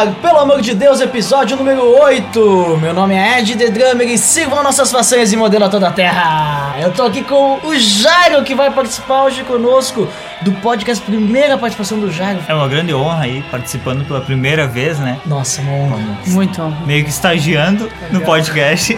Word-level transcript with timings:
Ar! 0.00 0.14
Pelo 0.14 0.38
amor 0.38 0.60
de 0.60 0.74
Deus, 0.74 1.00
episódio 1.00 1.56
número 1.56 1.82
8. 2.00 2.78
Meu 2.80 2.94
nome 2.94 3.14
é 3.14 3.38
Ed 3.38 3.54
The 3.56 3.70
Drummer 3.70 4.08
e 4.08 4.16
sigam 4.16 4.62
nossas 4.62 4.90
façanhas 4.90 5.32
e 5.32 5.36
modelo 5.36 5.64
a 5.64 5.68
toda 5.68 5.88
a 5.88 5.92
terra. 5.92 6.76
Eu 6.80 6.92
tô 6.92 7.02
aqui 7.02 7.22
com 7.22 7.58
o 7.62 7.78
Jairo 7.78 8.42
que 8.42 8.54
vai 8.54 8.70
participar 8.70 9.24
hoje 9.24 9.44
conosco 9.44 10.08
do 10.40 10.52
podcast, 10.52 11.04
primeira 11.04 11.58
participação 11.58 11.98
do 11.98 12.10
Jairo. 12.10 12.40
É 12.48 12.54
uma 12.54 12.68
grande 12.68 12.94
honra 12.94 13.24
aí, 13.24 13.42
participando 13.50 14.04
pela 14.06 14.20
primeira 14.20 14.66
vez, 14.66 14.98
né? 14.98 15.18
Nossa, 15.26 15.60
uma 15.60 15.72
honra. 15.72 15.98
Muito. 16.26 16.62
Meio 16.86 17.04
que 17.04 17.10
estagiando 17.10 17.90
no 18.10 18.20
podcast. 18.22 18.96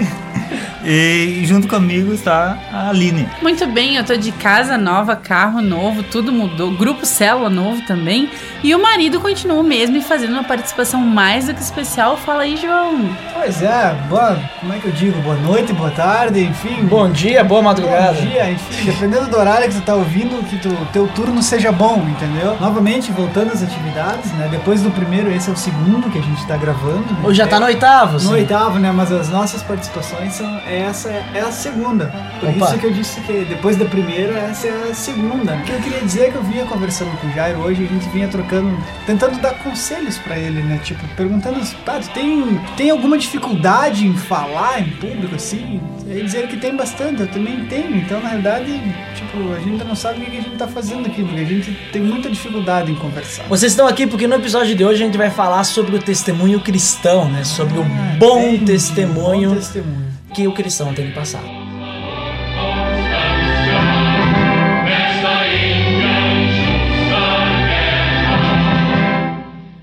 E 0.85 1.43
junto 1.47 1.69
comigo 1.69 2.13
está 2.13 2.59
a 2.73 2.89
Aline. 2.89 3.29
Muito 3.41 3.67
bem, 3.67 3.97
eu 3.97 4.05
tô 4.05 4.17
de 4.17 4.33
casa 4.33 4.77
nova, 4.77 5.15
carro 5.15 5.63
novo, 5.63 6.03
tudo 6.03 6.33
mudou, 6.33 6.73
grupo 6.73 7.07
célula 7.07 7.49
novo 7.49 7.83
também. 7.83 8.29
E 8.65 8.75
o 8.75 8.83
marido 8.83 9.21
continua 9.21 9.59
o 9.61 9.63
mesmo 9.65 9.97
e 9.97 10.03
fazendo 10.03 10.33
uma 10.33 10.45
participação 10.45 11.01
mais 11.01 11.47
do 11.47 11.55
que 11.55 11.61
especial. 11.61 12.17
Fala 12.17 12.43
aí, 12.43 12.57
João. 12.57 13.09
Pois 13.35 13.61
é, 13.63 13.95
boa, 14.09 14.39
como 14.61 14.73
é 14.73 14.79
que 14.79 14.87
eu 14.87 14.93
digo? 14.93 15.21
Boa 15.23 15.37
noite, 15.37 15.73
boa 15.73 15.91
tarde, 15.91 16.41
enfim. 16.45 16.85
Bom 16.85 17.11
dia, 17.11 17.43
boa 17.43 17.63
madrugada. 17.63 18.13
Bom 18.21 18.27
dia, 18.27 18.51
enfim, 18.51 18.85
dependendo 18.85 19.29
do 19.29 19.37
horário 19.37 19.67
que 19.69 19.75
você 19.75 19.81
tá 19.81 19.95
ouvindo, 19.95 20.43
que 20.49 20.69
o 20.69 20.87
teu 20.93 21.09
turno 21.09 21.43
seja 21.43 21.73
bom, 21.73 22.07
entendeu? 22.09 22.57
Novamente, 22.61 23.11
voltando 23.13 23.53
às 23.53 23.63
atividades, 23.63 24.31
né? 24.33 24.49
Depois 24.51 24.83
do 24.83 24.91
primeiro, 24.91 25.31
esse 25.33 25.49
é 25.51 25.53
o 25.53 25.57
segundo 25.57 26.09
que 26.11 26.19
a 26.19 26.23
gente 26.23 26.47
tá 26.47 26.57
gravando. 26.57 27.01
né? 27.13 27.21
Hoje 27.25 27.39
já 27.39 27.47
tá 27.47 27.59
no 27.59 27.67
oitavo, 27.67 28.15
No 28.15 28.21
sim. 28.21 28.33
oitavo, 28.35 28.79
né? 28.79 28.93
Mas 28.93 29.11
as 29.13 29.29
nossas 29.29 29.63
participações 29.63 30.35
são. 30.35 30.61
Essa 30.79 31.09
é 31.11 31.41
a 31.41 31.53
segunda. 31.53 32.13
Por 32.41 32.49
Opa. 32.49 32.67
isso 32.67 32.79
que 32.79 32.87
eu 32.87 32.93
disse 32.93 33.21
que 33.21 33.45
depois 33.45 33.77
da 33.77 33.85
primeira, 33.85 34.33
essa 34.39 34.69
é 34.69 34.91
a 34.91 34.95
segunda. 34.95 35.55
O 35.55 35.63
que 35.63 35.73
eu 35.73 35.81
queria 35.81 36.01
dizer 36.01 36.23
é 36.23 36.31
que 36.31 36.37
eu 36.37 36.43
vinha 36.43 36.65
conversando 36.65 37.17
com 37.21 37.27
o 37.27 37.33
Jairo 37.33 37.61
hoje, 37.61 37.85
a 37.85 37.87
gente 37.87 38.09
vinha 38.11 38.29
trocando, 38.29 38.77
tentando 39.07 39.41
dar 39.41 39.55
conselhos 39.63 40.19
pra 40.19 40.39
ele, 40.39 40.63
né? 40.63 40.81
Tipo, 40.83 41.07
perguntando, 41.17 41.61
tu 41.61 42.11
tem, 42.15 42.61
tem 42.77 42.91
alguma 42.91 43.19
dificuldade 43.19 44.07
em 44.07 44.15
falar 44.15 44.81
em 44.81 44.91
público, 44.91 45.35
assim? 45.35 45.81
Aí 46.09 46.23
dizer 46.23 46.49
que 46.49 46.57
tem 46.57 46.77
bastante, 46.77 47.23
eu 47.23 47.29
também 47.29 47.65
tenho. 47.67 47.97
Então, 47.97 48.21
na 48.21 48.31
realidade, 48.31 48.73
tipo, 49.15 49.53
a 49.53 49.61
gente 49.61 49.85
não 49.85 49.95
sabe 49.95 50.21
o 50.21 50.25
que 50.25 50.37
a 50.37 50.41
gente 50.41 50.57
tá 50.57 50.67
fazendo 50.67 51.07
aqui, 51.07 51.23
porque 51.23 51.41
a 51.41 51.45
gente 51.45 51.73
tem 51.93 52.03
muita 52.03 52.29
dificuldade 52.29 52.93
em 52.93 52.97
conversar. 52.97 53.45
Vocês 53.49 53.73
estão 53.73 53.87
aqui 53.87 54.07
porque 54.07 54.27
no 54.27 54.35
episódio 54.35 54.75
de 54.75 54.85
hoje 54.85 55.03
a 55.03 55.07
gente 55.07 55.19
vai 55.19 55.31
falar 55.31 55.65
sobre 55.65 55.97
o 55.97 55.99
testemunho 55.99 56.61
cristão, 56.61 57.29
né? 57.31 57.45
Sobre 57.45 57.79
o 57.79 57.85
bom 58.19 58.59
testemunho 58.59 59.51
Bom 59.51 59.57
testemunho. 59.57 60.12
Que 60.33 60.47
o 60.49 60.53
cristão 60.53 60.95
tem 60.95 61.09
que 61.09 61.13
passar. 61.13 61.43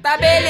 Tá 0.01 0.17
beleza, 0.17 0.48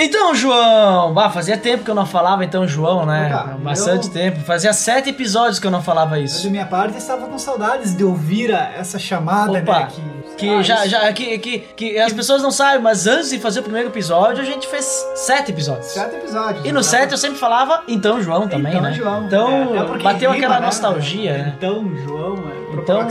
Então, 0.00 0.32
João, 0.32 1.12
bah, 1.12 1.28
fazia 1.28 1.56
tempo 1.58 1.82
que 1.84 1.90
eu 1.90 1.94
não 1.94 2.06
falava 2.06 2.44
então 2.44 2.66
João, 2.68 3.04
né? 3.04 3.26
Opa, 3.34 3.56
Bastante 3.60 4.06
eu- 4.06 4.12
tempo. 4.12 4.40
Fazia 4.40 4.72
sete 4.72 5.10
episódios 5.10 5.58
que 5.58 5.66
eu 5.66 5.70
não 5.72 5.82
falava 5.82 6.18
Eu, 6.18 6.24
isso. 6.24 6.40
de 6.42 6.50
minha 6.50 6.66
parte, 6.66 6.96
estava 6.96 7.26
com 7.26 7.36
saudades 7.36 7.96
de 7.96 8.04
ouvir 8.04 8.54
a- 8.54 8.70
essa 8.78 8.96
chamada, 8.98 9.58
Opa, 9.58 9.78
né? 9.80 9.88
Que 10.36 10.48
Ah, 10.50 10.62
já, 10.62 10.76
isso- 10.82 10.90
já 10.90 11.12
que, 11.12 11.36
que, 11.38 11.58
que 11.58 11.98
as 11.98 12.12
pessoas 12.12 12.40
não 12.40 12.52
sabem, 12.52 12.80
mas 12.80 13.08
antes 13.08 13.30
de 13.30 13.40
fazer 13.40 13.58
o 13.58 13.62
primeiro 13.64 13.88
episódio, 13.88 14.40
a 14.40 14.44
gente 14.46 14.68
fez 14.68 14.84
sete 15.16 15.50
episódios. 15.50 15.86
Sete 15.86 16.14
episódios. 16.14 16.64
E 16.64 16.70
no 16.70 16.84
sete 16.84 17.10
eu 17.10 17.18
sempre 17.18 17.38
falava 17.38 17.82
então 17.88 18.22
João 18.22 18.46
também, 18.46 18.70
então, 18.70 18.82
né? 18.84 18.92
João. 18.92 19.26
Então 19.26 19.74
É, 19.74 19.98
bateu 20.00 20.30
rima, 20.30 20.36
aquela 20.44 20.60
né? 20.60 20.66
nostalgia, 20.66 21.32
né? 21.38 21.54
Então, 21.58 21.90
João, 22.04 22.36
é 22.36 22.67
Então, 22.82 23.02
na 23.02 23.08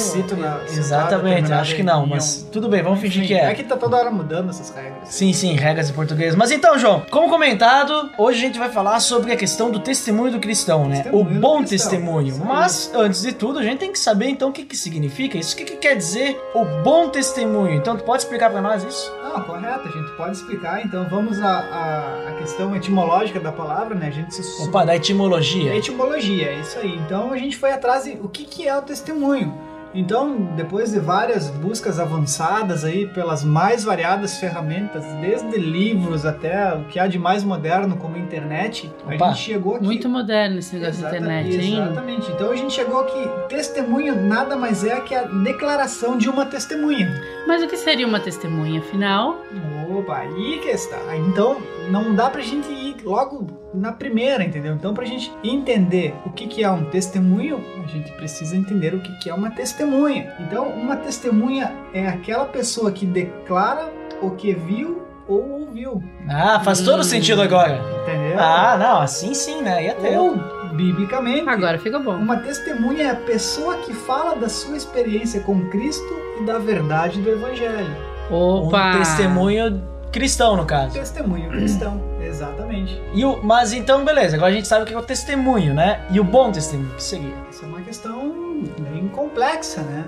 exatamente, 0.66 1.10
terminada 1.10 1.62
acho 1.62 1.76
que 1.76 1.84
não, 1.84 2.06
mas 2.06 2.48
tudo 2.52 2.68
bem, 2.68 2.82
vamos 2.82 3.00
fingir 3.00 3.24
Enfim, 3.24 3.34
que 3.34 3.40
é. 3.40 3.52
É 3.52 3.54
que 3.54 3.64
tá 3.64 3.78
toda 3.78 3.98
hora 3.98 4.12
mudando 4.12 4.50
essas 4.50 4.74
regras. 4.74 5.10
Sim, 5.10 5.34
sim, 5.34 5.54
regras 5.56 5.90
em 5.90 5.94
português. 5.94 6.36
Mas 6.36 6.52
então, 6.52 6.78
João, 6.78 7.04
como 7.10 7.30
comentado, 7.30 8.10
hoje 8.18 8.40
a 8.40 8.42
gente 8.42 8.60
vai 8.60 8.70
falar 8.70 9.00
sobre 9.00 9.32
a 9.32 9.38
questão 9.38 9.72
do 9.72 9.80
testemunho 9.80 10.32
do 10.32 10.40
cristão, 10.40 10.88
né? 10.88 11.04
Testemunho 11.04 11.38
o 11.38 11.40
bom 11.40 11.64
testemunho. 11.64 12.36
aí. 12.36 12.42
Mas, 12.48 12.92
antes 12.94 13.22
de 13.22 13.32
tudo, 13.32 13.60
a 13.60 13.64
gente 13.64 13.80
tem 13.80 13.92
que 13.92 14.00
saber 14.00 14.28
então 14.28 14.50
o 14.50 14.52
que, 14.52 14.64
que 14.64 14.76
significa 14.76 15.38
isso. 15.38 15.54
O 15.54 15.58
que, 15.58 15.66
que 15.66 15.78
quer 15.78 15.96
dizer 15.96 16.40
o 16.54 16.66
bom 16.84 17.10
testemunho? 17.10 17.74
Então, 17.74 17.96
tu 17.96 18.04
pode 18.04 18.24
explicar 18.24 18.50
pra 18.50 18.62
nós 18.62 18.84
isso? 18.84 19.14
Não, 19.24 19.42
correto, 19.42 19.88
a 19.88 19.92
gente 19.92 20.12
pode 20.18 20.38
explicar. 20.38 20.86
Então, 20.86 21.08
vamos 21.10 21.40
à, 21.42 21.48
à, 21.48 22.30
à 22.30 22.34
questão 22.34 22.76
etimológica 22.76 23.40
da 23.40 23.52
palavra, 23.52 23.96
né? 23.96 24.08
A 24.08 24.12
gente 24.12 24.34
se 24.34 24.64
Opa, 24.64 24.86
da 24.86 24.96
etimologia. 24.96 25.76
Etimologia, 25.76 26.52
é 26.52 26.60
isso 26.60 26.78
aí. 26.80 26.96
Então 27.06 27.32
a 27.32 27.38
gente 27.38 27.58
foi 27.58 27.72
atrás 27.72 28.04
de 28.04 28.12
o 28.22 28.28
que, 28.28 28.46
que 28.46 28.68
é 28.68 28.78
o 28.78 28.82
testemunho. 28.82 29.57
Então, 29.98 30.54
depois 30.56 30.92
de 30.92 31.00
várias 31.00 31.50
buscas 31.50 32.00
avançadas 32.00 32.86
aí 32.86 33.08
pelas 33.08 33.44
mais 33.44 33.84
variadas 33.84 34.38
ferramentas, 34.38 35.04
desde 35.20 35.58
livros 35.58 36.24
até 36.24 36.72
o 36.76 36.84
que 36.84 37.00
há 37.00 37.08
de 37.08 37.18
mais 37.18 37.44
moderno 37.44 37.98
como 37.98 38.16
a 38.16 38.20
internet, 38.20 38.92
Opa, 39.04 39.26
a 39.26 39.30
gente 39.30 39.40
chegou 39.40 39.76
aqui. 39.76 39.86
Muito 39.86 40.08
moderno 40.08 40.60
esse 40.60 40.76
negócio 40.76 41.02
da 41.02 41.10
internet, 41.10 41.58
hein? 41.58 41.82
Exatamente. 41.82 42.32
Então 42.32 42.52
a 42.52 42.56
gente 42.56 42.74
chegou 42.74 43.00
aqui. 43.00 43.28
Testemunho 43.50 44.16
nada 44.16 44.56
mais 44.56 44.84
é 44.84 45.00
que 45.00 45.16
a 45.16 45.24
declaração 45.24 46.16
de 46.16 46.30
uma 46.30 46.46
testemunha. 46.46 47.12
Mas 47.48 47.64
o 47.64 47.68
que 47.68 47.76
seria 47.76 48.06
uma 48.06 48.20
testemunha, 48.20 48.82
afinal? 48.82 49.42
Opa, 49.90 50.18
aí 50.18 50.60
que 50.62 50.70
está. 50.70 51.00
Então, 51.16 51.58
não 51.90 52.14
dá 52.14 52.30
pra 52.30 52.42
gente 52.42 52.72
ir 52.72 52.87
logo 53.08 53.48
na 53.74 53.92
primeira, 53.92 54.44
entendeu? 54.44 54.74
Então, 54.76 54.94
pra 54.94 55.06
gente 55.06 55.32
entender 55.44 56.14
o 56.26 56.30
que, 56.32 56.46
que 56.48 56.64
é 56.64 56.70
um 56.70 56.86
testemunho, 56.86 57.64
a 57.84 57.88
gente 57.88 58.12
precisa 58.14 58.56
entender 58.56 58.94
o 58.94 59.00
que, 59.00 59.12
que 59.20 59.30
é 59.30 59.34
uma 59.34 59.50
testemunha. 59.52 60.34
Então, 60.40 60.68
uma 60.70 60.96
testemunha 60.98 61.72
é 61.94 62.08
aquela 62.08 62.46
pessoa 62.46 62.92
que 62.92 63.06
declara 63.06 63.92
o 64.22 64.32
que 64.32 64.54
viu 64.54 65.02
ou 65.28 65.62
ouviu, 65.62 66.02
Ah, 66.30 66.60
faz 66.62 66.82
todo 66.82 67.02
Hum. 67.02 67.04
sentido 67.04 67.42
agora. 67.42 67.82
entendeu? 68.04 68.40
Ah, 68.40 68.78
não, 68.78 69.02
assim 69.02 69.34
sim, 69.34 69.62
né? 69.62 69.84
Ia 69.86 69.94
ter. 69.96 70.18
ou, 70.18 70.36
biblicamente, 70.74 71.48
Agora 71.50 71.78
fica 71.80 72.00
bom. 72.00 72.16
uma 72.16 72.38
testemunha 72.38 73.04
é 73.08 73.10
a 73.12 73.16
pessoa 73.16 73.78
que 73.78 73.94
fala 73.94 74.36
da 74.36 74.48
sua 74.48 74.78
experiência 74.78 75.42
com 75.42 75.70
Cristo 75.70 76.08
e 76.40 76.46
da 76.46 76.58
verdade 76.60 77.20
do 77.22 77.30
Evangelho. 77.30 77.94
Opa! 78.30 78.96
Um 78.96 79.00
testemunho 79.00 79.84
cristão, 80.12 80.56
no 80.56 80.66
caso. 80.66 80.94
Testemunho 80.94 81.50
cristão, 81.50 82.02
exatamente. 82.38 83.02
E 83.14 83.26
o, 83.26 83.42
mas 83.44 83.74
então, 83.74 84.06
beleza, 84.06 84.36
agora 84.36 84.52
a 84.52 84.56
gente 84.56 84.68
sabe 84.68 84.84
o 84.84 84.86
que 84.86 84.94
é 84.94 84.98
o 84.98 85.04
testemunho, 85.04 85.74
né? 85.74 86.06
E 86.10 86.20
o 86.20 86.24
bom 86.24 86.52
testemunho, 86.52 86.92
o 86.92 86.96
que 86.96 87.04
seria? 87.04 87.36
Isso 87.50 87.66
é 87.66 87.68
uma 87.68 87.82
questão 87.82 88.64
bem 88.80 89.08
complexa, 89.10 89.82
né? 89.82 90.06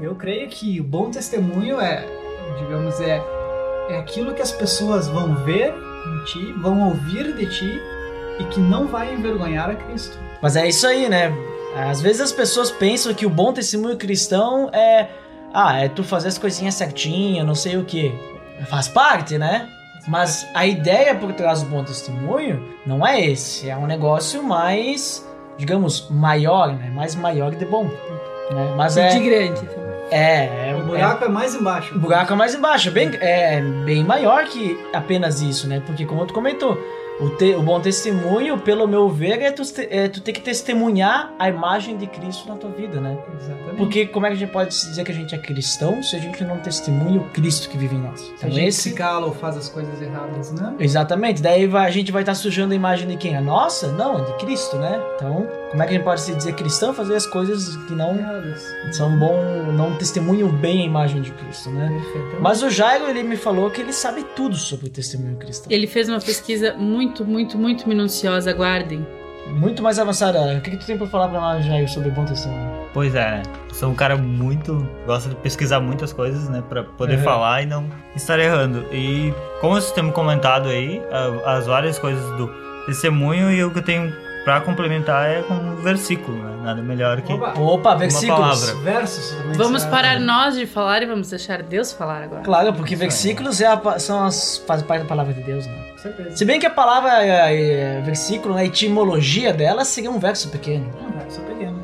Eu 0.00 0.14
creio 0.14 0.48
que 0.48 0.80
o 0.80 0.84
bom 0.84 1.10
testemunho 1.10 1.80
é, 1.80 2.06
digamos, 2.58 3.00
é, 3.00 3.22
é 3.88 3.98
aquilo 3.98 4.34
que 4.34 4.42
as 4.42 4.52
pessoas 4.52 5.08
vão 5.08 5.34
ver 5.36 5.72
em 5.72 6.24
ti, 6.24 6.52
vão 6.60 6.88
ouvir 6.88 7.34
de 7.34 7.46
ti 7.46 7.80
e 8.38 8.44
que 8.44 8.60
não 8.60 8.86
vai 8.86 9.12
envergonhar 9.12 9.70
a 9.70 9.74
Cristo. 9.74 10.18
Mas 10.42 10.56
é 10.56 10.66
isso 10.66 10.86
aí, 10.86 11.08
né? 11.08 11.32
Às 11.76 12.00
vezes 12.00 12.20
as 12.20 12.32
pessoas 12.32 12.70
pensam 12.70 13.14
que 13.14 13.26
o 13.26 13.30
bom 13.30 13.52
testemunho 13.52 13.96
cristão 13.96 14.70
é. 14.72 15.08
Ah, 15.52 15.78
é 15.78 15.88
tu 15.88 16.02
fazer 16.02 16.28
as 16.28 16.38
coisinhas 16.38 16.74
certinhas, 16.74 17.44
não 17.46 17.54
sei 17.54 17.76
o 17.76 17.84
que. 17.84 18.12
Faz 18.68 18.88
parte, 18.88 19.36
né? 19.36 19.68
Mas 20.08 20.46
a 20.54 20.66
ideia 20.66 21.14
por 21.14 21.32
trás 21.32 21.62
do 21.62 21.68
bom 21.68 21.84
testemunho 21.84 22.62
não 22.86 23.06
é 23.06 23.20
esse. 23.20 23.68
É 23.68 23.76
um 23.76 23.86
negócio 23.86 24.42
mais, 24.42 25.26
digamos, 25.56 26.08
maior, 26.10 26.72
né? 26.72 26.90
Mais 26.94 27.14
maior 27.14 27.54
de 27.54 27.64
bom. 27.64 27.84
Né? 27.84 28.74
Mas 28.76 28.94
De 28.94 29.00
é. 29.00 29.18
grande 29.18 29.60
também. 29.66 29.90
É, 30.10 30.70
é, 30.70 30.76
O 30.76 30.84
buraco 30.84 31.24
é, 31.24 31.28
mais 31.28 31.54
embaixo. 31.54 31.94
o 31.94 31.98
buraco 32.00 32.32
é 32.32 32.36
mais 32.36 32.54
embaixo, 32.54 32.90
bem, 32.90 33.10
é 33.20 33.60
bem 33.84 34.02
maior 34.02 34.44
que 34.44 34.76
apenas 34.92 35.40
isso, 35.40 35.68
né? 35.68 35.80
Porque 35.86 36.04
como 36.04 36.26
tu 36.26 36.34
comentou, 36.34 36.76
O, 37.20 37.30
te- 37.30 37.54
o 37.54 37.62
bom 37.62 37.78
testemunho, 37.80 38.58
pelo 38.58 38.86
meu 38.88 39.08
ver, 39.08 39.40
é 39.42 39.50
tu, 39.52 39.62
é 39.90 40.08
tu 40.08 40.20
ter 40.22 40.32
que 40.32 40.40
testemunhar 40.40 41.32
a 41.38 41.48
imagem 41.48 41.96
de 41.96 42.06
Cristo 42.06 42.48
na 42.48 42.56
tua 42.56 42.70
vida, 42.70 43.00
né? 43.00 43.18
Exatamente. 43.38 43.76
Porque 43.76 44.06
como 44.06 44.26
é 44.26 44.30
que 44.30 44.36
a 44.36 44.38
gente 44.38 44.52
pode 44.52 44.70
dizer 44.70 45.04
que 45.04 45.12
a 45.12 45.14
gente 45.14 45.34
é 45.34 45.38
cristão 45.38 46.02
se 46.02 46.16
a 46.16 46.18
gente 46.18 46.42
não 46.44 46.58
testemunha 46.58 47.20
o 47.20 47.24
Cristo 47.30 47.68
que 47.68 47.76
vive 47.76 47.94
em 47.96 48.00
nós? 48.00 48.20
Se 48.20 48.26
a 48.30 48.34
Então 48.36 48.50
gente 48.50 48.68
esse 48.68 48.90
se 48.90 48.94
cala 48.94 49.26
ou 49.26 49.34
faz 49.34 49.56
as 49.56 49.68
coisas 49.68 50.00
erradas, 50.00 50.52
né? 50.52 50.74
Exatamente, 50.78 51.42
daí 51.42 51.66
vai- 51.66 51.86
a 51.86 51.90
gente 51.90 52.10
vai 52.10 52.22
estar 52.22 52.34
sujando 52.34 52.72
a 52.72 52.76
imagem 52.76 53.06
de 53.06 53.16
quem? 53.16 53.36
A 53.36 53.40
nossa? 53.40 53.88
Não, 53.92 54.18
é 54.18 54.24
de 54.24 54.32
Cristo, 54.38 54.76
né? 54.76 55.00
Então, 55.16 55.46
como 55.70 55.82
é 55.82 55.86
que 55.86 55.92
a 55.92 55.96
gente 55.96 56.04
pode 56.04 56.20
se 56.22 56.34
dizer 56.34 56.54
cristão 56.54 56.94
fazer 56.94 57.14
as 57.16 57.26
coisas 57.26 57.76
que 57.86 57.92
não 57.94 58.16
Erradas. 58.16 58.62
são 58.92 59.18
bom, 59.18 59.36
não 59.72 59.94
testemunham 59.96 60.48
bem 60.48 60.82
a 60.82 60.84
imagem 60.86 61.20
de 61.22 61.30
Cristo, 61.32 61.70
né? 61.70 61.88
Mas 62.40 62.62
o 62.62 62.70
Jairo, 62.70 63.08
ele 63.08 63.22
me 63.22 63.36
falou 63.36 63.70
que 63.70 63.80
ele 63.80 63.92
sabe 63.92 64.24
tudo 64.34 64.56
sobre 64.56 64.86
o 64.86 64.90
testemunho 64.90 65.36
cristão. 65.36 65.70
Ele 65.70 65.86
fez 65.86 66.08
uma 66.08 66.18
pesquisa 66.20 66.74
muito, 66.74 67.09
muito, 67.24 67.58
muito 67.58 67.88
minuciosa, 67.88 68.50
aguardem. 68.50 69.06
Muito 69.48 69.82
mais 69.82 69.98
avançada. 69.98 70.38
O 70.56 70.60
que, 70.60 70.70
que 70.70 70.76
tu 70.76 70.86
tem 70.86 70.96
pra 70.96 71.06
falar 71.08 71.28
pra 71.28 71.40
nós, 71.40 71.64
Jairo, 71.64 71.88
sobre 71.88 72.10
bom 72.10 72.24
testemunho? 72.24 72.70
Pois 72.94 73.14
é, 73.14 73.30
né? 73.38 73.42
Sou 73.72 73.90
um 73.90 73.94
cara 73.94 74.16
muito. 74.16 74.86
gosta 75.06 75.28
de 75.28 75.34
pesquisar 75.36 75.80
muitas 75.80 76.12
coisas, 76.12 76.48
né? 76.48 76.62
Pra 76.68 76.84
poder 76.84 77.16
Uhum. 77.18 77.24
falar 77.24 77.62
e 77.62 77.66
não 77.66 77.84
estar 78.14 78.38
errando. 78.38 78.84
E 78.92 79.34
como 79.60 79.74
vocês 79.74 79.92
têm 79.92 80.08
comentado 80.12 80.68
aí, 80.68 81.02
as 81.44 81.66
várias 81.66 81.98
coisas 81.98 82.24
do 82.36 82.48
testemunho, 82.86 83.50
e 83.50 83.64
o 83.64 83.70
que 83.72 83.78
eu 83.78 83.82
tenho 83.84 84.12
pra 84.44 84.60
complementar 84.60 85.28
é 85.30 85.42
com 85.42 85.54
um 85.54 85.76
versículo, 85.76 86.36
né? 86.42 86.50
Nada 86.62 86.82
melhor 86.82 87.20
que. 87.22 87.32
Opa, 87.32 87.54
Opa, 87.58 87.94
versículos. 87.94 88.38
palavra. 88.38 88.74
versos. 88.82 89.34
Vamos 89.56 89.82
sabe? 89.82 89.94
parar 89.94 90.20
nós 90.20 90.54
de 90.56 90.66
falar 90.66 91.02
e 91.02 91.06
vamos 91.06 91.28
deixar 91.30 91.62
Deus 91.62 91.92
falar 91.92 92.22
agora. 92.24 92.42
Claro, 92.42 92.72
porque 92.74 92.94
versículos 92.94 93.60
é 93.60 93.66
a 93.66 93.76
pa- 93.76 93.98
são 93.98 94.24
as, 94.24 94.58
fazem 94.66 94.86
parte 94.86 95.02
da 95.02 95.08
palavra 95.08 95.32
de 95.32 95.42
Deus, 95.42 95.66
né? 95.66 95.74
Com 95.92 95.98
certeza. 95.98 96.36
Se 96.36 96.44
bem 96.44 96.60
que 96.60 96.66
a 96.66 96.70
palavra 96.70 97.24
é, 97.24 97.96
é, 97.98 98.00
versículo, 98.02 98.56
a 98.56 98.64
etimologia 98.64 99.52
dela 99.52 99.84
seria 99.84 100.10
um 100.10 100.18
verso 100.18 100.48
pequeno. 100.50 100.90
Um 101.00 101.18
verso 101.18 101.40
pequeno. 101.40 101.82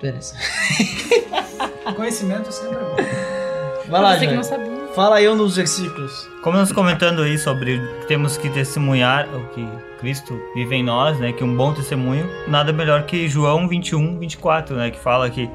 Beleza. 0.00 0.34
Conhecimento 1.96 2.50
sempre 2.52 2.76
é 2.76 2.80
bom. 2.80 2.96
Vai 3.88 4.00
lá, 4.02 4.18
Você 4.18 4.26
que 4.26 4.34
não 4.34 4.42
sabia. 4.42 4.71
Fala 4.94 5.16
aí 5.16 5.28
um 5.28 5.36
dos 5.36 5.56
versículos. 5.56 6.28
Como 6.42 6.58
nós 6.58 6.70
comentando 6.70 7.22
aí 7.22 7.38
sobre 7.38 7.78
que 8.00 8.06
temos 8.06 8.36
que 8.36 8.50
testemunhar 8.50 9.26
o 9.34 9.48
que 9.48 9.66
Cristo 9.98 10.38
vive 10.54 10.76
em 10.76 10.84
nós, 10.84 11.18
né? 11.18 11.32
Que 11.32 11.42
um 11.42 11.56
bom 11.56 11.72
testemunho, 11.72 12.28
nada 12.46 12.74
melhor 12.74 13.04
que 13.04 13.26
João 13.26 13.66
21, 13.66 14.18
24, 14.18 14.76
né? 14.76 14.90
Que 14.90 14.98
fala 14.98 15.30
que 15.30 15.48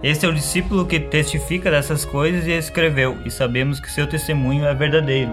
este 0.00 0.26
é 0.26 0.28
o 0.28 0.32
discípulo 0.32 0.86
que 0.86 1.00
testifica 1.00 1.72
dessas 1.72 2.04
coisas 2.04 2.46
e 2.46 2.52
escreveu, 2.52 3.18
e 3.24 3.30
sabemos 3.30 3.80
que 3.80 3.90
seu 3.90 4.06
testemunho 4.06 4.64
é 4.64 4.72
verdadeiro. 4.74 5.32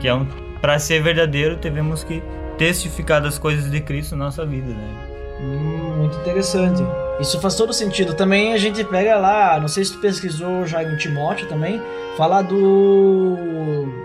Que 0.00 0.08
é 0.08 0.14
um, 0.14 0.26
para 0.60 0.76
ser 0.80 1.00
verdadeiro, 1.00 1.56
devemos 1.56 2.02
que 2.02 2.20
testificar 2.58 3.22
das 3.22 3.38
coisas 3.38 3.70
de 3.70 3.80
Cristo 3.80 4.16
na 4.16 4.24
nossa 4.24 4.44
vida, 4.44 4.68
né? 4.68 5.06
Hum, 5.40 5.96
muito 5.98 6.18
interessante. 6.18 6.82
Isso 7.20 7.40
faz 7.40 7.54
todo 7.54 7.72
sentido. 7.72 8.14
Também 8.14 8.52
a 8.54 8.56
gente 8.56 8.82
pega 8.84 9.16
lá, 9.16 9.58
não 9.60 9.68
sei 9.68 9.84
se 9.84 9.92
tu 9.92 9.98
pesquisou 10.00 10.66
já 10.66 10.82
em 10.82 10.96
Timóteo 10.96 11.46
também, 11.48 11.80
fala 12.16 12.40
do 12.42 13.36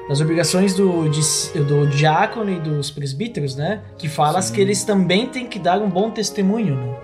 das 0.10 0.22
obrigações 0.22 0.74
do, 0.76 1.10
do 1.10 1.88
diácono 1.88 2.52
e 2.52 2.60
dos 2.60 2.92
presbíteros, 2.92 3.56
né? 3.56 3.82
Que 3.98 4.08
fala 4.08 4.40
que 4.42 4.62
eles 4.62 4.84
também 4.84 5.28
têm 5.28 5.48
que 5.48 5.58
dar 5.58 5.80
um 5.80 5.90
bom 5.90 6.12
testemunho, 6.12 6.76
né? 6.76 6.96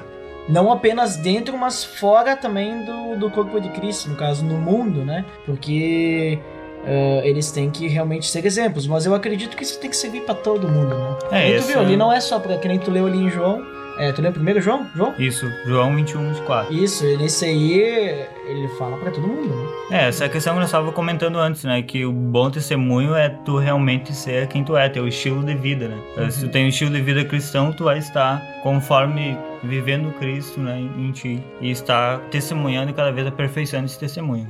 Não 0.50 0.72
apenas 0.72 1.16
dentro, 1.18 1.58
mas 1.58 1.84
fora 1.84 2.36
também 2.36 2.84
do, 2.84 3.16
do 3.18 3.30
corpo 3.30 3.60
de 3.60 3.70
Cristo, 3.70 4.10
no 4.10 4.16
caso, 4.16 4.44
no 4.44 4.56
mundo, 4.58 5.06
né? 5.06 5.24
Porque 5.46 6.38
eh, 6.86 7.22
eles 7.24 7.52
têm 7.52 7.70
que 7.70 7.88
realmente 7.88 8.28
ser 8.28 8.46
exemplos. 8.46 8.86
Mas 8.86 9.06
eu 9.06 9.14
acredito 9.16 9.56
que 9.56 9.64
isso 9.64 9.80
tem 9.80 9.90
que 9.90 9.96
servir 9.96 10.22
pra 10.22 10.36
todo 10.36 10.68
mundo, 10.68 10.94
né? 10.96 11.18
É, 11.32 11.52
E 11.52 11.62
tu 11.62 11.68
viu, 11.68 11.78
é- 11.80 11.82
ali 11.86 11.96
não 11.96 12.12
é 12.12 12.20
só 12.20 12.38
pra 12.40 12.58
que 12.58 12.68
nem 12.68 12.78
tu 12.80 12.92
leu 12.92 13.06
ali 13.08 13.18
em 13.20 13.30
João. 13.30 13.64
É, 13.98 14.12
tu 14.12 14.22
leu 14.22 14.32
primeiro 14.32 14.62
João? 14.62 14.88
João? 14.96 15.14
Isso, 15.20 15.52
João 15.66 15.96
21, 15.96 16.30
24. 16.30 16.74
Isso, 16.74 17.06
nesse 17.18 17.46
aí 17.46 18.28
ele 18.48 18.68
fala 18.78 18.98
pra 18.98 19.12
todo 19.12 19.28
mundo, 19.28 19.56
né? 19.90 20.04
É, 20.04 20.08
essa 20.08 20.28
questão 20.28 20.54
que 20.54 20.60
nós 20.60 20.70
estávamos 20.70 20.96
comentando 20.96 21.38
antes, 21.38 21.64
né? 21.64 21.82
Que 21.82 22.06
o 22.06 22.12
bom 22.12 22.50
testemunho 22.50 23.16
é 23.16 23.30
tu 23.30 23.58
realmente 23.58 24.14
ser 24.14 24.48
quem 24.48 24.64
tu 24.64 24.76
é, 24.76 24.90
teu 24.90 25.08
estilo 25.08 25.44
de 25.44 25.54
vida, 25.54 25.88
né? 25.88 26.32
Se 26.32 26.46
tu 26.46 26.52
tem 26.52 26.66
um 26.66 26.70
estilo 26.70 26.92
de 26.92 27.02
vida 27.02 27.24
cristão, 27.26 27.72
tu 27.72 27.84
vai 27.86 27.98
estar 28.00 28.42
conforme 28.64 29.38
vivendo 29.64 30.12
Cristo, 30.18 30.60
né, 30.60 30.80
em 30.80 31.12
ti. 31.12 31.44
E 31.60 31.72
estar 31.72 32.20
testemunhando 32.32 32.92
e 32.92 32.94
cada 32.94 33.12
vez 33.12 33.28
aperfeiçoando 33.28 33.86
esse 33.86 34.00
testemunho. 34.00 34.48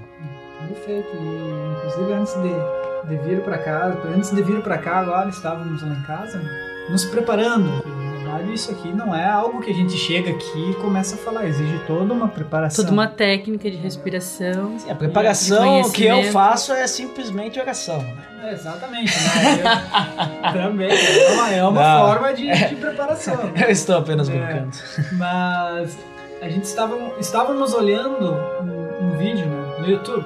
Perfeito. 0.67 1.09
E, 1.13 1.77
inclusive, 1.77 2.13
antes 2.13 2.33
de, 2.35 3.09
de 3.09 3.23
vir 3.23 3.41
pra 3.41 3.57
cá, 3.57 3.97
antes 4.15 4.31
de 4.31 4.41
vir 4.41 4.61
pra 4.61 4.77
cá, 4.77 4.99
agora 4.99 5.29
estávamos 5.29 5.81
lá 5.81 5.89
em 5.89 6.01
casa, 6.03 6.41
nos 6.89 7.05
preparando. 7.05 8.00
Verdade, 8.41 8.53
isso 8.53 8.71
aqui 8.71 8.91
não 8.91 9.13
é 9.15 9.27
algo 9.29 9.61
que 9.61 9.69
a 9.71 9.73
gente 9.73 9.93
chega 9.97 10.31
aqui 10.31 10.71
e 10.71 10.73
começa 10.75 11.15
a 11.15 11.17
falar. 11.17 11.45
Exige 11.47 11.79
toda 11.85 12.13
uma 12.13 12.27
preparação. 12.27 12.83
Toda 12.83 12.93
uma 12.93 13.07
técnica 13.07 13.69
de 13.69 13.77
respiração. 13.77 14.75
A 14.89 14.95
preparação 14.95 15.81
De 15.83 15.91
que 15.91 16.05
eu 16.05 16.23
faço 16.31 16.73
é 16.73 16.85
simplesmente 16.88 17.59
oração. 17.59 17.99
né? 17.99 18.17
É, 18.43 18.53
Exatamente, 18.53 19.13
né? 19.13 19.61
Eu- 20.55 20.61
também. 20.63 20.89
É 20.91 21.31
uma, 21.33 21.51
é 21.51 21.63
uma 21.63 21.81
Não. 21.99 22.07
forma 22.07 22.33
de, 22.33 22.51
de 22.69 22.75
preparação. 22.75 23.51
Eu 23.55 23.69
estou 23.69 23.97
apenas 23.97 24.27
É. 24.29 24.31
brincando. 24.33 24.71
Mas 25.13 25.97
a 26.41 26.49
gente 26.49 26.63
estava, 26.63 26.97
estávamos 27.19 27.73
olhando 27.73 28.33
um, 28.61 29.07
um 29.07 29.17
vídeo 29.17 29.45
né, 29.45 29.75
no 29.79 29.88
YouTube. 29.88 30.25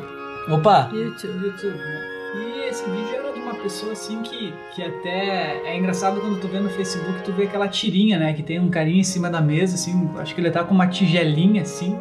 Opa! 0.50 0.90
YouTube. 0.94 1.34
no 1.34 1.46
YouTube, 1.48 1.78
né? 1.78 2.15
E 2.36 2.68
esse 2.70 2.84
vídeo 2.84 3.16
era 3.16 3.32
de 3.32 3.40
uma 3.40 3.56
pessoa 3.56 3.94
assim 3.94 4.22
que, 4.22 4.54
que 4.74 4.84
até 4.84 5.62
é 5.66 5.78
engraçado 5.78 6.20
quando 6.20 6.40
tu 6.40 6.48
vê 6.48 6.60
no 6.60 6.70
Facebook, 6.70 7.24
tu 7.24 7.32
vê 7.32 7.44
aquela 7.44 7.68
tirinha, 7.68 8.20
né? 8.20 8.34
Que 8.34 8.44
tem 8.44 8.60
um 8.60 8.70
carinha 8.70 9.00
em 9.00 9.04
cima 9.04 9.30
da 9.30 9.40
mesa, 9.40 9.76
assim, 9.76 10.10
acho 10.18 10.36
que 10.36 10.42
ele 10.42 10.52
tá 10.52 10.64
com 10.64 10.74
uma 10.74 10.88
tigelinha 10.88 11.62
assim. 11.62 11.98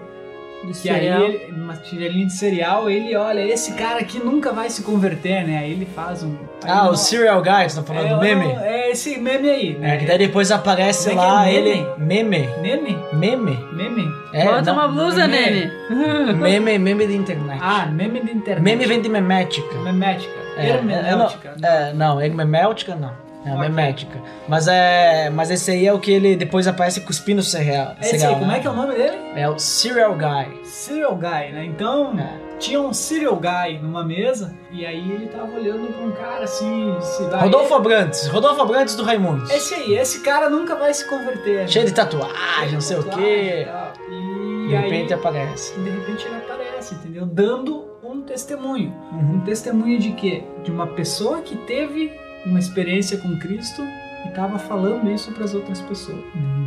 De 0.67 0.81
Que 0.81 0.91
aí, 0.91 1.07
ele, 1.07 1.53
uma 1.53 1.75
tigelinha 1.77 2.27
de 2.27 2.33
cereal, 2.33 2.89
ele 2.91 3.15
olha, 3.17 3.41
esse 3.41 3.73
cara 3.75 4.01
aqui 4.01 4.19
nunca 4.19 4.53
vai 4.53 4.69
se 4.71 4.83
converter, 4.83 5.47
né? 5.47 5.59
Aí 5.59 5.73
ele 5.73 5.87
faz 5.87 6.23
um. 6.23 6.31
aí 6.63 6.71
Ah, 6.71 6.85
não- 6.85 6.91
o 6.93 6.97
Serial 6.97 7.43
Guy, 7.43 7.69
você 7.69 7.77
tá 7.77 7.83
falando 7.83 8.07
é, 8.07 8.15
do 8.15 8.21
meme? 8.21 8.53
É 8.63 8.91
esse 8.91 9.19
meme 9.19 9.49
aí, 9.51 9.79
né? 9.79 9.95
É, 9.95 9.99
que 9.99 10.07
daí 10.07 10.19
depois 10.19 10.51
aparece 10.51 11.11
Como 11.11 11.21
é 11.21 11.25
que 11.25 11.31
lá 11.33 11.49
é 11.49 11.55
ele. 11.55 11.87
Meme. 11.99 12.49
Meme? 12.63 12.99
Meme. 13.13 13.59
Meme? 13.73 14.09
É, 14.33 14.45
Bota 14.45 14.63
não, 14.63 14.73
uma 14.75 14.89
blusa 14.89 15.27
não 15.27 15.35
é 15.35 15.41
nele. 15.51 15.73
Meme, 16.39 16.79
meme 16.79 17.07
de 17.07 17.17
internet. 17.17 17.61
Ah, 17.63 17.87
meme 17.87 18.21
de 18.21 18.31
internet. 18.33 18.63
meme 18.63 18.87
vem 18.87 19.01
de 19.03 19.09
memética. 19.09 19.75
Memética. 19.79 20.33
É, 20.57 20.69
Hermenêutica. 20.71 21.55
É, 21.63 21.93
não, 21.93 22.21
é 22.21 22.29
meméutica 22.29 22.95
não. 22.95 23.24
É 23.47 23.51
Ok. 23.51 23.61
memética. 23.61 24.19
Mas 24.49 24.67
é. 24.69 25.29
Mas 25.31 25.51
esse 25.51 25.71
aí 25.71 25.87
é 25.87 25.93
o 25.93 25.99
que 25.99 26.11
ele 26.11 26.35
depois 26.37 26.67
aparece 26.67 27.01
cuspindo 27.03 27.43
cereal. 27.43 27.95
Esse 28.01 28.15
aí, 28.15 28.21
cereal, 28.21 28.39
como 28.39 28.51
né? 28.51 28.57
é 28.57 28.61
que 28.61 28.67
é 28.67 28.71
o 28.71 28.75
nome 28.75 28.95
dele? 28.95 29.17
É 29.37 29.49
o 29.49 29.59
Serial 29.59 30.15
Guy. 30.17 30.65
Serial 30.65 31.15
Guy, 31.17 31.53
né? 31.53 31.65
Então, 31.67 32.19
É. 32.19 32.39
tinha 32.59 32.81
um 32.81 32.93
Serial 32.95 33.37
Guy 33.37 33.79
numa 33.83 34.03
mesa 34.05 34.55
e 34.73 34.87
aí 34.87 35.11
ele 35.13 35.27
tava 35.27 35.53
olhando 35.57 35.93
pra 35.93 36.07
um 36.07 36.13
cara 36.13 36.45
assim, 36.45 36.97
se 37.01 37.23
vai. 37.25 37.41
Rodolfo 37.43 37.75
Abrantes. 37.75 38.27
Rodolfo 38.29 38.63
Abrantes 38.63 38.95
do 38.97 39.03
Raimundos. 39.03 39.51
Esse 39.51 39.75
aí, 39.75 39.95
esse 39.99 40.21
cara 40.21 40.49
nunca 40.49 40.75
vai 40.75 40.95
se 40.95 41.07
converter. 41.09 41.69
Cheio 41.69 41.85
né? 41.85 41.91
de 41.91 41.95
tatuagem, 41.97 42.73
não 42.73 42.81
sei 42.81 42.97
o 42.97 43.03
Tatuagem 43.05 43.27
quê. 43.31 43.67
e. 44.11 44.65
E, 44.65 44.69
De 44.69 44.77
aí, 44.77 44.83
repente 44.91 45.13
aparece. 45.13 45.79
de 45.79 45.91
repente 45.91 46.27
ele 46.27 46.37
aparece, 46.37 46.95
entendeu? 46.95 47.27
Dando 47.27 47.85
um 48.03 48.23
testemunho. 48.23 48.95
Um 49.13 49.17
Uhum. 49.35 49.41
testemunho 49.41 49.99
de 49.99 50.13
quê? 50.13 50.43
De 50.63 50.71
uma 50.71 50.87
pessoa 50.87 51.43
que 51.43 51.55
teve 51.67 52.11
uma 52.47 52.59
experiência 52.59 53.19
com 53.19 53.37
Cristo 53.39 53.83
e 54.25 54.29
estava 54.29 54.59
falando 54.59 55.11
isso 55.11 55.33
para 55.33 55.45
as 55.45 55.55
outras 55.55 55.81
pessoas. 55.81 56.19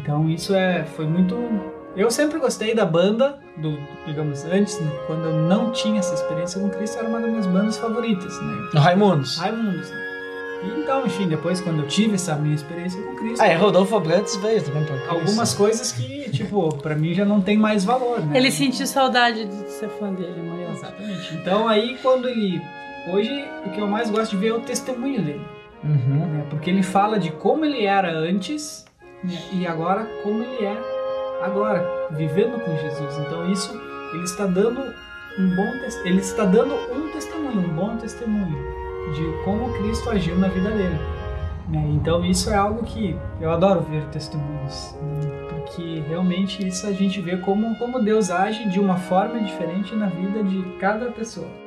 Então 0.01 0.29
isso 0.29 0.53
é, 0.55 0.84
foi 0.86 1.05
muito. 1.05 1.36
Eu 1.96 2.12
sempre 2.12 2.38
gostei 2.39 2.75
da 2.75 2.86
banda, 2.86 3.39
do, 3.57 3.75
digamos, 4.05 4.46
antes, 4.46 4.79
né, 4.79 4.91
quando 5.07 5.24
eu 5.25 5.34
não 5.34 5.72
tinha 5.72 5.98
essa 6.00 6.13
experiência 6.13 6.62
com 6.62 6.69
Cristo, 6.69 7.00
era 7.00 7.07
uma 7.07 7.19
das 7.19 7.29
minhas 7.29 7.48
bandas 7.48 7.77
favoritas, 7.77 8.39
né? 8.41 8.69
Raimundos. 8.75 9.38
Raimundos, 9.38 9.89
né? 9.89 10.03
Então, 10.77 11.05
enfim, 11.05 11.27
depois 11.27 11.60
quando 11.62 11.81
eu 11.84 11.88
tive 11.88 12.15
essa 12.15 12.36
minha 12.36 12.53
experiência 12.55 13.01
com 13.01 13.15
Cristo, 13.15 13.41
Ah, 13.41 13.48
é, 13.48 13.55
Rodolfo 13.55 13.96
Abrantes 13.96 14.36
veio 14.38 14.62
também 14.63 14.84
pra 14.86 14.96
Cristo. 14.96 15.12
algumas 15.13 15.53
coisas 15.53 15.91
que, 15.91 16.29
tipo, 16.31 16.75
pra 16.77 16.96
mim 16.96 17.13
já 17.13 17.25
não 17.25 17.41
tem 17.41 17.57
mais 17.57 17.84
valor, 17.86 18.19
né? 18.22 18.38
Ele 18.38 18.51
sentiu 18.51 18.86
saudade 18.88 19.46
de 19.46 19.69
ser 19.72 19.89
fã 19.89 20.12
dele, 20.13 20.41
Maria. 20.41 20.69
Exatamente. 20.69 21.34
Então 21.36 21.67
aí 21.67 21.98
quando 22.01 22.27
ele. 22.27 22.62
Hoje 23.07 23.46
o 23.65 23.69
que 23.69 23.79
eu 23.79 23.88
mais 23.88 24.10
gosto 24.10 24.31
de 24.31 24.38
ver 24.38 24.48
é 24.50 24.53
o 24.53 24.60
testemunho 24.60 25.22
dele. 25.22 25.41
Uhum. 25.88 26.27
né? 26.27 26.46
Porque 26.50 26.70
ele 26.70 26.84
fala 26.84 27.17
de 27.17 27.32
como 27.32 27.65
ele 27.65 27.86
era 27.86 28.12
antes 28.12 28.86
né? 29.24 29.34
e 29.53 29.65
agora 29.65 30.06
como 30.24 30.44
ele 30.44 30.65
é 30.65 30.77
agora, 31.41 31.86
vivendo 32.12 32.60
com 32.63 32.75
Jesus. 32.77 33.17
Então 33.25 33.50
isso 33.51 33.74
ele 34.13 34.24
está 34.24 34.46
dando 34.46 34.82
um 35.39 35.56
bom 35.56 35.72
ele 36.03 36.20
está 36.20 36.46
dando 36.46 36.74
um 36.91 37.12
testemunho, 37.12 37.60
um 37.60 37.74
bom 37.74 37.96
testemunho 37.98 38.58
de 39.13 39.44
como 39.44 39.72
Cristo 39.77 40.10
agiu 40.10 40.38
na 40.38 40.48
vida 40.48 40.70
dele. 40.72 41.00
né? 41.70 41.86
Então 41.94 42.25
isso 42.25 42.50
é 42.50 42.56
algo 42.56 42.84
que 42.84 43.15
eu 43.39 43.51
adoro 43.51 43.82
ver 43.82 44.03
testemunhos, 44.08 44.96
porque 45.50 46.01
realmente 46.08 46.67
isso 46.67 46.88
a 46.88 46.91
gente 46.91 47.22
vê 47.22 47.38
como 47.38 47.77
como 47.77 48.03
Deus 48.03 48.32
age 48.32 48.67
de 48.70 48.79
uma 48.79 48.98
forma 48.98 49.39
diferente 49.39 49.96
na 49.96 50.08
vida 50.08 50.44
de 50.44 50.62
cada 50.79 51.12
pessoa. 51.12 51.67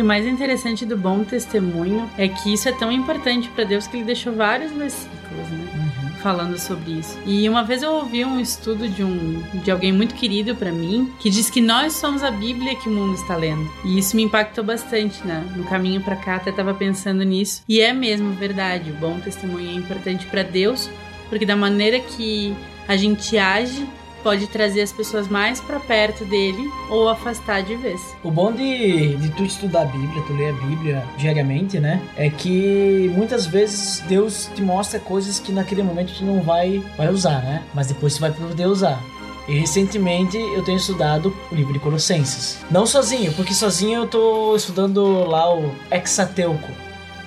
E 0.00 0.02
o 0.02 0.06
mais 0.06 0.26
interessante 0.26 0.86
do 0.86 0.96
bom 0.96 1.22
testemunho 1.24 2.10
é 2.16 2.26
que 2.26 2.54
isso 2.54 2.66
é 2.66 2.72
tão 2.72 2.90
importante 2.90 3.50
para 3.50 3.64
Deus 3.64 3.86
que 3.86 3.98
ele 3.98 4.04
deixou 4.04 4.32
vários 4.32 4.72
versículos, 4.72 5.46
né? 5.50 6.14
Falando 6.22 6.58
sobre 6.58 6.92
isso. 6.92 7.18
E 7.26 7.46
uma 7.46 7.62
vez 7.62 7.82
eu 7.82 7.92
ouvi 7.92 8.24
um 8.24 8.40
estudo 8.40 8.88
de 8.88 9.04
um 9.04 9.42
de 9.62 9.70
alguém 9.70 9.92
muito 9.92 10.14
querido 10.14 10.56
para 10.56 10.72
mim 10.72 11.12
que 11.20 11.28
diz 11.28 11.50
que 11.50 11.60
nós 11.60 11.92
somos 11.92 12.22
a 12.22 12.30
Bíblia 12.30 12.76
que 12.76 12.88
o 12.88 12.92
mundo 12.92 13.12
está 13.12 13.36
lendo. 13.36 13.70
E 13.84 13.98
isso 13.98 14.16
me 14.16 14.22
impactou 14.22 14.64
bastante, 14.64 15.22
né? 15.22 15.44
No 15.54 15.64
caminho 15.64 16.00
para 16.00 16.16
cá 16.16 16.36
até 16.36 16.50
tava 16.50 16.72
pensando 16.72 17.22
nisso. 17.22 17.62
E 17.68 17.82
é 17.82 17.92
mesmo 17.92 18.32
verdade, 18.32 18.90
o 18.90 18.94
bom 18.94 19.20
testemunho 19.20 19.68
é 19.68 19.74
importante 19.74 20.24
para 20.28 20.42
Deus, 20.42 20.88
porque 21.28 21.44
da 21.44 21.56
maneira 21.56 22.00
que 22.00 22.56
a 22.88 22.96
gente 22.96 23.36
age 23.36 23.86
pode 24.22 24.46
trazer 24.46 24.82
as 24.82 24.92
pessoas 24.92 25.28
mais 25.28 25.60
para 25.60 25.80
perto 25.80 26.24
dele 26.24 26.70
ou 26.88 27.08
afastar 27.08 27.62
de 27.62 27.74
vez. 27.76 28.00
O 28.22 28.30
bom 28.30 28.52
de, 28.52 29.16
de 29.16 29.28
tu 29.30 29.44
estudar 29.44 29.82
a 29.82 29.86
Bíblia, 29.86 30.22
tu 30.26 30.32
ler 30.32 30.50
a 30.50 30.52
Bíblia 30.52 31.04
diariamente, 31.16 31.78
né? 31.78 32.00
É 32.16 32.30
que 32.30 33.10
muitas 33.14 33.46
vezes 33.46 34.00
Deus 34.08 34.50
te 34.54 34.62
mostra 34.62 34.98
coisas 35.00 35.38
que 35.38 35.52
naquele 35.52 35.82
momento 35.82 36.14
tu 36.16 36.24
não 36.24 36.42
vai, 36.42 36.82
vai 36.96 37.08
usar, 37.08 37.42
né? 37.42 37.62
Mas 37.74 37.86
depois 37.86 38.14
tu 38.14 38.20
vai 38.20 38.30
poder 38.30 38.66
usar. 38.66 39.00
E 39.48 39.58
recentemente 39.58 40.36
eu 40.36 40.62
tenho 40.62 40.76
estudado 40.76 41.34
o 41.50 41.54
livro 41.54 41.72
de 41.72 41.78
Colossenses. 41.78 42.58
Não 42.70 42.86
sozinho, 42.86 43.32
porque 43.32 43.52
sozinho 43.52 44.02
eu 44.02 44.06
tô 44.06 44.54
estudando 44.54 45.24
lá 45.24 45.52
o 45.52 45.74
Hexateuco. 45.90 46.68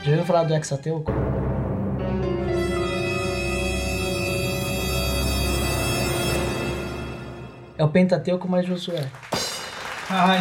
Já 0.03 0.11
ouviu 0.11 0.25
falar 0.25 0.43
do 0.43 0.53
Hexateuco? 0.53 1.11
É 7.83 7.85
o 7.85 7.89
Pentateuco 7.89 8.47
mais 8.47 8.65
Josué. 8.65 9.03
Ai, 10.09 10.39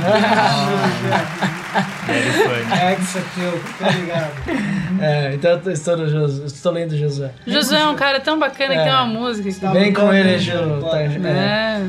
é 2.80 2.92
Hexateu, 2.92 3.60
tá 3.80 3.88
ligado? 3.90 4.32
É, 5.00 5.34
então 5.34 5.60
eu 5.64 5.72
estou, 5.72 5.96
no 5.96 6.08
Josué, 6.08 6.46
estou 6.46 6.72
lendo 6.72 6.96
Josué. 6.96 7.32
Josué 7.44 7.80
é 7.80 7.86
um 7.88 7.96
cara 7.96 8.20
tão 8.20 8.38
bacana 8.38 8.74
É. 8.74 8.78
que 8.78 8.84
tem 8.84 8.92
uma 8.92 9.06
música. 9.06 9.50
que- 9.50 9.58
Tá 9.60 9.72
Vem 9.72 9.92
com 9.92 10.02
mudando, 10.02 10.16
ele, 10.18 10.38
Ju. 10.38 10.52
Ju? 10.52 10.80
tá, 10.88 11.00
é. 11.00 11.06
É. 11.26 11.86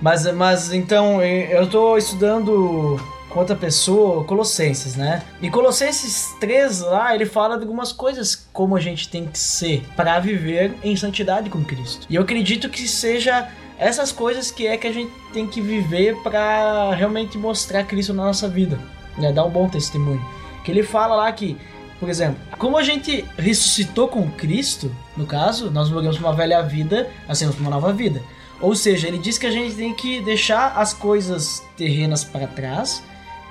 Mas, 0.00 0.32
mas 0.32 0.72
então, 0.72 1.22
eu 1.22 1.66
tô 1.68 1.96
estudando 1.96 3.00
com 3.28 3.38
outra 3.38 3.54
pessoa 3.54 4.24
Colossenses, 4.24 4.96
né? 4.96 5.22
E 5.40 5.48
Colossenses 5.50 6.34
3 6.40 6.80
lá, 6.80 7.14
ele 7.14 7.26
fala 7.26 7.56
de 7.56 7.62
algumas 7.62 7.92
coisas 7.92 8.48
como 8.52 8.76
a 8.76 8.80
gente 8.80 9.08
tem 9.08 9.26
que 9.26 9.38
ser 9.38 9.84
para 9.96 10.18
viver 10.18 10.74
em 10.82 10.96
santidade 10.96 11.48
com 11.48 11.62
Cristo. 11.64 12.06
E 12.10 12.16
eu 12.16 12.22
acredito 12.22 12.68
que 12.68 12.88
seja 12.88 13.46
essas 13.78 14.12
coisas 14.12 14.50
que 14.50 14.66
é 14.66 14.76
que 14.76 14.86
a 14.86 14.92
gente 14.92 15.12
tem 15.32 15.46
que 15.46 15.60
viver 15.60 16.16
para 16.22 16.94
realmente 16.94 17.36
mostrar 17.36 17.84
Cristo 17.84 18.14
na 18.14 18.24
nossa 18.24 18.48
vida, 18.48 18.78
né? 19.18 19.32
Dar 19.32 19.44
um 19.44 19.50
bom 19.50 19.68
testemunho. 19.68 20.24
Que 20.64 20.70
ele 20.70 20.82
fala 20.82 21.14
lá 21.14 21.32
que, 21.32 21.56
por 22.00 22.08
exemplo, 22.08 22.40
como 22.58 22.76
a 22.76 22.82
gente 22.82 23.24
ressuscitou 23.36 24.08
com 24.08 24.30
Cristo, 24.30 24.90
no 25.16 25.26
caso, 25.26 25.70
nós 25.70 25.90
morremos 25.90 26.18
uma 26.18 26.32
velha 26.32 26.62
vida, 26.62 27.10
nascemos 27.28 27.58
uma 27.58 27.70
nova 27.70 27.92
vida. 27.92 28.22
Ou 28.60 28.74
seja, 28.74 29.06
ele 29.06 29.18
diz 29.18 29.36
que 29.36 29.46
a 29.46 29.50
gente 29.50 29.74
tem 29.74 29.94
que 29.94 30.20
deixar 30.20 30.72
as 30.76 30.94
coisas 30.94 31.62
terrenas 31.76 32.24
para 32.24 32.46
trás 32.46 33.02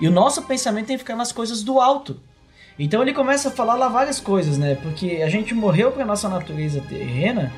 e 0.01 0.07
o 0.07 0.11
nosso 0.11 0.41
pensamento 0.41 0.87
tem 0.87 0.97
que 0.97 1.03
ficar 1.03 1.15
nas 1.15 1.31
coisas 1.31 1.63
do 1.63 1.79
alto. 1.79 2.19
Então 2.77 3.01
ele 3.01 3.13
começa 3.13 3.49
a 3.49 3.51
falar 3.51 3.75
lá 3.75 3.87
várias 3.87 4.19
coisas, 4.19 4.57
né? 4.57 4.75
Porque 4.81 5.21
a 5.23 5.29
gente 5.29 5.53
morreu 5.53 5.91
para 5.91 6.03
nossa 6.05 6.27
natureza 6.27 6.81
terrena 6.81 7.51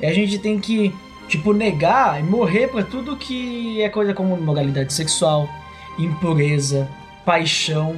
e 0.00 0.06
a 0.06 0.12
gente 0.12 0.38
tem 0.38 0.58
que, 0.58 0.92
tipo, 1.28 1.52
negar 1.52 2.20
e 2.20 2.22
morrer 2.22 2.68
para 2.68 2.82
tudo 2.82 3.16
que 3.16 3.80
é 3.82 3.88
coisa 3.88 4.14
como 4.14 4.36
moralidade 4.36 4.92
sexual, 4.92 5.48
impureza, 5.98 6.88
paixão, 7.24 7.96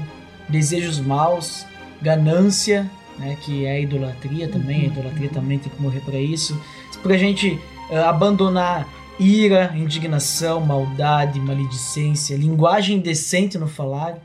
desejos 0.49 1.01
maus, 1.01 1.67
ganância, 2.01 2.91
né? 3.19 3.37
Que 3.41 3.67
é 3.67 3.73
a 3.73 3.81
idolatria 3.81 4.49
também. 4.49 4.83
A 4.83 4.87
idolatria 4.87 5.29
também 5.29 5.59
tem 5.59 5.73
que 5.73 5.81
morrer 5.81 6.01
para 6.01 6.19
isso. 6.19 6.61
Pra 7.03 7.17
gente 7.17 7.59
eh, 7.91 7.99
abandonar 7.99 8.87
ira, 9.19 9.73
indignação, 9.75 10.61
maldade, 10.61 11.41
maledicência, 11.41 12.37
linguagem 12.37 12.97
indecente 12.97 13.59
no 13.59 13.67
falar. 13.67 14.19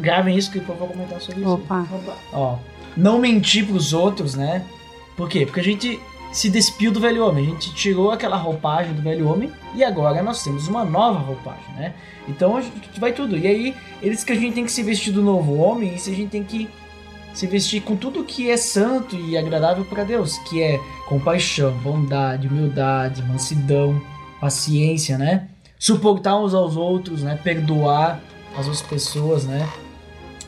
Gravem 0.00 0.36
isso 0.36 0.50
que 0.50 0.58
eu 0.58 0.76
vou 0.76 0.88
comentar 0.88 1.20
sobre 1.20 1.40
isso. 1.40 1.50
Opa. 1.50 1.86
Ó, 2.32 2.56
não 2.96 3.18
mentir 3.18 3.66
pros 3.66 3.92
outros, 3.92 4.34
né? 4.34 4.64
Por 5.16 5.28
quê? 5.28 5.46
Porque 5.46 5.60
a 5.60 5.64
gente 5.64 6.00
se 6.32 6.50
despiu 6.50 6.92
do 6.92 7.00
velho 7.00 7.26
homem, 7.26 7.46
a 7.46 7.50
gente 7.50 7.74
tirou 7.74 8.10
aquela 8.10 8.36
roupagem 8.36 8.92
do 8.92 9.02
velho 9.02 9.28
homem 9.28 9.50
e 9.74 9.82
agora 9.82 10.22
nós 10.22 10.42
temos 10.42 10.68
uma 10.68 10.84
nova 10.84 11.18
roupagem, 11.18 11.74
né? 11.76 11.94
Então 12.28 12.62
vai 12.98 13.12
tudo. 13.12 13.36
E 13.36 13.46
aí, 13.46 13.74
eles 14.02 14.22
que 14.22 14.32
a 14.32 14.36
gente 14.36 14.54
tem 14.54 14.64
que 14.64 14.72
se 14.72 14.82
vestir 14.82 15.12
do 15.12 15.22
novo 15.22 15.56
homem, 15.56 15.94
isso 15.94 16.10
a 16.10 16.12
gente 16.12 16.30
tem 16.30 16.44
que 16.44 16.68
se 17.32 17.46
vestir 17.46 17.82
com 17.82 17.96
tudo 17.96 18.24
que 18.24 18.50
é 18.50 18.56
santo 18.56 19.16
e 19.16 19.38
agradável 19.38 19.84
para 19.84 20.04
Deus, 20.04 20.38
que 20.38 20.62
é 20.62 20.80
compaixão, 21.08 21.72
bondade, 21.78 22.48
humildade, 22.48 23.22
mansidão, 23.22 24.00
paciência, 24.40 25.16
né? 25.16 25.48
Suportar 25.78 26.38
uns 26.38 26.52
aos 26.52 26.76
outros, 26.76 27.22
né? 27.22 27.38
Perdoar 27.42 28.20
as 28.56 28.66
outras 28.66 28.82
pessoas, 28.82 29.44
né? 29.44 29.68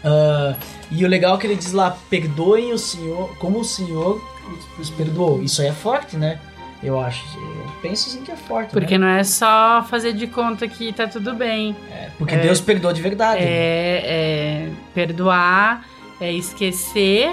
Ah, 0.04 0.56
e 0.90 1.04
o 1.04 1.08
legal 1.08 1.36
é 1.36 1.38
que 1.38 1.46
ele 1.46 1.56
diz 1.56 1.72
lá, 1.72 1.96
perdoem 2.08 2.72
o 2.72 2.78
Senhor 2.78 3.36
como 3.38 3.60
o 3.60 3.64
Senhor 3.64 4.20
os- 4.52 4.78
os 4.78 4.90
perdoou. 4.90 5.42
Isso 5.42 5.60
aí 5.62 5.68
é 5.68 5.72
forte, 5.72 6.16
né? 6.16 6.38
Eu 6.82 6.98
acho. 6.98 7.22
Eu 7.38 7.70
penso 7.82 8.08
assim 8.08 8.22
que 8.22 8.30
é 8.32 8.36
forte. 8.36 8.70
Porque 8.70 8.96
né? 8.96 9.06
não 9.06 9.12
é 9.14 9.22
só 9.22 9.84
fazer 9.88 10.14
de 10.14 10.26
conta 10.26 10.66
que 10.66 10.92
tá 10.92 11.06
tudo 11.06 11.34
bem. 11.34 11.76
Porque 12.18 12.34
é- 12.34 12.38
Deus 12.38 12.60
perdoa 12.60 12.92
de 12.94 13.02
verdade. 13.02 13.40
né? 13.42 13.46
É, 13.50 14.02
é 14.06 14.70
perdoar, 14.94 15.86
é 16.20 16.32
esquecer 16.32 17.30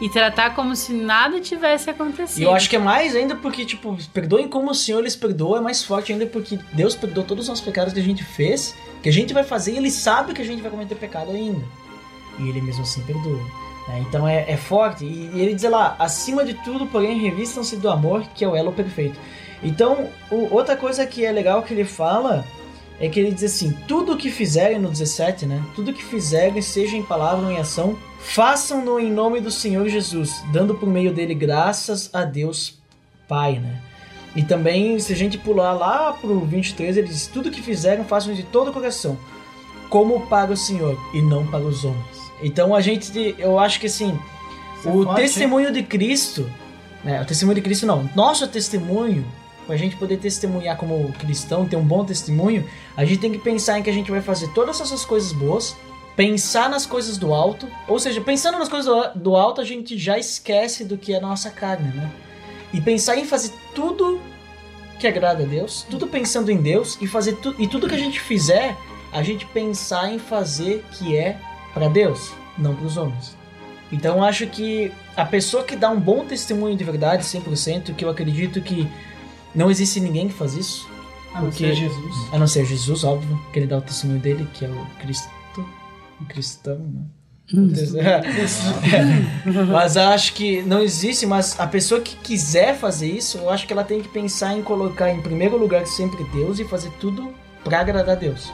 e 0.00 0.08
tratar 0.08 0.54
como 0.54 0.74
se 0.76 0.92
nada 0.94 1.40
tivesse 1.40 1.90
acontecido. 1.90 2.40
E 2.40 2.44
eu 2.44 2.54
acho 2.54 2.68
que 2.70 2.76
é 2.76 2.78
mais 2.78 3.14
ainda 3.14 3.34
porque, 3.36 3.64
tipo, 3.66 3.96
perdoem 4.14 4.48
como 4.48 4.70
o 4.70 4.74
Senhor 4.74 5.02
lhes 5.02 5.16
perdoa, 5.16 5.58
é 5.58 5.60
mais 5.60 5.82
forte 5.84 6.12
ainda 6.12 6.26
porque 6.26 6.58
Deus 6.72 6.94
perdoou 6.94 7.26
todos 7.26 7.44
os 7.44 7.48
nossos 7.50 7.64
pecados 7.64 7.92
que 7.92 8.00
a 8.00 8.02
gente 8.02 8.24
fez, 8.24 8.74
que 9.02 9.08
a 9.08 9.12
gente 9.12 9.34
vai 9.34 9.44
fazer 9.44 9.72
e 9.72 9.76
Ele 9.76 9.90
sabe 9.90 10.32
que 10.32 10.40
a 10.40 10.44
gente 10.44 10.62
vai 10.62 10.70
cometer 10.70 10.94
pecado 10.94 11.30
ainda. 11.30 11.64
E 12.38 12.48
Ele 12.48 12.60
mesmo 12.62 12.82
assim 12.82 13.02
perdoa. 13.02 13.40
Né? 13.88 14.04
Então 14.08 14.26
é, 14.26 14.44
é 14.50 14.56
forte. 14.56 15.04
E, 15.04 15.30
e 15.34 15.40
ele 15.40 15.54
diz 15.54 15.70
lá, 15.70 15.96
acima 15.98 16.44
de 16.44 16.54
tudo, 16.54 16.86
porém, 16.86 17.18
revistam-se 17.18 17.76
do 17.76 17.88
amor, 17.88 18.22
que 18.34 18.44
é 18.44 18.48
o 18.48 18.56
elo 18.56 18.72
perfeito. 18.72 19.18
Então, 19.62 20.08
o- 20.30 20.48
outra 20.54 20.76
coisa 20.76 21.06
que 21.06 21.24
é 21.24 21.32
legal 21.32 21.62
que 21.62 21.72
ele 21.72 21.84
fala 21.84 22.44
é 23.00 23.08
que 23.08 23.18
ele 23.20 23.32
diz 23.32 23.44
assim: 23.44 23.76
tudo 23.88 24.16
que 24.16 24.30
fizerem 24.30 24.78
no 24.78 24.88
17, 24.88 25.46
né? 25.46 25.62
Tudo 25.74 25.92
que 25.92 26.02
fizerem, 26.04 26.60
seja 26.62 26.96
em 26.96 27.02
palavra 27.02 27.44
ou 27.46 27.50
em 27.52 27.58
ação, 27.58 27.96
façam-no 28.20 28.98
em 29.00 29.10
nome 29.10 29.40
do 29.40 29.50
Senhor 29.50 29.88
Jesus, 29.88 30.42
dando 30.52 30.74
por 30.74 30.88
meio 30.88 31.12
dele 31.12 31.34
graças 31.34 32.10
a 32.12 32.24
Deus 32.24 32.78
Pai, 33.28 33.58
né? 33.58 33.80
E 34.34 34.42
também, 34.42 34.98
se 34.98 35.12
a 35.12 35.16
gente 35.16 35.38
pular 35.38 35.72
lá 35.72 36.12
pro 36.12 36.40
23, 36.40 36.96
ele 36.96 37.08
diz: 37.08 37.26
tudo 37.26 37.50
que 37.50 37.62
fizerem, 37.62 38.04
façam 38.04 38.34
de 38.34 38.42
todo 38.42 38.68
o 38.70 38.72
coração, 38.72 39.16
como 39.88 40.26
para 40.26 40.52
o 40.52 40.56
Senhor 40.56 40.98
e 41.14 41.22
não 41.22 41.46
para 41.46 41.64
os 41.64 41.84
homens. 41.84 42.25
Então 42.42 42.74
a 42.74 42.80
gente, 42.80 43.34
eu 43.38 43.58
acho 43.58 43.80
que 43.80 43.86
assim, 43.86 44.18
Isso 44.78 44.88
é 44.88 44.92
o 44.92 45.02
hein? 45.02 45.14
testemunho 45.14 45.72
de 45.72 45.82
Cristo, 45.82 46.50
né? 47.02 47.20
O 47.20 47.24
testemunho 47.24 47.56
de 47.56 47.62
Cristo 47.62 47.86
não, 47.86 48.08
nosso 48.14 48.46
testemunho, 48.48 49.24
para 49.64 49.74
a 49.74 49.78
gente 49.78 49.96
poder 49.96 50.18
testemunhar 50.18 50.76
como 50.76 51.12
cristão, 51.14 51.66
ter 51.66 51.76
um 51.76 51.84
bom 51.84 52.04
testemunho, 52.04 52.68
a 52.96 53.04
gente 53.04 53.18
tem 53.18 53.32
que 53.32 53.38
pensar 53.38 53.78
em 53.78 53.82
que 53.82 53.90
a 53.90 53.92
gente 53.92 54.10
vai 54.10 54.20
fazer 54.20 54.48
todas 54.48 54.80
essas 54.80 55.04
coisas 55.04 55.32
boas, 55.32 55.76
pensar 56.14 56.70
nas 56.70 56.86
coisas 56.86 57.18
do 57.18 57.34
alto, 57.34 57.68
ou 57.86 57.98
seja, 57.98 58.20
pensando 58.20 58.58
nas 58.58 58.68
coisas 58.68 58.86
do, 58.86 59.20
do 59.20 59.36
alto, 59.36 59.60
a 59.60 59.64
gente 59.64 59.98
já 59.98 60.16
esquece 60.18 60.84
do 60.84 60.96
que 60.96 61.12
é 61.12 61.18
a 61.18 61.20
nossa 61.20 61.50
carne, 61.50 61.88
né? 61.94 62.10
E 62.72 62.80
pensar 62.80 63.16
em 63.16 63.24
fazer 63.24 63.52
tudo 63.74 64.20
que 64.98 65.06
agrada 65.06 65.42
a 65.42 65.46
Deus, 65.46 65.84
tudo 65.90 66.06
pensando 66.06 66.50
em 66.50 66.56
Deus 66.56 66.96
e 67.00 67.06
fazer 67.06 67.36
tu, 67.36 67.54
e 67.58 67.66
tudo 67.66 67.88
que 67.88 67.94
a 67.94 67.98
gente 67.98 68.18
fizer, 68.20 68.76
a 69.12 69.22
gente 69.22 69.44
pensar 69.46 70.10
em 70.10 70.18
fazer 70.18 70.84
que 70.92 71.16
é 71.16 71.38
para 71.76 71.88
Deus, 71.90 72.32
não 72.56 72.74
para 72.74 72.86
os 72.86 72.96
homens. 72.96 73.36
Então 73.92 74.16
eu 74.16 74.24
acho 74.24 74.46
que 74.46 74.90
a 75.14 75.26
pessoa 75.26 75.62
que 75.62 75.76
dá 75.76 75.90
um 75.90 76.00
bom 76.00 76.24
testemunho 76.24 76.74
de 76.74 76.82
verdade, 76.82 77.22
100%, 77.22 77.94
que 77.94 78.02
eu 78.02 78.08
acredito 78.08 78.62
que 78.62 78.88
não 79.54 79.70
existe 79.70 80.00
ninguém 80.00 80.26
que 80.28 80.32
faz 80.34 80.54
isso, 80.54 80.88
A 81.34 81.42
não 81.42 81.50
Porque- 81.50 81.66
ser 81.68 81.74
Jesus. 81.74 82.14
a 82.32 82.38
não 82.38 82.46
ser 82.46 82.64
Jesus, 82.64 83.04
óbvio, 83.04 83.38
que 83.52 83.58
ele 83.58 83.66
dá 83.66 83.76
o 83.76 83.82
testemunho 83.82 84.18
dele, 84.20 84.48
que 84.54 84.64
é 84.64 84.68
o 84.68 84.86
Cristo, 84.98 85.28
o 86.18 86.24
cristão, 86.24 86.78
né? 86.78 87.02
mas 89.70 89.96
eu 89.96 90.02
acho 90.04 90.32
que 90.32 90.62
não 90.62 90.80
existe, 90.80 91.26
mas 91.26 91.60
a 91.60 91.66
pessoa 91.66 92.00
que 92.00 92.16
quiser 92.16 92.74
fazer 92.74 93.10
isso, 93.10 93.36
eu 93.38 93.50
acho 93.50 93.66
que 93.66 93.72
ela 93.72 93.84
tem 93.84 94.00
que 94.00 94.08
pensar 94.08 94.56
em 94.56 94.62
colocar 94.62 95.10
em 95.12 95.20
primeiro 95.20 95.58
lugar 95.58 95.86
sempre 95.86 96.24
Deus 96.32 96.58
e 96.58 96.64
fazer 96.64 96.90
tudo 96.98 97.34
pra 97.62 97.80
agradar 97.80 98.16
a 98.16 98.18
Deus. 98.18 98.50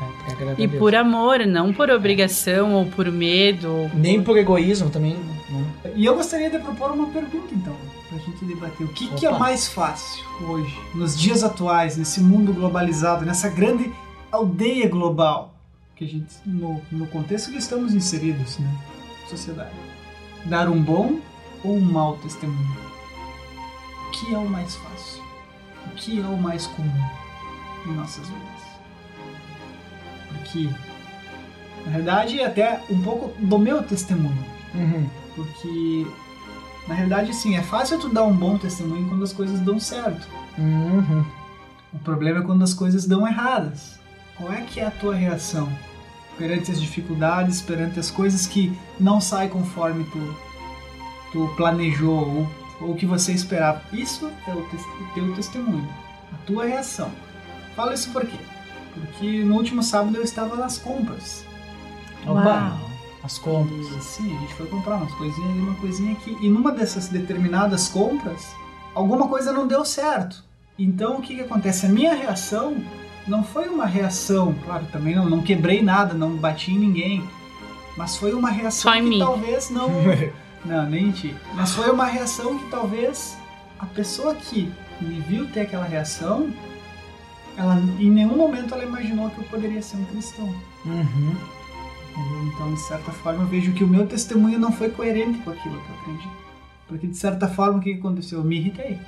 É, 0.00 0.32
agradar 0.32 0.60
E 0.60 0.68
por 0.68 0.94
amor, 0.94 1.40
não 1.46 1.72
por 1.72 1.90
obrigação 1.90 2.74
ou 2.74 2.86
por 2.86 3.10
medo. 3.10 3.68
ou 3.68 3.90
Nem 3.94 4.22
por 4.22 4.36
egoísmo 4.36 4.90
também. 4.90 5.16
Né? 5.50 5.92
E 5.96 6.04
eu 6.04 6.14
gostaria 6.14 6.50
de 6.50 6.58
propor 6.58 6.92
uma 6.92 7.08
pergunta, 7.08 7.52
então, 7.52 7.74
pra 8.08 8.18
gente 8.18 8.44
debater. 8.44 8.86
O 8.86 8.92
que, 8.92 9.08
que 9.14 9.26
é 9.26 9.30
mais 9.30 9.68
fácil 9.68 10.24
hoje, 10.48 10.78
nos 10.94 11.18
dias 11.18 11.42
atuais, 11.42 11.96
nesse 11.96 12.20
mundo 12.20 12.52
globalizado, 12.52 13.24
nessa 13.24 13.48
grande 13.48 13.92
aldeia 14.30 14.88
global 14.88 15.54
que 15.96 16.04
a 16.04 16.08
gente 16.08 16.34
no, 16.46 16.80
no 16.92 17.06
contexto 17.08 17.50
que 17.50 17.58
estamos 17.58 17.92
inseridos, 17.92 18.58
né? 18.58 18.70
Sociedade. 19.28 19.74
Dar 20.44 20.68
um 20.68 20.80
bom 20.80 21.18
ou 21.64 21.76
um 21.76 21.80
mau 21.80 22.16
testemunho? 22.18 22.76
O 24.06 24.10
que 24.12 24.32
é 24.32 24.38
o 24.38 24.48
mais 24.48 24.76
fácil? 24.76 25.22
O 25.86 25.90
que 25.96 26.20
é 26.20 26.24
o 26.24 26.36
mais 26.36 26.66
comum 26.68 27.04
em 27.86 27.92
nossas 27.92 28.28
vidas? 28.28 28.57
Porque, 30.28 30.68
na 31.86 31.92
verdade, 31.92 32.40
é 32.40 32.46
até 32.46 32.80
um 32.90 33.00
pouco 33.02 33.32
do 33.40 33.58
meu 33.58 33.82
testemunho. 33.82 34.44
Uhum. 34.74 35.08
Porque, 35.34 36.06
na 36.86 36.94
realidade, 36.94 37.34
sim, 37.34 37.56
é 37.56 37.62
fácil 37.62 37.98
tu 37.98 38.08
dar 38.08 38.24
um 38.24 38.34
bom 38.34 38.58
testemunho 38.58 39.08
quando 39.08 39.24
as 39.24 39.32
coisas 39.32 39.60
dão 39.60 39.78
certo. 39.80 40.26
Uhum. 40.58 41.24
O 41.92 41.98
problema 42.00 42.40
é 42.40 42.42
quando 42.42 42.62
as 42.62 42.74
coisas 42.74 43.06
dão 43.06 43.26
erradas. 43.26 43.98
Qual 44.36 44.52
é 44.52 44.60
que 44.62 44.80
é 44.80 44.86
a 44.86 44.90
tua 44.90 45.14
reação 45.14 45.68
perante 46.36 46.70
as 46.70 46.80
dificuldades, 46.80 47.60
perante 47.60 47.98
as 47.98 48.10
coisas 48.10 48.46
que 48.46 48.76
não 49.00 49.20
saem 49.20 49.48
conforme 49.48 50.04
tu, 50.04 50.36
tu 51.32 51.52
planejou 51.56 52.46
ou, 52.80 52.88
ou 52.88 52.94
que 52.94 53.06
você 53.06 53.32
esperava? 53.32 53.82
Isso 53.92 54.30
é 54.46 54.52
o, 54.52 54.62
tes- 54.68 54.84
o 54.84 55.14
teu 55.14 55.34
testemunho, 55.34 55.88
a 56.32 56.36
tua 56.46 56.66
reação. 56.66 57.10
Falo 57.74 57.92
isso 57.92 58.10
por 58.12 58.24
quê? 58.24 58.36
Porque 58.94 59.44
no 59.44 59.56
último 59.56 59.82
sábado 59.82 60.16
eu 60.16 60.22
estava 60.22 60.56
nas 60.56 60.78
compras. 60.78 61.44
Oba, 62.26 62.76
as 63.22 63.38
compras. 63.38 63.86
E, 63.86 64.02
sim, 64.02 64.36
a 64.36 64.40
gente 64.40 64.54
foi 64.54 64.66
comprar 64.66 64.96
umas 64.96 65.12
coisinhas 65.14 65.50
ali, 65.50 65.60
uma 65.60 65.74
coisinha 65.74 66.12
aqui. 66.12 66.36
E 66.40 66.48
numa 66.48 66.72
dessas 66.72 67.08
determinadas 67.08 67.88
compras, 67.88 68.54
alguma 68.94 69.28
coisa 69.28 69.52
não 69.52 69.66
deu 69.66 69.84
certo. 69.84 70.44
Então 70.78 71.18
o 71.18 71.22
que, 71.22 71.34
que 71.34 71.40
acontece? 71.42 71.86
A 71.86 71.88
minha 71.88 72.14
reação 72.14 72.76
não 73.26 73.42
foi 73.42 73.68
uma 73.68 73.84
reação, 73.84 74.54
claro, 74.64 74.86
também 74.92 75.14
não, 75.14 75.28
não 75.28 75.42
quebrei 75.42 75.82
nada, 75.82 76.14
não 76.14 76.36
bati 76.36 76.72
em 76.72 76.78
ninguém. 76.78 77.28
Mas 77.96 78.16
foi 78.16 78.32
uma 78.32 78.50
reação 78.50 78.92
Só 78.92 78.96
em 78.96 79.02
que 79.02 79.08
mim. 79.08 79.18
talvez 79.18 79.70
não. 79.70 79.88
não, 80.64 80.88
nem 80.88 81.08
em 81.08 81.10
ti. 81.10 81.36
Mas 81.54 81.74
foi 81.74 81.90
uma 81.90 82.06
reação 82.06 82.58
que 82.58 82.70
talvez 82.70 83.36
a 83.78 83.86
pessoa 83.86 84.34
que 84.34 84.72
me 85.00 85.20
viu 85.20 85.46
ter 85.48 85.60
aquela 85.60 85.84
reação, 85.84 86.50
ela 87.58 87.76
em 87.98 88.10
nenhum 88.10 88.36
momento 88.36 88.72
ela 88.74 88.84
imaginou 88.84 89.28
que 89.30 89.38
eu 89.38 89.44
poderia 89.44 89.82
ser 89.82 89.96
um 89.96 90.04
cristão. 90.04 90.54
Uhum. 90.86 91.34
Então, 92.46 92.72
de 92.72 92.80
certa 92.80 93.12
forma, 93.12 93.42
eu 93.42 93.46
vejo 93.46 93.72
que 93.72 93.84
o 93.84 93.86
meu 93.86 94.06
testemunho 94.06 94.58
não 94.58 94.72
foi 94.72 94.88
coerente 94.90 95.38
com 95.40 95.50
aquilo 95.50 95.80
que 95.80 95.88
eu 95.90 95.96
aprendi. 96.00 96.28
Porque, 96.86 97.06
de 97.06 97.16
certa 97.16 97.46
forma, 97.48 97.78
o 97.78 97.80
que 97.80 97.92
aconteceu? 97.92 98.38
Eu 98.38 98.44
me 98.44 98.56
irritei. 98.56 98.98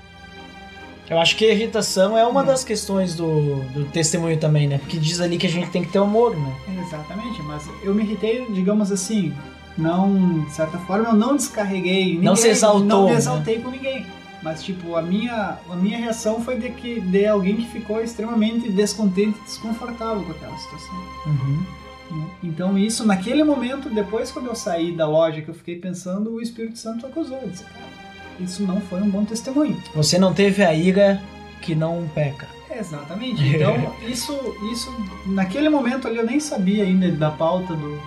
Eu 1.08 1.18
acho 1.18 1.36
que 1.36 1.44
a 1.44 1.52
irritação 1.52 2.16
é 2.16 2.24
uma 2.24 2.44
das 2.44 2.62
questões 2.62 3.16
do, 3.16 3.62
do 3.72 3.84
testemunho 3.86 4.38
também, 4.38 4.68
né? 4.68 4.78
Porque 4.78 4.96
diz 4.96 5.20
ali 5.20 5.38
que 5.38 5.46
a 5.46 5.50
gente 5.50 5.68
tem 5.70 5.82
que 5.82 5.90
ter 5.90 5.98
humor, 5.98 6.36
né? 6.36 6.54
Exatamente, 6.86 7.42
mas 7.42 7.68
eu 7.82 7.92
me 7.92 8.04
irritei, 8.04 8.46
digamos 8.52 8.92
assim, 8.92 9.34
não, 9.76 10.44
de 10.44 10.52
certa 10.52 10.78
forma, 10.78 11.08
eu 11.08 11.14
não 11.14 11.34
descarreguei 11.36 12.04
ninguém. 12.04 12.22
Não 12.22 12.36
se 12.36 12.48
exaltou, 12.48 12.84
Não 12.84 13.04
me 13.06 13.10
né? 13.10 13.16
exaltei 13.16 13.58
com 13.58 13.70
ninguém. 13.70 14.06
Mas, 14.42 14.62
tipo, 14.62 14.96
a 14.96 15.02
minha, 15.02 15.58
a 15.68 15.76
minha 15.76 15.98
reação 15.98 16.42
foi 16.42 16.58
de, 16.58 16.70
que, 16.70 17.00
de 17.00 17.26
alguém 17.26 17.56
que 17.56 17.66
ficou 17.66 18.00
extremamente 18.00 18.70
descontente 18.70 19.38
e 19.38 19.44
desconfortável 19.44 20.22
com 20.22 20.32
aquela 20.32 20.56
situação. 20.56 20.94
Uhum. 21.26 21.62
Então, 22.42 22.78
isso, 22.78 23.06
naquele 23.06 23.44
momento, 23.44 23.90
depois 23.90 24.30
quando 24.30 24.46
eu 24.46 24.54
saí 24.54 24.92
da 24.92 25.06
loja, 25.06 25.42
que 25.42 25.48
eu 25.48 25.54
fiquei 25.54 25.76
pensando, 25.76 26.32
o 26.32 26.40
Espírito 26.40 26.78
Santo 26.78 27.06
acusou. 27.06 27.38
Eu 27.38 27.48
disse, 27.48 27.64
cara, 27.64 27.84
isso 28.40 28.62
não 28.62 28.80
foi 28.80 29.00
um 29.02 29.10
bom 29.10 29.24
testemunho. 29.24 29.80
Você 29.94 30.18
não 30.18 30.32
teve 30.32 30.64
a 30.64 30.74
ira 30.74 31.22
que 31.60 31.74
não 31.74 32.08
peca. 32.14 32.48
Exatamente. 32.74 33.42
Então, 33.44 33.94
isso, 34.08 34.32
isso, 34.72 34.90
naquele 35.26 35.68
momento 35.68 36.08
ali 36.08 36.16
eu 36.16 36.26
nem 36.26 36.40
sabia 36.40 36.84
ainda 36.84 37.10
da 37.10 37.30
pauta 37.30 37.74
do, 37.74 38.00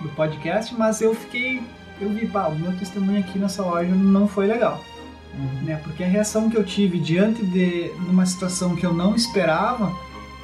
do 0.00 0.08
podcast, 0.10 0.74
mas 0.74 1.00
eu 1.00 1.14
fiquei, 1.14 1.62
eu 2.00 2.10
vi, 2.10 2.26
pá, 2.26 2.48
o 2.48 2.54
meu 2.54 2.76
testemunho 2.76 3.20
aqui 3.20 3.38
nessa 3.38 3.62
loja 3.62 3.94
não 3.94 4.28
foi 4.28 4.46
legal, 4.46 4.84
né? 5.62 5.80
Porque 5.82 6.04
a 6.04 6.08
reação 6.08 6.50
que 6.50 6.56
eu 6.56 6.64
tive 6.64 6.98
diante 6.98 7.44
de 7.44 7.90
uma 8.08 8.26
situação 8.26 8.76
que 8.76 8.84
eu 8.84 8.92
não 8.92 9.14
esperava, 9.14 9.92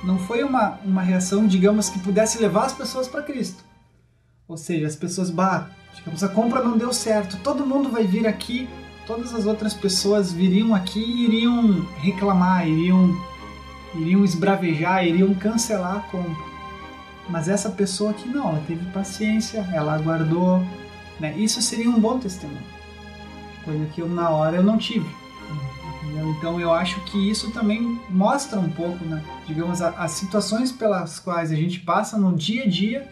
não 0.03 0.19
foi 0.19 0.43
uma, 0.43 0.79
uma 0.85 1.03
reação, 1.03 1.47
digamos, 1.47 1.89
que 1.89 1.99
pudesse 1.99 2.39
levar 2.39 2.67
as 2.67 2.73
pessoas 2.73 3.09
para 3.09 3.23
Cristo. 3.23 3.65
Ou 4.47 4.57
seja, 4.57 4.87
as 4.87 4.97
pessoas, 4.97 5.31
bah, 5.31 5.69
digamos, 5.95 6.23
a 6.25 6.29
compra 6.29 6.63
não 6.63 6.79
deu 6.79 6.93
certo, 6.93 7.37
todo 7.43 7.67
mundo 7.67 7.91
vai 7.91 8.07
vir 8.07 8.27
aqui, 8.27 8.69
todas 9.07 9.35
as 9.35 9.47
outras 9.47 9.75
pessoas 9.75 10.33
viriam 10.33 10.75
aqui 10.75 11.01
e 11.01 11.25
iriam 11.25 11.87
reclamar, 12.01 12.67
iriam 12.67 13.15
iriam 13.95 14.25
esbravejar, 14.25 15.07
iriam 15.07 15.35
cancelar 15.35 15.97
a 15.97 16.01
compra. 16.01 16.45
Mas 17.29 17.49
essa 17.49 17.71
pessoa 17.71 18.11
aqui 18.11 18.29
não, 18.29 18.51
ela 18.51 18.63
teve 18.67 18.85
paciência, 18.87 19.67
ela 19.73 19.95
aguardou, 19.95 20.65
né? 21.21 21.35
Isso 21.37 21.61
seria 21.61 21.89
um 21.89 22.01
bom 22.01 22.19
testemunho. 22.19 22.78
Coisa 23.65 23.85
que 23.87 24.01
eu 24.01 24.09
na 24.09 24.31
hora 24.31 24.57
eu 24.57 24.63
não 24.63 24.79
tive. 24.79 25.09
entendeu? 26.03 26.31
Então 26.31 26.61
eu 26.61 26.73
acho 26.73 27.01
que 27.03 27.31
isso 27.31 27.51
também 27.51 28.01
mostra 28.09 28.59
um 28.59 28.71
pouco, 28.71 29.05
né? 29.05 29.23
Digamos, 29.47 29.83
a- 29.83 29.91
as 29.99 30.13
situações 30.13 30.73
pelas 30.73 31.19
quais 31.19 31.51
a 31.53 31.55
gente 31.55 31.81
passa 31.81 32.17
no 32.17 32.35
dia 32.35 32.65
a 32.65 32.69
dia, 32.69 33.09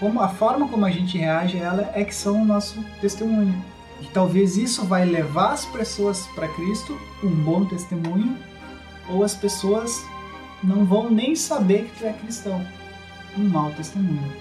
como 0.00 0.20
a 0.20 0.28
forma 0.28 0.68
como 0.68 0.84
a 0.84 0.90
gente 0.90 1.16
reage 1.18 1.58
a 1.58 1.62
ela 1.64 1.90
é 1.94 2.04
que 2.04 2.14
são 2.14 2.42
o 2.42 2.44
nosso 2.44 2.82
testemunho. 3.00 3.54
E 4.00 4.06
talvez 4.06 4.56
isso 4.56 4.84
vai 4.84 5.04
levar 5.06 5.52
as 5.52 5.64
pessoas 5.64 6.26
para 6.34 6.48
Cristo, 6.48 6.98
um 7.24 7.30
bom 7.30 7.64
testemunho, 7.64 8.36
ou 9.08 9.22
as 9.24 9.34
pessoas 9.34 10.04
não 10.62 10.84
vão 10.84 11.10
nem 11.10 11.34
saber 11.34 11.84
que 11.84 11.98
tu 12.00 12.04
é 12.06 12.12
cristão. 12.12 12.64
Um 13.38 13.48
mau 13.48 13.70
testemunho. 13.72 14.32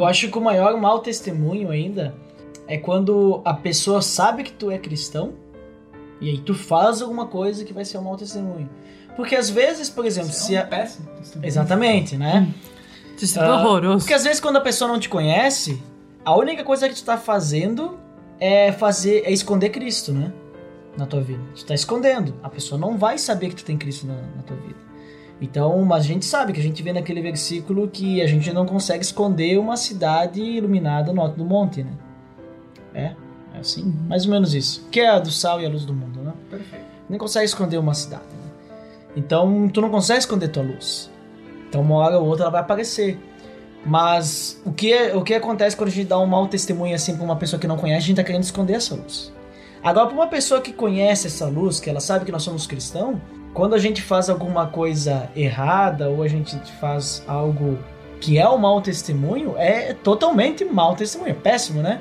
Eu 0.00 0.06
acho 0.06 0.30
que 0.30 0.38
o 0.38 0.40
maior 0.40 0.78
mau 0.78 1.00
testemunho 1.00 1.70
ainda 1.70 2.14
é 2.66 2.78
quando 2.78 3.42
a 3.44 3.52
pessoa 3.52 4.00
sabe 4.00 4.42
que 4.44 4.50
tu 4.52 4.70
é 4.70 4.78
cristão 4.78 5.34
e 6.22 6.30
aí 6.30 6.38
tu 6.38 6.54
faz 6.54 7.02
alguma 7.02 7.26
coisa 7.26 7.66
que 7.66 7.72
vai 7.74 7.84
ser 7.84 7.98
um 7.98 8.02
mau 8.04 8.16
testemunho. 8.16 8.66
Porque 9.14 9.36
às 9.36 9.50
vezes, 9.50 9.90
por 9.90 10.06
exemplo, 10.06 10.30
Isso 10.30 10.44
se 10.46 10.54
é 10.56 10.60
a... 10.60 10.66
péssimo 10.66 11.06
testemunho. 11.18 11.46
Exatamente, 11.46 12.16
né? 12.16 12.48
Testemunho 13.18 13.52
Ah, 13.52 13.60
horroroso. 13.60 13.98
Porque 13.98 14.14
às 14.14 14.24
vezes 14.24 14.40
quando 14.40 14.56
a 14.56 14.62
pessoa 14.62 14.90
não 14.90 14.98
te 14.98 15.10
conhece, 15.10 15.82
a 16.24 16.34
única 16.34 16.64
coisa 16.64 16.88
que 16.88 16.94
tu 16.94 17.04
tá 17.04 17.18
fazendo 17.18 17.98
é 18.38 18.72
fazer 18.72 19.22
é 19.26 19.30
esconder 19.30 19.68
Cristo, 19.68 20.12
né? 20.14 20.32
Na 20.96 21.04
tua 21.04 21.20
vida. 21.20 21.42
Tu 21.54 21.66
tá 21.66 21.74
escondendo. 21.74 22.34
A 22.42 22.48
pessoa 22.48 22.80
não 22.80 22.96
vai 22.96 23.18
saber 23.18 23.50
que 23.50 23.56
tu 23.56 23.64
tem 23.66 23.76
Cristo 23.76 24.06
na, 24.06 24.14
na 24.14 24.42
tua 24.46 24.56
vida. 24.56 24.89
Então, 25.40 25.82
mas 25.84 26.04
a 26.04 26.06
gente 26.06 26.26
sabe 26.26 26.52
que 26.52 26.60
a 26.60 26.62
gente 26.62 26.82
vê 26.82 26.92
naquele 26.92 27.22
versículo 27.22 27.88
que 27.88 28.20
a 28.20 28.26
gente 28.26 28.52
não 28.52 28.66
consegue 28.66 29.02
esconder 29.02 29.58
uma 29.58 29.76
cidade 29.76 30.40
iluminada 30.42 31.12
no 31.12 31.22
alto 31.22 31.36
do 31.36 31.44
monte, 31.44 31.82
né? 31.82 31.92
É, 32.92 33.14
é 33.54 33.58
assim, 33.58 33.84
mais 34.06 34.26
ou 34.26 34.32
menos 34.32 34.54
isso. 34.54 34.86
Que 34.90 35.00
é 35.00 35.08
a 35.08 35.18
do 35.18 35.30
sal 35.30 35.60
e 35.60 35.66
a 35.66 35.68
luz 35.68 35.84
do 35.86 35.94
mundo, 35.94 36.20
né? 36.20 36.32
Perfeito. 36.50 36.84
nem 37.08 37.18
consegue 37.18 37.46
esconder 37.46 37.78
uma 37.78 37.94
cidade. 37.94 38.24
né? 38.24 38.50
Então, 39.16 39.68
tu 39.68 39.80
não 39.80 39.88
consegue 39.88 40.18
esconder 40.18 40.48
tua 40.48 40.62
luz. 40.62 41.10
Então, 41.68 41.80
uma 41.80 41.96
hora 41.96 42.18
ou 42.18 42.26
outra 42.26 42.44
ela 42.44 42.52
vai 42.52 42.60
aparecer. 42.60 43.18
Mas 43.84 44.60
o 44.66 44.72
que, 44.72 44.94
o 45.14 45.22
que 45.22 45.32
acontece 45.32 45.74
quando 45.74 45.88
a 45.88 45.92
gente 45.92 46.06
dá 46.06 46.18
um 46.18 46.26
mau 46.26 46.46
testemunho 46.48 46.94
assim 46.94 47.16
pra 47.16 47.24
uma 47.24 47.36
pessoa 47.36 47.58
que 47.58 47.66
não 47.66 47.78
conhece, 47.78 48.04
a 48.04 48.06
gente 48.08 48.16
tá 48.16 48.24
querendo 48.24 48.42
esconder 48.42 48.74
essa 48.74 48.94
luz. 48.94 49.32
Agora, 49.82 50.06
pra 50.06 50.14
uma 50.14 50.26
pessoa 50.26 50.60
que 50.60 50.72
conhece 50.72 51.28
essa 51.28 51.46
luz, 51.46 51.80
que 51.80 51.88
ela 51.88 52.00
sabe 52.00 52.26
que 52.26 52.32
nós 52.32 52.42
somos 52.42 52.66
cristãos, 52.66 53.18
quando 53.52 53.74
a 53.74 53.78
gente 53.78 54.00
faz 54.00 54.30
alguma 54.30 54.66
coisa 54.66 55.28
errada 55.34 56.08
ou 56.08 56.22
a 56.22 56.28
gente 56.28 56.56
faz 56.80 57.22
algo 57.26 57.78
que 58.20 58.38
é 58.38 58.48
um 58.48 58.58
mau 58.58 58.80
testemunho, 58.80 59.54
é 59.56 59.94
totalmente 59.94 60.64
mau 60.64 60.94
testemunho. 60.94 61.30
É 61.30 61.34
péssimo, 61.34 61.82
né? 61.82 62.00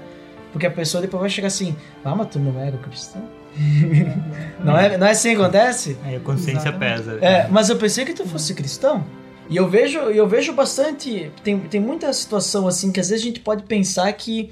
Porque 0.51 0.65
a 0.65 0.71
pessoa 0.71 1.01
depois 1.01 1.21
vai 1.21 1.29
chegar 1.29 1.47
assim, 1.47 1.75
ah, 2.03 2.15
mas 2.15 2.27
tu 2.27 2.39
não 2.39 2.59
era 2.59 2.77
cristão? 2.77 3.21
não, 4.63 4.77
é, 4.77 4.97
não 4.97 5.07
é 5.07 5.11
assim 5.11 5.35
que 5.35 5.41
acontece? 5.41 5.97
Aí 6.03 6.15
a 6.15 6.19
consciência 6.19 6.69
Exatamente. 6.69 7.03
pesa. 7.03 7.19
É, 7.21 7.47
mas 7.47 7.69
eu 7.69 7.77
pensei 7.77 8.05
que 8.05 8.13
tu 8.13 8.27
fosse 8.27 8.53
cristão. 8.53 9.03
E 9.49 9.55
eu 9.55 9.67
vejo, 9.67 9.97
eu 9.97 10.27
vejo 10.27 10.53
bastante. 10.53 11.31
Tem, 11.43 11.59
tem 11.59 11.81
muita 11.81 12.11
situação 12.13 12.67
assim 12.67 12.91
que 12.91 12.99
às 12.99 13.09
vezes 13.09 13.23
a 13.23 13.27
gente 13.27 13.39
pode 13.39 13.63
pensar 13.63 14.11
que 14.13 14.51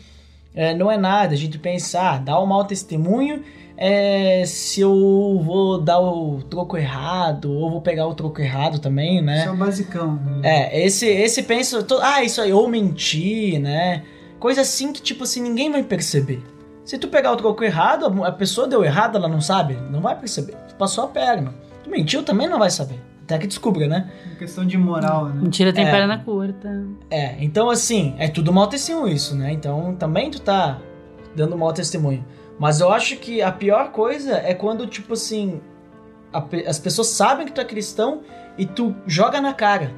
é, 0.56 0.74
não 0.74 0.92
é 0.92 0.98
nada. 0.98 1.34
A 1.34 1.38
gente 1.38 1.60
pensa, 1.60 2.02
ah, 2.02 2.18
dá 2.18 2.40
um 2.42 2.46
mau 2.46 2.64
testemunho 2.66 3.44
é, 3.78 4.44
se 4.46 4.82
eu 4.82 5.40
vou 5.44 5.80
dar 5.80 6.00
o 6.00 6.42
troco 6.50 6.76
errado, 6.76 7.52
ou 7.54 7.70
vou 7.70 7.82
pegar 7.82 8.08
o 8.08 8.16
troco 8.16 8.42
errado 8.42 8.80
também, 8.80 9.22
né? 9.22 9.40
Isso 9.42 9.50
é 9.50 9.52
o 9.52 9.56
basicão. 9.56 10.16
né? 10.16 10.42
É, 10.44 10.86
esse, 10.86 11.06
esse 11.06 11.44
pensa, 11.44 11.86
ah, 12.02 12.24
isso 12.24 12.42
aí, 12.42 12.52
ou 12.52 12.68
mentir, 12.68 13.60
né? 13.60 14.04
Coisa 14.40 14.62
assim 14.62 14.92
que, 14.92 15.02
tipo 15.02 15.24
assim, 15.24 15.42
ninguém 15.42 15.72
vai 15.72 15.84
perceber. 15.84 16.44
Se 16.84 16.98
tu 16.98 17.08
pegar 17.08 17.32
o 17.32 17.36
troco 17.36 17.63
errado, 17.63 18.24
a 18.24 18.32
pessoa 18.32 18.68
deu 18.68 18.84
errado, 18.84 19.18
ela 19.18 19.28
não 19.28 19.42
sabe, 19.42 19.78
não 19.92 20.02
vai 20.02 20.18
perceber. 20.18 20.54
Tu 20.70 20.76
passou 20.76 21.04
a 21.04 21.08
perna. 21.08 21.54
Tu 21.84 21.90
mentiu, 21.90 22.24
também 22.24 22.48
não 22.48 22.58
vai 22.58 22.70
saber. 22.70 23.00
Até 23.24 23.38
que 23.40 23.46
descubra, 23.48 23.88
né? 23.88 24.10
Uma 24.26 24.36
questão 24.36 24.66
de 24.66 24.78
moral, 24.78 25.26
né? 25.26 25.42
Mentira 25.42 25.74
tem 25.74 25.86
É. 25.86 25.92
perna 25.92 26.18
curta. 26.20 26.86
É, 27.12 27.36
então 27.44 27.70
assim, 27.70 28.16
é 28.18 28.30
tudo 28.30 28.54
mal 28.54 28.68
testemunho 28.68 29.10
isso, 29.10 29.36
né? 29.36 29.52
Então 29.52 29.96
também 29.96 30.32
tu 30.32 30.40
tá 30.40 30.80
dando 31.36 31.58
mau 31.58 31.74
testemunho. 31.74 32.24
Mas 32.60 32.80
eu 32.80 32.91
acho 32.91 33.17
que 33.17 33.41
a 33.41 33.52
pior 33.52 33.91
coisa 33.91 34.38
é 34.38 34.54
quando, 34.54 34.88
tipo 34.88 35.13
assim, 35.13 35.62
a 36.34 36.43
as 36.67 36.80
pessoas 36.80 37.08
sabem 37.10 37.46
que 37.46 37.52
tu 37.52 37.62
é 37.62 37.65
cristão 37.65 38.22
e 38.58 38.65
tu 38.65 38.96
joga 39.06 39.39
na 39.39 39.54
cara 39.54 39.93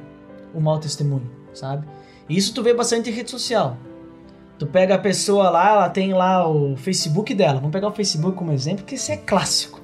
o 0.54 0.60
mau 0.60 0.78
testemunho, 0.78 1.30
sabe? 1.52 1.86
E 2.28 2.36
isso 2.36 2.54
tu 2.54 2.62
vê 2.62 2.74
bastante 2.74 3.10
em 3.10 3.12
rede 3.12 3.30
social. 3.30 3.76
Tu 4.58 4.66
pega 4.66 4.94
a 4.94 4.98
pessoa 4.98 5.48
lá, 5.48 5.70
ela 5.70 5.88
tem 5.88 6.12
lá 6.12 6.46
o 6.46 6.76
Facebook 6.76 7.34
dela. 7.34 7.54
Vamos 7.54 7.72
pegar 7.72 7.88
o 7.88 7.92
Facebook 7.92 8.36
como 8.36 8.52
exemplo, 8.52 8.82
porque 8.82 8.96
isso 8.96 9.10
é 9.10 9.16
clássico. 9.16 9.80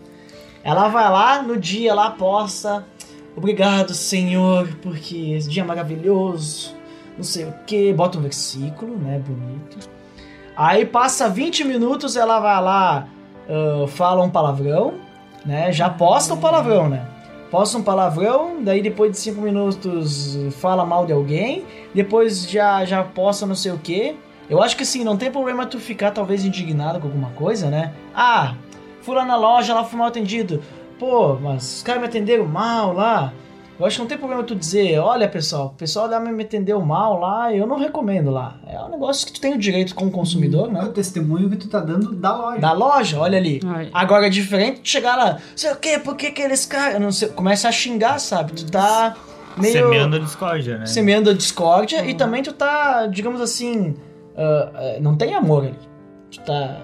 Ela 0.62 0.88
vai 0.88 1.10
lá 1.10 1.42
no 1.42 1.56
dia, 1.56 1.94
lá 1.94 2.10
posta. 2.10 2.86
Obrigado, 3.34 3.94
Senhor, 3.94 4.68
porque 4.82 5.32
esse 5.32 5.48
dia 5.48 5.62
é 5.62 5.66
maravilhoso. 5.66 6.74
Não 7.16 7.24
sei 7.24 7.44
o 7.46 7.54
que. 7.66 7.92
Bota 7.92 8.18
um 8.18 8.22
versículo, 8.22 8.96
né? 8.98 9.18
Bonito. 9.18 9.95
Aí 10.56 10.86
passa 10.86 11.28
20 11.28 11.64
minutos, 11.64 12.16
ela 12.16 12.40
vai 12.40 12.62
lá, 12.62 13.06
ah, 13.48 13.86
fala 13.88 14.22
um 14.22 14.30
palavrão, 14.30 14.94
né? 15.44 15.70
Já 15.72 15.90
posta 15.90 16.34
o 16.34 16.38
palavrão, 16.38 16.88
né? 16.88 17.06
Posta 17.50 17.78
um 17.78 17.82
palavrão, 17.82 18.62
daí 18.62 18.82
depois 18.82 19.12
de 19.12 19.18
5 19.18 19.40
minutos 19.40 20.36
fala 20.58 20.84
mal 20.84 21.06
de 21.06 21.12
alguém, 21.12 21.64
depois 21.94 22.48
já, 22.48 22.84
já 22.84 23.04
posta 23.04 23.46
não 23.46 23.54
sei 23.54 23.72
o 23.72 23.78
que. 23.78 24.16
Eu 24.48 24.62
acho 24.62 24.76
que 24.76 24.82
assim, 24.82 25.04
não 25.04 25.16
tem 25.16 25.30
problema 25.30 25.66
tu 25.66 25.78
ficar 25.78 26.10
talvez 26.10 26.44
indignado 26.44 27.00
com 27.00 27.06
alguma 27.06 27.30
coisa, 27.30 27.68
né? 27.68 27.92
Ah, 28.14 28.54
fui 29.02 29.14
lá 29.14 29.24
na 29.24 29.36
loja, 29.36 29.74
lá 29.74 29.84
fui 29.84 29.98
mal 29.98 30.08
atendido. 30.08 30.62
Pô, 30.98 31.34
mas 31.34 31.76
os 31.76 31.82
caras 31.82 32.00
me 32.00 32.08
atenderam 32.08 32.46
mal 32.46 32.92
lá. 32.92 33.32
Eu 33.78 33.84
acho 33.84 33.96
que 33.96 34.02
não 34.02 34.08
tem 34.08 34.16
problema 34.16 34.42
tu 34.42 34.54
dizer, 34.54 34.98
olha 34.98 35.28
pessoal, 35.28 35.66
o 35.66 35.78
pessoal 35.78 36.08
lá 36.08 36.18
me 36.18 36.42
atendeu 36.42 36.80
mal 36.80 37.20
lá, 37.20 37.52
eu 37.52 37.66
não 37.66 37.78
recomendo 37.78 38.30
lá. 38.30 38.56
É 38.66 38.80
um 38.82 38.88
negócio 38.88 39.26
que 39.26 39.32
tu 39.32 39.40
tem 39.40 39.52
o 39.54 39.58
direito 39.58 39.94
como 39.94 40.10
consumidor, 40.10 40.68
É 40.68 40.72
né? 40.72 40.82
o 40.84 40.92
testemunho 40.92 41.50
que 41.50 41.56
tu 41.56 41.68
tá 41.68 41.80
dando 41.80 42.14
da 42.14 42.34
loja. 42.34 42.58
Da 42.60 42.72
loja, 42.72 43.18
olha 43.20 43.36
ali. 43.36 43.60
Ai. 43.66 43.90
Agora 43.92 44.26
é 44.26 44.30
diferente 44.30 44.80
tu 44.80 44.88
chegar 44.88 45.16
lá, 45.16 45.38
sei 45.54 45.72
o 45.72 45.76
quê, 45.76 45.98
por 45.98 46.16
que 46.16 46.28
aqueles 46.28 46.64
caras. 46.64 47.00
Não 47.00 47.12
sei, 47.12 47.28
começa 47.28 47.68
a 47.68 47.72
xingar, 47.72 48.18
sabe? 48.18 48.52
Tu 48.52 48.70
tá 48.70 49.14
meio. 49.56 49.72
Semeando 49.74 50.16
a 50.16 50.20
discórdia, 50.20 50.78
né? 50.78 50.86
semeando 50.86 51.30
a 51.30 51.34
discórdia 51.34 52.04
e 52.04 52.14
também 52.14 52.42
tu 52.42 52.52
tá, 52.54 53.06
digamos 53.06 53.40
assim, 53.40 53.94
ah, 54.36 54.96
não 55.00 55.16
tem 55.16 55.34
amor 55.34 55.64
ali. 55.64 55.78
Tu 56.30 56.40
tá. 56.40 56.78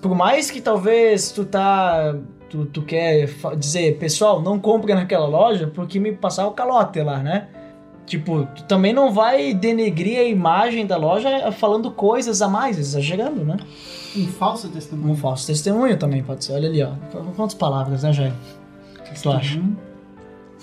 Por 0.00 0.14
mais 0.14 0.50
que 0.50 0.60
talvez 0.60 1.32
tu 1.32 1.44
tá. 1.44 2.14
Tu, 2.54 2.66
tu 2.66 2.82
quer 2.82 3.28
dizer, 3.58 3.98
pessoal, 3.98 4.40
não 4.40 4.60
compre 4.60 4.94
naquela 4.94 5.26
loja 5.26 5.66
porque 5.74 5.98
me 5.98 6.12
passaram 6.12 6.50
o 6.50 6.52
calote 6.52 7.00
lá, 7.02 7.18
né? 7.18 7.48
Tipo, 8.06 8.46
tu 8.54 8.62
também 8.62 8.92
não 8.92 9.10
vai 9.12 9.52
denegrir 9.52 10.20
a 10.20 10.22
imagem 10.22 10.86
da 10.86 10.96
loja 10.96 11.50
falando 11.50 11.90
coisas 11.90 12.40
a 12.40 12.46
mais, 12.46 12.78
exagerando, 12.78 13.44
né? 13.44 13.56
Um 14.16 14.28
falso 14.28 14.68
testemunho. 14.68 15.14
Um 15.14 15.16
falso 15.16 15.48
testemunho 15.48 15.96
também 15.96 16.22
pode 16.22 16.44
ser. 16.44 16.52
Olha 16.52 16.68
ali, 16.68 16.80
ó. 16.80 16.92
Quantas 17.34 17.54
palavras, 17.54 18.04
né, 18.04 18.12
Jair? 18.12 18.32
O 19.00 19.02
que 19.02 19.20
tu 19.20 19.32
acha? 19.32 19.60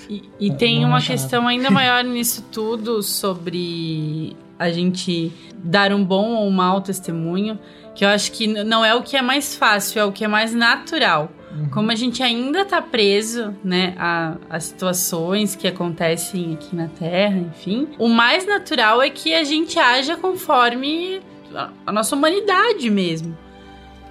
E, 0.10 0.30
e 0.39 0.49
Não- 0.49 0.56
tem 0.56 0.80
não 0.80 0.88
uma 0.88 1.01
questão 1.01 1.45
ainda 1.45 1.69
maior 1.71 2.06
nisso 2.06 2.45
tudo 2.54 3.04
sobre 3.04 4.34
a 4.58 4.71
gente 4.71 5.30
dar 5.62 5.91
um 5.91 6.06
bom 6.06 6.36
ou 6.36 6.47
um 6.47 6.51
mau 6.51 6.80
testemunho, 6.80 7.60
que 7.93 8.06
eu 8.06 8.10
acho 8.10 8.32
que 8.32 8.47
não 8.47 8.86
é 8.86 8.95
o 8.95 9.04
que 9.04 9.17
é 9.17 9.21
mais 9.21 9.58
fácil, 9.58 9.99
é 9.99 10.06
o 10.06 10.12
que 10.13 10.23
é 10.23 10.27
mais 10.30 10.54
natural. 10.56 11.30
Como 11.72 11.92
a 11.92 11.96
gente 11.96 12.24
ainda 12.24 12.64
tá 12.66 12.82
preso, 12.82 13.56
né, 13.64 13.94
a, 13.98 14.38
a 14.50 14.60
situações 14.60 15.56
que 15.56 15.68
acontecem 15.68 16.54
aqui 16.54 16.76
na 16.76 16.88
Terra, 16.88 17.38
enfim, 17.38 17.90
o 17.98 18.08
mais 18.08 18.46
natural 18.46 19.02
é 19.02 19.10
que 19.10 19.34
a 19.34 19.44
gente 19.44 19.78
haja 19.78 20.16
conforme 20.16 21.22
a, 21.54 21.70
a 21.86 21.92
nossa 21.92 22.16
humanidade 22.16 22.90
mesmo. 22.90 23.38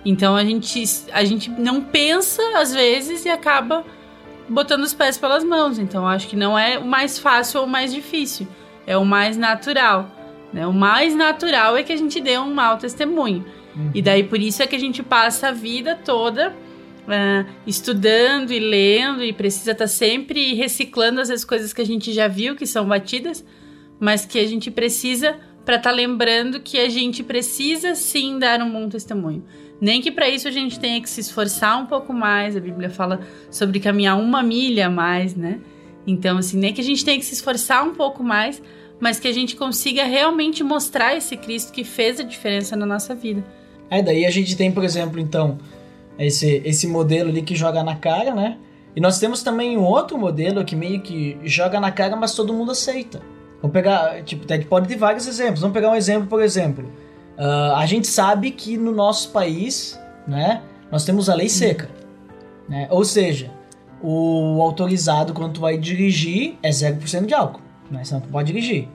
Então 0.04 0.36
a 0.36 0.44
gente, 0.44 0.82
a 1.12 1.24
gente 1.24 1.50
não 1.50 1.80
pensa 1.80 2.42
às 2.56 2.72
vezes 2.72 3.24
e 3.24 3.28
acaba 3.28 3.84
botando 4.48 4.82
os 4.82 4.94
pés 4.94 5.16
pelas 5.18 5.44
mãos. 5.44 5.78
Então 5.78 6.06
acho 6.06 6.28
que 6.28 6.36
não 6.36 6.58
é 6.58 6.78
o 6.78 6.84
mais 6.84 7.18
fácil 7.18 7.60
ou 7.60 7.66
o 7.66 7.68
mais 7.68 7.92
difícil, 7.92 8.46
é 8.86 8.96
o 8.96 9.04
mais 9.04 9.36
natural. 9.36 10.10
Né? 10.52 10.66
O 10.66 10.72
mais 10.72 11.14
natural 11.14 11.76
é 11.76 11.82
que 11.82 11.92
a 11.92 11.96
gente 11.96 12.20
dê 12.20 12.38
um 12.38 12.52
mau 12.52 12.76
testemunho. 12.76 13.44
E 13.94 14.02
daí 14.02 14.24
por 14.24 14.40
isso 14.40 14.62
é 14.62 14.66
que 14.66 14.74
a 14.74 14.80
gente 14.80 15.02
passa 15.02 15.48
a 15.48 15.52
vida 15.52 15.94
toda 15.94 16.54
ah, 17.08 17.44
estudando 17.66 18.52
e 18.52 18.58
lendo 18.58 19.22
e 19.22 19.32
precisa 19.32 19.72
estar 19.72 19.86
sempre 19.86 20.54
reciclando 20.54 21.20
as 21.20 21.44
coisas 21.44 21.72
que 21.72 21.80
a 21.80 21.86
gente 21.86 22.12
já 22.12 22.28
viu 22.28 22.54
que 22.54 22.66
são 22.66 22.86
batidas, 22.86 23.44
mas 23.98 24.24
que 24.24 24.38
a 24.38 24.46
gente 24.46 24.70
precisa 24.70 25.36
para 25.64 25.76
estar 25.76 25.90
lembrando 25.90 26.60
que 26.60 26.78
a 26.78 26.88
gente 26.88 27.22
precisa 27.22 27.94
sim 27.94 28.38
dar 28.38 28.60
um 28.60 28.70
bom 28.70 28.88
testemunho. 28.88 29.44
Nem 29.80 30.00
que 30.00 30.10
para 30.10 30.28
isso 30.28 30.46
a 30.46 30.50
gente 30.50 30.78
tenha 30.78 31.00
que 31.00 31.08
se 31.08 31.20
esforçar 31.20 31.80
um 31.80 31.86
pouco 31.86 32.12
mais. 32.12 32.56
A 32.56 32.60
Bíblia 32.60 32.90
fala 32.90 33.20
sobre 33.50 33.80
caminhar 33.80 34.18
uma 34.18 34.42
milha 34.42 34.88
a 34.88 34.90
mais, 34.90 35.34
né? 35.34 35.60
Então, 36.06 36.38
assim, 36.38 36.58
nem 36.58 36.72
que 36.72 36.80
a 36.80 36.84
gente 36.84 37.04
tenha 37.04 37.18
que 37.18 37.24
se 37.24 37.34
esforçar 37.34 37.84
um 37.84 37.94
pouco 37.94 38.22
mais, 38.22 38.62
mas 38.98 39.18
que 39.18 39.28
a 39.28 39.32
gente 39.32 39.56
consiga 39.56 40.04
realmente 40.04 40.62
mostrar 40.62 41.16
esse 41.16 41.36
Cristo 41.36 41.72
que 41.72 41.84
fez 41.84 42.20
a 42.20 42.22
diferença 42.22 42.76
na 42.76 42.84
nossa 42.84 43.14
vida. 43.14 43.42
É, 43.88 44.02
daí 44.02 44.26
a 44.26 44.30
gente 44.30 44.56
tem, 44.56 44.70
por 44.70 44.84
exemplo, 44.84 45.18
então, 45.18 45.58
esse, 46.26 46.62
esse 46.64 46.86
modelo 46.86 47.30
ali 47.30 47.42
que 47.42 47.54
joga 47.54 47.82
na 47.82 47.96
cara, 47.96 48.34
né? 48.34 48.58
E 48.94 49.00
nós 49.00 49.18
temos 49.18 49.42
também 49.42 49.76
um 49.76 49.84
outro 49.84 50.18
modelo 50.18 50.64
que 50.64 50.74
meio 50.74 51.00
que 51.00 51.38
joga 51.44 51.78
na 51.80 51.92
cara, 51.92 52.16
mas 52.16 52.34
todo 52.34 52.52
mundo 52.52 52.72
aceita. 52.72 53.20
Vamos 53.62 53.72
pegar, 53.72 54.22
tipo, 54.24 54.46
pode 54.68 54.88
ter 54.88 54.96
vários 54.96 55.26
exemplos. 55.26 55.60
Vamos 55.60 55.74
pegar 55.74 55.90
um 55.90 55.94
exemplo, 55.94 56.26
por 56.26 56.42
exemplo. 56.42 56.90
Ah, 57.38 57.78
a 57.78 57.86
gente 57.86 58.06
sabe 58.06 58.50
que 58.50 58.76
no 58.76 58.92
nosso 58.92 59.30
país, 59.30 59.98
né, 60.26 60.62
nós 60.90 61.04
temos 61.04 61.30
a 61.30 61.34
lei 61.34 61.48
seca. 61.48 61.88
Né? 62.68 62.86
Ou 62.90 63.04
seja, 63.04 63.50
o 64.02 64.60
autorizado 64.60 65.32
quando 65.32 65.54
tu 65.54 65.60
vai 65.60 65.78
dirigir 65.78 66.58
é 66.62 66.70
0% 66.70 67.26
de 67.26 67.34
álcool. 67.34 67.60
Né? 67.90 68.04
Senão 68.04 68.20
tu 68.20 68.28
pode 68.28 68.52
dirigir. 68.52 68.88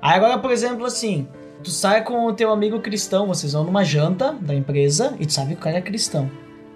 Aí 0.00 0.16
agora, 0.16 0.38
por 0.38 0.50
exemplo, 0.50 0.86
assim, 0.86 1.26
tu 1.62 1.70
sai 1.70 2.02
com 2.02 2.26
o 2.26 2.32
teu 2.32 2.50
amigo 2.50 2.80
cristão, 2.80 3.26
vocês 3.26 3.52
vão 3.52 3.64
numa 3.64 3.84
janta 3.84 4.32
da 4.32 4.54
empresa 4.54 5.14
e 5.18 5.26
tu 5.26 5.32
sabe 5.32 5.54
que 5.54 5.60
o 5.60 5.62
cara 5.62 5.78
é 5.78 5.82
cristão. 5.82 6.30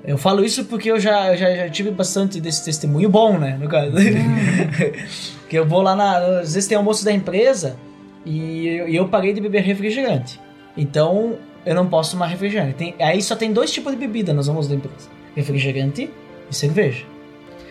Eu 0.05 0.17
falo 0.17 0.45
isso 0.45 0.65
porque 0.65 0.91
eu 0.91 0.99
já, 0.99 1.33
eu 1.33 1.37
já, 1.37 1.55
já 1.55 1.69
tive 1.69 1.91
bastante 1.91 2.41
desse 2.41 2.65
testemunho 2.65 3.09
bom, 3.09 3.39
né? 3.39 3.57
No 3.61 3.69
caso. 3.69 3.93
que 5.49 5.57
eu 5.57 5.67
vou 5.67 5.83
lá 5.83 5.95
na. 5.95 6.17
Às 6.41 6.55
vezes 6.55 6.69
tem 6.69 6.77
almoço 6.77 7.05
da 7.05 7.13
empresa 7.13 7.77
e 8.25 8.67
eu, 8.67 8.89
e 8.89 8.97
eu 8.97 9.09
parei 9.09 9.33
de 9.33 9.41
beber 9.41 9.63
refrigerante. 9.63 10.41
Então 10.77 11.37
eu 11.67 11.75
não 11.75 11.87
posso 11.87 12.13
tomar 12.13 12.27
refrigerante. 12.27 12.75
Tem- 12.75 12.95
aí 12.99 13.21
só 13.23 13.37
tem 13.37 13.53
dois 13.53 13.71
tipos 13.71 13.93
de 13.93 13.99
bebida 13.99 14.33
nos 14.33 14.49
almoços 14.49 14.71
da 14.71 14.77
empresa: 14.77 15.09
refrigerante 15.37 16.11
e 16.51 16.55
cerveja. 16.55 17.05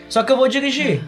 Só 0.08 0.22
que 0.22 0.30
eu 0.30 0.36
vou 0.36 0.48
dirigir. 0.48 1.02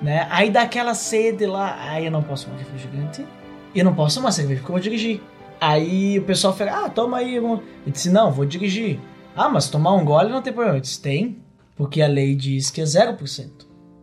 Né? 0.00 0.26
Aí 0.30 0.50
dá 0.50 0.62
aquela 0.62 0.94
sede 0.94 1.46
lá, 1.46 1.76
aí 1.88 2.06
eu 2.06 2.10
não 2.10 2.22
posso 2.24 2.46
tomar 2.46 2.58
refrigerante 2.58 3.24
e 3.72 3.78
eu 3.78 3.84
não 3.84 3.94
posso 3.94 4.16
tomar 4.16 4.32
cerveja 4.32 4.60
porque 4.60 4.72
eu 4.72 4.74
vou 4.74 4.82
dirigir. 4.82 5.20
Aí 5.60 6.18
o 6.18 6.22
pessoal 6.24 6.52
fala, 6.56 6.86
ah, 6.86 6.88
toma 6.88 7.18
aí. 7.18 7.38
um-" 7.38 7.60
Eu 7.86 7.92
disse, 7.92 8.10
não, 8.10 8.32
vou 8.32 8.44
dirigir. 8.44 8.98
Ah, 9.36 9.48
mas 9.48 9.68
tomar 9.68 9.94
um 9.94 10.04
gole 10.04 10.30
não 10.30 10.42
tem 10.42 10.52
problema. 10.52 10.78
Eu 10.78 10.80
disse, 10.80 11.00
tem, 11.00 11.38
porque 11.76 12.02
a 12.02 12.06
lei 12.06 12.34
diz 12.34 12.70
que 12.70 12.80
é 12.80 12.84
0%. 12.84 13.50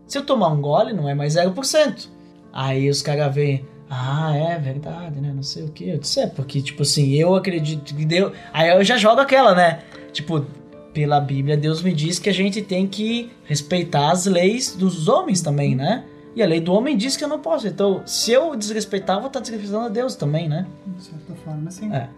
Se 0.07 0.17
eu 0.17 0.25
tomar 0.25 0.47
um 0.47 0.61
gole, 0.61 0.93
não 0.93 1.07
é 1.07 1.13
mais 1.13 1.35
0%. 1.35 2.07
Aí 2.51 2.89
os 2.89 3.01
caras 3.01 3.33
veem, 3.33 3.65
ah, 3.89 4.35
é 4.35 4.57
verdade, 4.57 5.19
né? 5.19 5.31
Não 5.33 5.43
sei 5.43 5.63
o 5.63 5.69
que. 5.69 5.89
Eu 5.89 5.99
disse, 5.99 6.19
é, 6.19 6.27
porque, 6.27 6.61
tipo 6.61 6.81
assim, 6.81 7.13
eu 7.13 7.35
acredito 7.35 7.95
que 7.95 8.05
Deus. 8.05 8.33
Aí 8.53 8.69
eu 8.69 8.83
já 8.83 8.97
jogo 8.97 9.21
aquela, 9.21 9.53
né? 9.53 9.81
Tipo, 10.11 10.45
pela 10.93 11.19
Bíblia, 11.19 11.55
Deus 11.55 11.81
me 11.81 11.93
diz 11.93 12.19
que 12.19 12.29
a 12.29 12.33
gente 12.33 12.61
tem 12.61 12.87
que 12.87 13.31
respeitar 13.45 14.11
as 14.11 14.25
leis 14.25 14.75
dos 14.75 15.07
homens 15.07 15.41
também, 15.41 15.75
né? 15.75 16.03
E 16.35 16.43
a 16.43 16.45
lei 16.45 16.59
do 16.59 16.73
homem 16.73 16.95
diz 16.95 17.17
que 17.17 17.23
eu 17.23 17.27
não 17.27 17.39
posso. 17.39 17.67
Então, 17.67 18.03
se 18.05 18.31
eu 18.31 18.55
desrespeitar, 18.55 19.17
eu 19.17 19.21
vou 19.21 19.27
estar 19.27 19.39
desrespeitando 19.39 19.85
a 19.85 19.89
Deus 19.89 20.15
também, 20.15 20.47
né? 20.47 20.67
De 20.85 21.03
certa 21.03 21.33
forma, 21.43 21.71
sim. 21.71 21.91
É. 21.93 22.09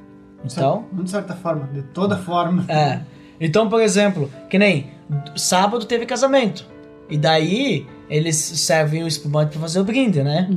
Então. 0.43 0.85
De 0.91 1.09
certa 1.09 1.35
forma, 1.35 1.67
de 1.73 1.81
toda 1.83 2.17
forma. 2.17 2.65
É. 2.67 3.01
Então, 3.39 3.69
por 3.69 3.81
exemplo, 3.81 4.29
que 4.49 4.57
nem 4.59 4.91
sábado 5.35 5.85
teve 5.85 6.05
casamento. 6.05 6.65
E 7.09 7.17
daí 7.17 7.85
eles 8.09 8.35
servem 8.37 9.03
o 9.03 9.07
espumante 9.07 9.51
pra 9.51 9.61
fazer 9.61 9.79
o 9.79 9.83
brinde, 9.83 10.21
né? 10.23 10.47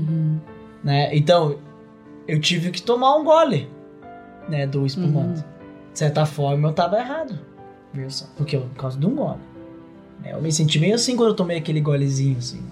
né? 0.82 1.16
Então, 1.16 1.56
eu 2.28 2.40
tive 2.40 2.70
que 2.70 2.82
tomar 2.82 3.16
um 3.16 3.24
gole, 3.24 3.68
né, 4.48 4.66
do 4.66 4.84
espumante. 4.86 5.44
De 5.92 5.98
certa 5.98 6.26
forma, 6.26 6.68
eu 6.68 6.72
tava 6.72 6.98
errado. 6.98 7.38
Viu 7.92 8.10
só? 8.10 8.26
Porque 8.36 8.56
eu, 8.56 8.62
por 8.62 8.76
causa 8.80 8.98
de 8.98 9.06
um 9.06 9.14
gole. 9.14 9.38
né? 10.20 10.32
Eu 10.32 10.42
me 10.42 10.50
senti 10.52 10.78
meio 10.78 10.94
assim 10.94 11.16
quando 11.16 11.30
eu 11.30 11.36
tomei 11.36 11.58
aquele 11.58 11.80
golezinho, 11.80 12.38
assim. 12.38 12.62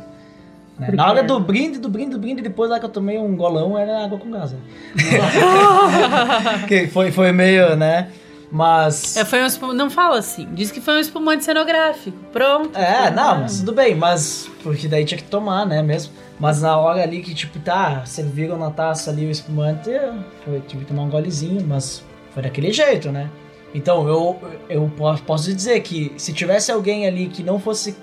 Né? 0.78 0.90
Na 0.92 1.08
hora 1.08 1.22
do 1.22 1.38
brinde, 1.40 1.78
do 1.78 1.88
brinde, 1.88 2.10
do 2.12 2.18
brinde, 2.18 2.42
depois 2.42 2.70
lá 2.70 2.78
que 2.80 2.84
eu 2.86 2.90
tomei 2.90 3.18
um 3.18 3.36
golão, 3.36 3.76
era 3.78 4.04
água 4.04 4.18
com 4.18 4.30
gás. 4.30 4.52
né? 4.52 4.58
que 6.68 6.86
foi, 6.88 7.10
foi 7.10 7.32
meio, 7.32 7.76
né? 7.76 8.08
Mas. 8.50 9.16
É, 9.16 9.24
foi 9.24 9.42
um 9.42 9.46
espum... 9.46 9.72
Não 9.72 9.88
fala 9.88 10.18
assim. 10.18 10.46
Diz 10.52 10.70
que 10.70 10.80
foi 10.80 10.94
um 10.94 10.98
espumante 11.00 11.42
cenográfico. 11.44 12.16
Pronto. 12.32 12.78
É, 12.78 13.10
não, 13.10 13.40
mas 13.40 13.60
tudo 13.60 13.72
bem, 13.72 13.94
mas. 13.94 14.48
Porque 14.62 14.86
daí 14.88 15.04
tinha 15.06 15.16
que 15.16 15.24
tomar, 15.24 15.64
né, 15.64 15.82
mesmo. 15.82 16.12
Mas 16.38 16.60
na 16.60 16.76
hora 16.76 17.02
ali 17.02 17.22
que, 17.22 17.34
tipo, 17.34 17.58
tá, 17.60 18.02
serviram 18.04 18.58
na 18.58 18.70
taça 18.70 19.10
ali 19.10 19.24
o 19.26 19.30
espumante, 19.30 19.88
eu 19.88 20.14
foi, 20.44 20.60
tive 20.60 20.84
que 20.84 20.90
tomar 20.90 21.04
um 21.04 21.08
golezinho, 21.10 21.64
mas 21.66 22.02
foi 22.32 22.42
daquele 22.42 22.72
jeito, 22.72 23.10
né? 23.10 23.30
Então, 23.74 24.06
eu, 24.06 24.38
eu 24.68 24.90
po- 24.98 25.16
posso 25.24 25.54
dizer 25.54 25.80
que 25.80 26.12
se 26.18 26.32
tivesse 26.34 26.70
alguém 26.70 27.06
ali 27.06 27.28
que 27.28 27.42
não 27.42 27.58
fosse. 27.58 27.96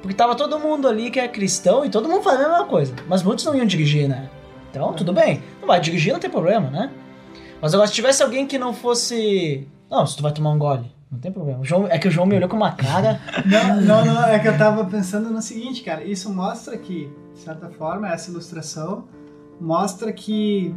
Porque 0.00 0.14
tava 0.14 0.34
todo 0.34 0.58
mundo 0.58 0.86
ali 0.86 1.10
que 1.10 1.18
é 1.18 1.26
cristão 1.26 1.84
e 1.84 1.90
todo 1.90 2.08
mundo 2.08 2.22
fazendo 2.22 2.46
a 2.46 2.50
mesma 2.50 2.66
coisa. 2.66 2.94
Mas 3.08 3.22
muitos 3.22 3.44
não 3.44 3.54
iam 3.54 3.66
dirigir, 3.66 4.08
né? 4.08 4.30
Então, 4.70 4.92
tudo 4.92 5.12
bem. 5.12 5.42
Não 5.60 5.66
vai 5.66 5.80
dirigir, 5.80 6.12
não 6.12 6.20
tem 6.20 6.30
problema, 6.30 6.70
né? 6.70 6.90
Mas 7.60 7.74
agora, 7.74 7.88
se 7.88 7.94
tivesse 7.94 8.22
alguém 8.22 8.46
que 8.46 8.58
não 8.58 8.72
fosse. 8.72 9.66
Não, 9.90 10.06
se 10.06 10.16
tu 10.16 10.22
vai 10.22 10.32
tomar 10.32 10.50
um 10.50 10.58
gole, 10.58 10.90
não 11.10 11.18
tem 11.18 11.32
problema. 11.32 11.60
O 11.60 11.64
João, 11.64 11.86
é 11.88 11.98
que 11.98 12.06
o 12.06 12.10
João 12.10 12.26
me 12.26 12.36
olhou 12.36 12.48
com 12.48 12.56
uma 12.56 12.72
cara. 12.72 13.20
Não, 13.46 13.80
não, 13.80 14.04
não, 14.04 14.24
é 14.24 14.38
que 14.38 14.46
eu 14.46 14.58
tava 14.58 14.84
pensando 14.84 15.30
no 15.30 15.40
seguinte, 15.40 15.82
cara. 15.82 16.04
Isso 16.04 16.32
mostra 16.32 16.76
que, 16.76 17.10
de 17.32 17.40
certa 17.40 17.68
forma, 17.70 18.08
essa 18.08 18.30
ilustração 18.30 19.04
mostra 19.60 20.12
que, 20.12 20.74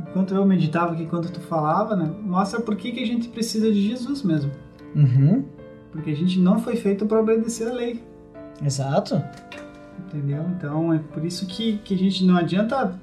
enquanto 0.00 0.34
eu 0.34 0.44
meditava 0.44 0.92
aqui, 0.92 1.04
enquanto 1.04 1.32
tu 1.32 1.40
falava, 1.40 1.96
né? 1.96 2.10
Mostra 2.22 2.60
por 2.60 2.76
que, 2.76 2.92
que 2.92 3.02
a 3.02 3.06
gente 3.06 3.28
precisa 3.28 3.72
de 3.72 3.88
Jesus 3.88 4.22
mesmo. 4.22 4.52
Uhum. 4.94 5.44
Porque 5.90 6.10
a 6.10 6.16
gente 6.16 6.38
não 6.38 6.58
foi 6.58 6.76
feito 6.76 7.06
para 7.06 7.20
obedecer 7.20 7.68
a 7.68 7.72
lei. 7.72 8.04
Exato. 8.62 9.22
Entendeu? 10.06 10.44
Então 10.56 10.92
é 10.92 10.98
por 10.98 11.24
isso 11.24 11.46
que, 11.46 11.78
que 11.78 11.94
a 11.94 11.98
gente 11.98 12.24
não 12.24 12.36
adianta 12.36 12.98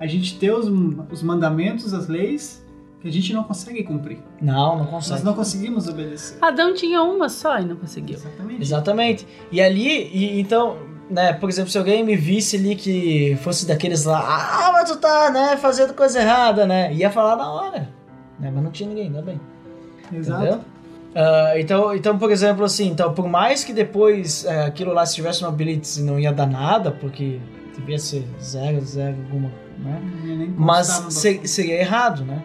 a 0.00 0.06
gente 0.06 0.38
ter 0.38 0.52
os, 0.52 0.66
os 1.10 1.22
mandamentos, 1.22 1.92
as 1.92 2.08
leis, 2.08 2.64
que 3.00 3.08
a 3.08 3.12
gente 3.12 3.32
não 3.32 3.44
consegue 3.44 3.82
cumprir. 3.82 4.18
Não, 4.40 4.76
não 4.76 4.84
Nós 4.84 4.90
consegue. 4.90 5.24
não 5.24 5.34
conseguimos 5.34 5.88
obedecer. 5.88 6.38
Adão 6.40 6.74
tinha 6.74 7.02
uma 7.02 7.28
só 7.28 7.58
e 7.58 7.64
não 7.64 7.76
conseguiu. 7.76 8.16
Exatamente. 8.16 8.62
Exatamente. 8.62 9.26
E 9.52 9.60
ali, 9.60 10.10
e, 10.12 10.40
então, 10.40 10.78
né, 11.08 11.32
por 11.32 11.48
exemplo, 11.48 11.70
se 11.70 11.78
alguém 11.78 12.04
me 12.04 12.16
visse 12.16 12.56
ali 12.56 12.74
que 12.74 13.36
fosse 13.42 13.66
daqueles 13.66 14.04
lá, 14.04 14.20
ah, 14.20 14.72
mas 14.72 14.90
tu 14.90 14.96
tá, 14.96 15.30
né, 15.30 15.56
fazendo 15.56 15.94
coisa 15.94 16.20
errada, 16.20 16.66
né? 16.66 16.92
Ia 16.92 17.10
falar 17.10 17.36
na 17.36 17.50
hora. 17.50 17.88
Né? 18.38 18.50
Mas 18.52 18.62
não 18.62 18.70
tinha 18.70 18.88
ninguém, 18.88 19.06
ainda 19.06 19.22
bem. 19.22 19.40
Exato. 20.12 20.42
Entendeu? 20.42 20.60
Ah, 21.14 21.54
então, 21.56 21.94
então, 21.94 22.18
por 22.18 22.30
exemplo, 22.30 22.64
assim, 22.64 22.88
então, 22.88 23.12
por 23.14 23.26
mais 23.28 23.64
que 23.64 23.72
depois 23.72 24.44
eh, 24.44 24.64
aquilo 24.66 24.92
lá, 24.92 25.04
se 25.06 25.14
tivesse 25.14 25.42
uma 25.42 25.50
blitz, 25.50 25.98
não 25.98 26.18
ia 26.20 26.32
dar 26.32 26.46
nada, 26.46 26.90
porque 26.90 27.40
devia 27.76 27.98
ser 27.98 28.24
zero, 28.42 28.80
zero, 28.84 29.16
alguma, 29.24 29.50
né? 29.78 30.00
Mas 30.56 30.86
constar 30.88 31.04
no 31.04 31.10
se- 31.10 31.28
documento. 31.30 31.48
seria 31.48 31.80
errado, 31.80 32.24
né? 32.24 32.42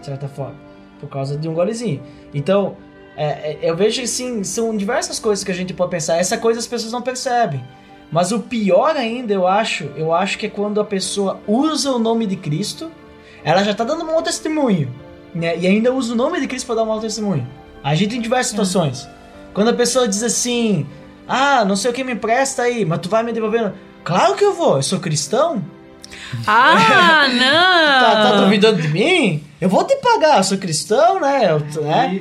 De 0.00 0.06
certa 0.06 0.28
forma. 0.28 0.54
Por 0.98 1.08
causa 1.08 1.36
de 1.36 1.48
um 1.48 1.54
golezinho. 1.54 2.02
Então, 2.34 2.76
é, 3.16 3.26
é, 3.52 3.58
eu 3.62 3.76
vejo 3.76 4.02
assim, 4.02 4.42
são 4.44 4.76
diversas 4.76 5.18
coisas 5.18 5.44
que 5.44 5.50
a 5.50 5.54
gente 5.54 5.72
pode 5.74 5.90
pensar. 5.90 6.16
Essa 6.18 6.36
coisa 6.38 6.58
as 6.58 6.66
pessoas 6.66 6.92
não 6.92 7.02
percebem. 7.02 7.62
Mas 8.10 8.32
o 8.32 8.40
pior 8.40 8.96
ainda, 8.96 9.32
eu 9.32 9.46
acho, 9.46 9.84
eu 9.96 10.12
acho 10.12 10.36
que 10.38 10.46
é 10.46 10.48
quando 10.50 10.80
a 10.80 10.84
pessoa 10.84 11.38
usa 11.46 11.92
o 11.92 11.98
nome 11.98 12.26
de 12.26 12.34
Cristo, 12.36 12.90
ela 13.44 13.62
já 13.62 13.72
tá 13.72 13.84
dando 13.84 14.02
um 14.02 14.06
mau 14.06 14.20
testemunho. 14.22 14.90
Né? 15.34 15.56
E 15.58 15.66
ainda 15.66 15.92
usa 15.92 16.12
o 16.12 16.16
nome 16.16 16.40
de 16.40 16.48
Cristo 16.48 16.66
para 16.66 16.76
dar 16.76 16.82
um 16.82 16.86
mau 16.86 16.98
testemunho. 16.98 17.46
A 17.82 17.94
gente 17.94 18.10
tem 18.10 18.20
diversas 18.20 18.50
situações. 18.50 19.08
Quando 19.54 19.68
a 19.68 19.74
pessoa 19.74 20.06
diz 20.06 20.22
assim, 20.22 20.86
ah, 21.28 21.64
não 21.64 21.76
sei 21.76 21.90
o 21.90 21.94
que 21.94 22.04
me 22.04 22.12
empresta 22.12 22.62
aí, 22.62 22.84
mas 22.84 22.98
tu 23.00 23.08
vai 23.08 23.22
me 23.22 23.32
devolvendo. 23.32 23.72
Claro 24.04 24.34
que 24.34 24.44
eu 24.44 24.54
vou, 24.54 24.76
eu 24.76 24.82
sou 24.82 25.00
cristão. 25.00 25.62
Ah, 26.46 27.26
não! 27.28 27.80
Tá, 28.00 28.30
tá 28.30 28.40
duvidando 28.44 28.80
de 28.80 28.88
mim? 28.88 29.42
Eu 29.60 29.68
vou 29.68 29.84
te 29.84 29.94
pagar, 29.96 30.38
eu 30.38 30.44
sou 30.44 30.56
cristão, 30.58 31.20
né? 31.20 31.50
Eu- 31.52 31.82
né? 31.82 32.20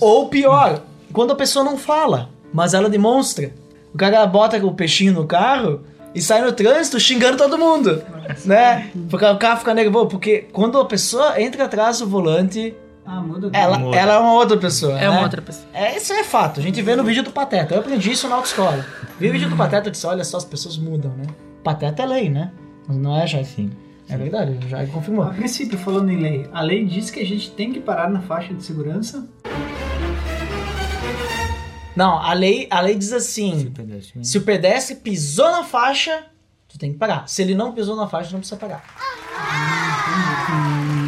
Ou 0.00 0.28
pior, 0.28 0.82
quando 1.12 1.32
a 1.32 1.36
pessoa 1.36 1.64
não 1.64 1.78
fala, 1.78 2.30
mas 2.52 2.74
ela 2.74 2.88
demonstra. 2.90 3.52
O 3.94 3.98
cara 3.98 4.26
bota 4.26 4.56
o 4.64 4.74
peixinho 4.74 5.12
no 5.12 5.26
carro 5.26 5.82
e 6.14 6.20
sai 6.20 6.42
no 6.42 6.52
trânsito 6.52 6.98
xingando 6.98 7.36
todo 7.36 7.56
mundo, 7.58 8.02
né? 8.44 8.90
Porque 9.08 9.24
o 9.24 9.36
carro 9.38 9.58
fica 9.58 9.72
nervoso. 9.74 10.06
Porque 10.08 10.46
quando 10.52 10.78
a 10.80 10.84
pessoa 10.84 11.40
entra 11.40 11.64
atrás 11.64 11.98
do 12.00 12.06
volante, 12.08 12.74
Ah, 13.12 13.20
muda. 13.20 13.50
ela, 13.52 13.76
Muda. 13.76 13.96
ela 13.96 14.14
é 14.14 14.18
uma 14.18 14.34
outra 14.34 14.56
pessoa. 14.56 14.96
É 14.96 15.00
né? 15.00 15.10
uma 15.10 15.22
outra 15.22 15.42
pessoa. 15.42 15.66
É, 15.74 15.96
isso 15.96 16.12
é 16.12 16.22
fato. 16.22 16.60
A 16.60 16.62
gente 16.62 16.80
vê 16.80 16.94
no 16.94 17.02
vídeo 17.02 17.24
do 17.24 17.32
Pateta. 17.32 17.74
Eu 17.74 17.80
aprendi 17.80 18.12
isso 18.12 18.28
na 18.28 18.36
autoescola. 18.36 18.86
Vi 19.18 19.28
o 19.28 19.32
vídeo 19.32 19.50
do 19.50 19.56
Pateta 19.56 19.88
e 19.88 19.90
disse: 19.90 20.06
olha 20.06 20.22
só, 20.22 20.36
as 20.36 20.44
pessoas 20.44 20.78
mudam, 20.78 21.10
né? 21.16 21.24
Pateta 21.64 22.04
é 22.04 22.06
lei, 22.06 22.30
né? 22.30 22.52
Não 22.88 23.20
é, 23.20 23.26
Jair? 23.26 23.44
Sim. 23.46 23.72
É 24.08 24.16
verdade, 24.16 24.64
o 24.64 24.68
Jair 24.68 24.88
confirmou. 24.90 25.24
A 25.24 25.30
princípio, 25.30 25.76
falando 25.76 26.08
em 26.10 26.20
lei, 26.20 26.48
a 26.52 26.60
lei 26.60 26.84
diz 26.84 27.10
que 27.10 27.18
a 27.18 27.26
gente 27.26 27.50
tem 27.50 27.72
que 27.72 27.80
parar 27.80 28.08
na 28.08 28.20
faixa 28.20 28.54
de 28.54 28.62
segurança. 28.62 29.28
Não, 31.96 32.16
a 32.16 32.32
lei, 32.32 32.68
a 32.70 32.80
lei 32.80 32.94
diz 32.94 33.12
assim: 33.12 33.72
se 34.22 34.38
o 34.38 34.42
pedestre 34.42 34.94
pisou 34.94 35.50
na 35.50 35.64
faixa, 35.64 36.26
tu 36.68 36.78
tem 36.78 36.92
que 36.92 36.98
pagar. 36.98 37.28
Se 37.28 37.42
ele 37.42 37.56
não 37.56 37.72
pisou 37.72 37.96
na 37.96 38.06
faixa, 38.06 38.30
não 38.30 38.38
precisa 38.38 38.58
pagar. 38.58 38.84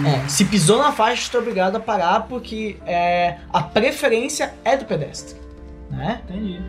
É, 0.07 0.29
se 0.29 0.45
pisou 0.45 0.79
na 0.79 0.93
faixa, 0.93 1.29
tu 1.31 1.37
é 1.37 1.41
obrigado 1.41 1.77
a 1.77 1.81
parar 1.81 2.21
porque 2.29 2.77
é, 2.87 3.37
a 3.53 3.62
preferência 3.62 4.55
é 4.65 4.77
do 4.77 4.85
pedestre. 4.85 5.37
Né? 5.91 6.21
Entendi. 6.29 6.61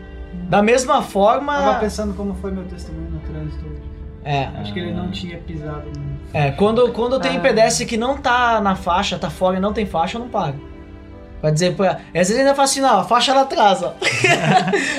Da 0.48 0.62
mesma 0.62 0.94
Tava 0.94 1.06
forma. 1.06 1.74
pensando 1.80 2.14
como 2.14 2.34
foi 2.34 2.50
meu 2.50 2.64
testemunho 2.64 3.10
no 3.10 3.20
trânsito 3.20 3.64
hoje. 3.66 3.82
É, 4.24 4.44
Acho 4.58 4.72
que 4.72 4.80
ele 4.80 4.92
não 4.92 5.10
tinha 5.10 5.36
pisado 5.38 5.82
no... 5.96 6.18
é 6.32 6.50
quando, 6.52 6.90
quando 6.92 7.20
tem 7.20 7.36
Ah. 7.36 7.40
pedestre 7.40 7.84
que 7.86 7.96
não 7.96 8.16
tá 8.16 8.60
na 8.60 8.74
faixa, 8.74 9.18
tá 9.18 9.28
fora 9.30 9.56
e 9.58 9.60
não 9.60 9.72
tem 9.72 9.84
faixa, 9.86 10.16
eu 10.16 10.20
não 10.22 10.28
pago. 10.28 10.58
Vai 11.44 11.52
dizer 11.52 11.76
pra. 11.76 11.90
Às 11.90 12.28
vezes 12.28 12.38
ainda 12.38 12.54
fala 12.54 12.64
assim, 12.64 12.80
não, 12.80 13.00
a 13.00 13.04
faixa 13.04 13.34
lá 13.34 13.42
atrás, 13.42 13.82
ó. 13.82 13.92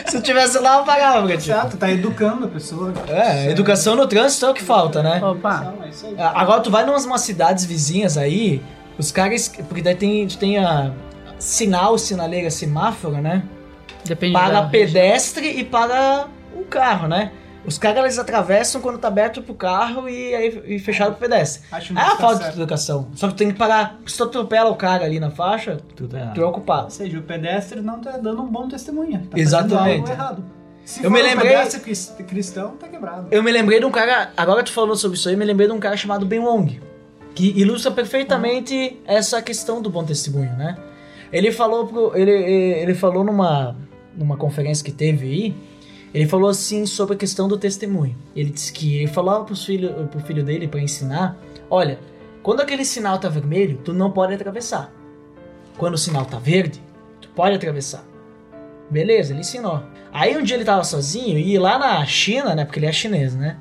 se 0.05 0.15
eu 0.15 0.21
tivesse 0.21 0.59
lá, 0.59 0.77
eu 0.77 0.83
pagava, 0.83 1.21
porque, 1.21 1.37
tipo, 1.37 1.51
Exato, 1.51 1.75
tá 1.75 1.89
educando 1.89 2.45
a 2.45 2.47
pessoa. 2.47 2.93
É, 3.07 3.49
educação 3.49 3.95
no 3.95 4.05
trânsito 4.05 4.45
é 4.45 4.49
o 4.51 4.53
que 4.53 4.61
falta, 4.61 5.01
né? 5.01 5.19
Opa. 5.23 5.73
Aí. 5.81 6.15
Agora 6.19 6.61
tu 6.61 6.69
vai 6.69 6.85
numas 6.85 7.03
umas 7.03 7.21
cidades 7.21 7.65
vizinhas 7.65 8.15
aí, 8.15 8.61
os 8.95 9.11
caras. 9.11 9.47
Porque 9.67 9.81
daí 9.81 9.95
tem, 9.95 10.27
tem 10.27 10.59
a 10.59 10.91
sinal, 11.39 11.97
sinaleira, 11.97 12.51
semáforo, 12.51 13.15
né? 13.15 13.41
Depende 14.05 14.33
Para 14.33 14.67
pedestre 14.67 15.47
e 15.47 15.63
para 15.63 16.27
o 16.55 16.63
carro, 16.65 17.07
né? 17.07 17.31
Os 17.67 17.77
caras 17.77 18.03
eles 18.03 18.19
atravessam 18.19 18.79
quando 18.81 18.97
tá 18.99 19.07
aberto 19.07 19.41
pro 19.41 19.53
carro 19.55 20.07
e 20.07 20.35
aí 20.35 20.63
e 20.75 20.79
fechado 20.79 21.11
pro 21.15 21.21
pedestre. 21.27 21.63
Acho 21.71 21.97
É 21.97 22.01
a 22.01 22.15
falta 22.15 22.37
certo. 22.43 22.53
de 22.55 22.61
educação. 22.61 23.07
Só 23.15 23.27
que 23.27 23.33
tu 23.33 23.37
tem 23.37 23.51
que 23.51 23.57
parar. 23.57 23.99
Se 24.05 24.17
tu 24.17 24.23
atropela 24.23 24.69
o 24.69 24.75
cara 24.75 25.03
ali 25.05 25.19
na 25.19 25.31
faixa, 25.31 25.77
Tudo 25.95 26.15
errado. 26.15 26.35
tu 26.35 26.41
é 26.41 26.45
ocupado. 26.45 26.83
Ou 26.85 26.89
seja, 26.91 27.17
o 27.17 27.21
pedestre 27.23 27.81
não 27.81 27.99
tá 27.99 28.11
dando 28.17 28.41
um 28.43 28.47
bom 28.47 28.67
testemunho. 28.67 29.19
Tá 29.29 29.37
Exatamente. 29.39 30.09
errado. 30.11 30.43
Se 30.85 30.99
Eu 30.99 31.09
for 31.09 31.11
me 31.11 31.21
um 31.23 31.25
lembrei- 31.25 31.49
pedestre 31.51 31.79
cris- 31.81 32.13
cristão, 32.27 32.71
tá 32.77 32.87
quebrado. 32.87 33.27
Eu 33.31 33.41
me 33.41 33.51
lembrei 33.51 33.79
de 33.79 33.85
um 33.85 33.91
cara, 33.91 34.31
agora 34.37 34.61
tu 34.61 34.71
falou 34.71 34.95
sobre 34.95 35.17
isso 35.17 35.27
aí, 35.27 35.33
eu 35.33 35.39
me 35.39 35.45
lembrei 35.45 35.67
de 35.67 35.73
um 35.73 35.79
cara 35.79 35.97
chamado 35.97 36.27
Ben 36.27 36.39
Wong, 36.39 36.79
que 37.33 37.59
ilustra 37.59 37.89
perfeitamente 37.91 38.99
essa 39.05 39.41
questão 39.41 39.81
do 39.81 39.89
bom 39.89 40.03
testemunho, 40.03 40.53
né? 40.55 40.75
Ele 41.33 41.51
falou 41.51 41.87
pro, 41.87 42.15
ele, 42.15 42.31
ele 42.31 42.93
falou 42.93 43.23
numa 43.23 43.75
numa 44.15 44.37
conferência 44.37 44.85
que 44.85 44.91
teve 44.91 45.25
aí, 45.25 45.55
ele 46.15 46.29
falou 46.29 46.49
assim 46.49 46.85
sobre 46.85 47.15
a 47.15 47.17
questão 47.17 47.45
do 47.45 47.57
testemunho. 47.57 48.15
Ele 48.33 48.49
disse 48.49 48.71
que 48.71 48.99
ele 48.99 49.07
falava 49.07 49.43
pros 49.43 49.65
filho, 49.65 50.07
pro 50.07 50.21
filho 50.21 50.45
dele 50.45 50.65
para 50.65 50.79
ensinar, 50.79 51.37
olha, 51.69 51.99
quando 52.41 52.61
aquele 52.61 52.85
sinal 52.85 53.19
tá 53.19 53.27
vermelho, 53.27 53.81
tu 53.83 53.91
não 53.91 54.09
pode 54.09 54.33
atravessar. 54.33 54.93
Quando 55.77 55.95
o 55.95 55.97
sinal 55.97 56.23
tá 56.23 56.39
verde, 56.39 56.81
tu 57.19 57.27
pode 57.35 57.53
atravessar. 57.53 58.05
Beleza, 58.89 59.33
ele 59.33 59.41
ensinou. 59.41 59.83
Aí 60.13 60.37
um 60.37 60.41
dia 60.41 60.55
ele 60.55 60.63
tava 60.63 60.85
sozinho 60.85 61.37
e 61.37 61.59
lá 61.59 61.77
na 61.77 62.05
China, 62.05 62.55
né? 62.55 62.63
Porque 62.63 62.79
ele 62.79 62.85
é 62.85 62.93
chinês, 62.93 63.35
né? 63.35 63.57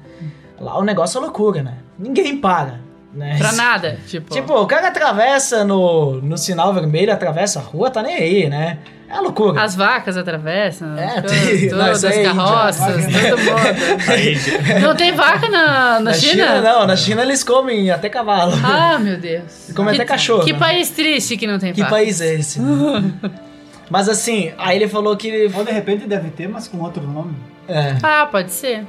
Lá 0.60 0.78
o 0.78 0.84
negócio 0.84 1.18
é 1.18 1.22
loucura, 1.22 1.60
né? 1.60 1.78
Ninguém 1.98 2.38
para. 2.38 2.78
Né? 3.12 3.36
Pra 3.36 3.50
nada. 3.50 3.98
Tipo, 4.06 4.32
Tipo, 4.32 4.54
o 4.54 4.66
cara 4.66 4.88
atravessa 4.88 5.64
no, 5.64 6.20
no 6.20 6.38
sinal 6.38 6.72
vermelho, 6.72 7.12
atravessa 7.12 7.58
a 7.58 7.62
rua, 7.62 7.90
tá 7.90 8.00
nem 8.00 8.14
aí, 8.14 8.48
né? 8.48 8.78
É 9.14 9.20
loucura. 9.20 9.62
as 9.62 9.76
vacas 9.76 10.16
atravessam. 10.16 10.98
É, 10.98 11.20
tudo, 11.20 11.28
tem- 11.28 11.68
tudo, 11.68 11.76
não, 11.78 11.92
isso 11.92 12.06
as 12.06 12.16
é 12.16 12.22
carroças, 12.24 13.04
todo 13.06 13.38
mundo. 13.38 14.02
Aí, 14.10 14.80
Não 14.82 14.96
tem 14.96 15.12
vaca 15.12 15.48
na, 15.48 16.00
na, 16.00 16.12
China? 16.14 16.60
não, 16.60 16.86
na 16.86 16.96
China 16.96 17.22
eles 17.22 17.44
comem 17.44 17.90
até 17.92 18.08
cavalo. 18.08 18.52
Ah, 18.64 18.98
meu 18.98 19.16
Deus. 19.16 19.70
Come 19.74 19.90
que, 19.90 19.96
até 19.96 20.04
cachorro, 20.04 20.44
Que 20.44 20.52
né? 20.52 20.58
país 20.58 20.90
triste 20.90 21.36
que 21.36 21.46
não 21.46 21.58
tem 21.60 21.72
que 21.72 21.80
vaca. 21.80 21.94
país 21.94 22.20
é 22.20 22.34
esse? 22.34 22.60
né? 22.60 23.12
Mas 23.88 24.08
assim, 24.08 24.52
aí 24.58 24.76
ele 24.78 24.88
falou 24.88 25.16
que. 25.16 25.48
Ou 25.54 25.64
de 25.64 25.70
repente 25.70 26.06
deve 26.06 26.30
ter, 26.30 26.48
mas 26.48 26.66
com 26.66 26.78
outro 26.80 27.02
nome. 27.02 27.36
É. 27.68 27.94
Ah, 28.02 28.26
pode 28.26 28.50
ser. 28.50 28.84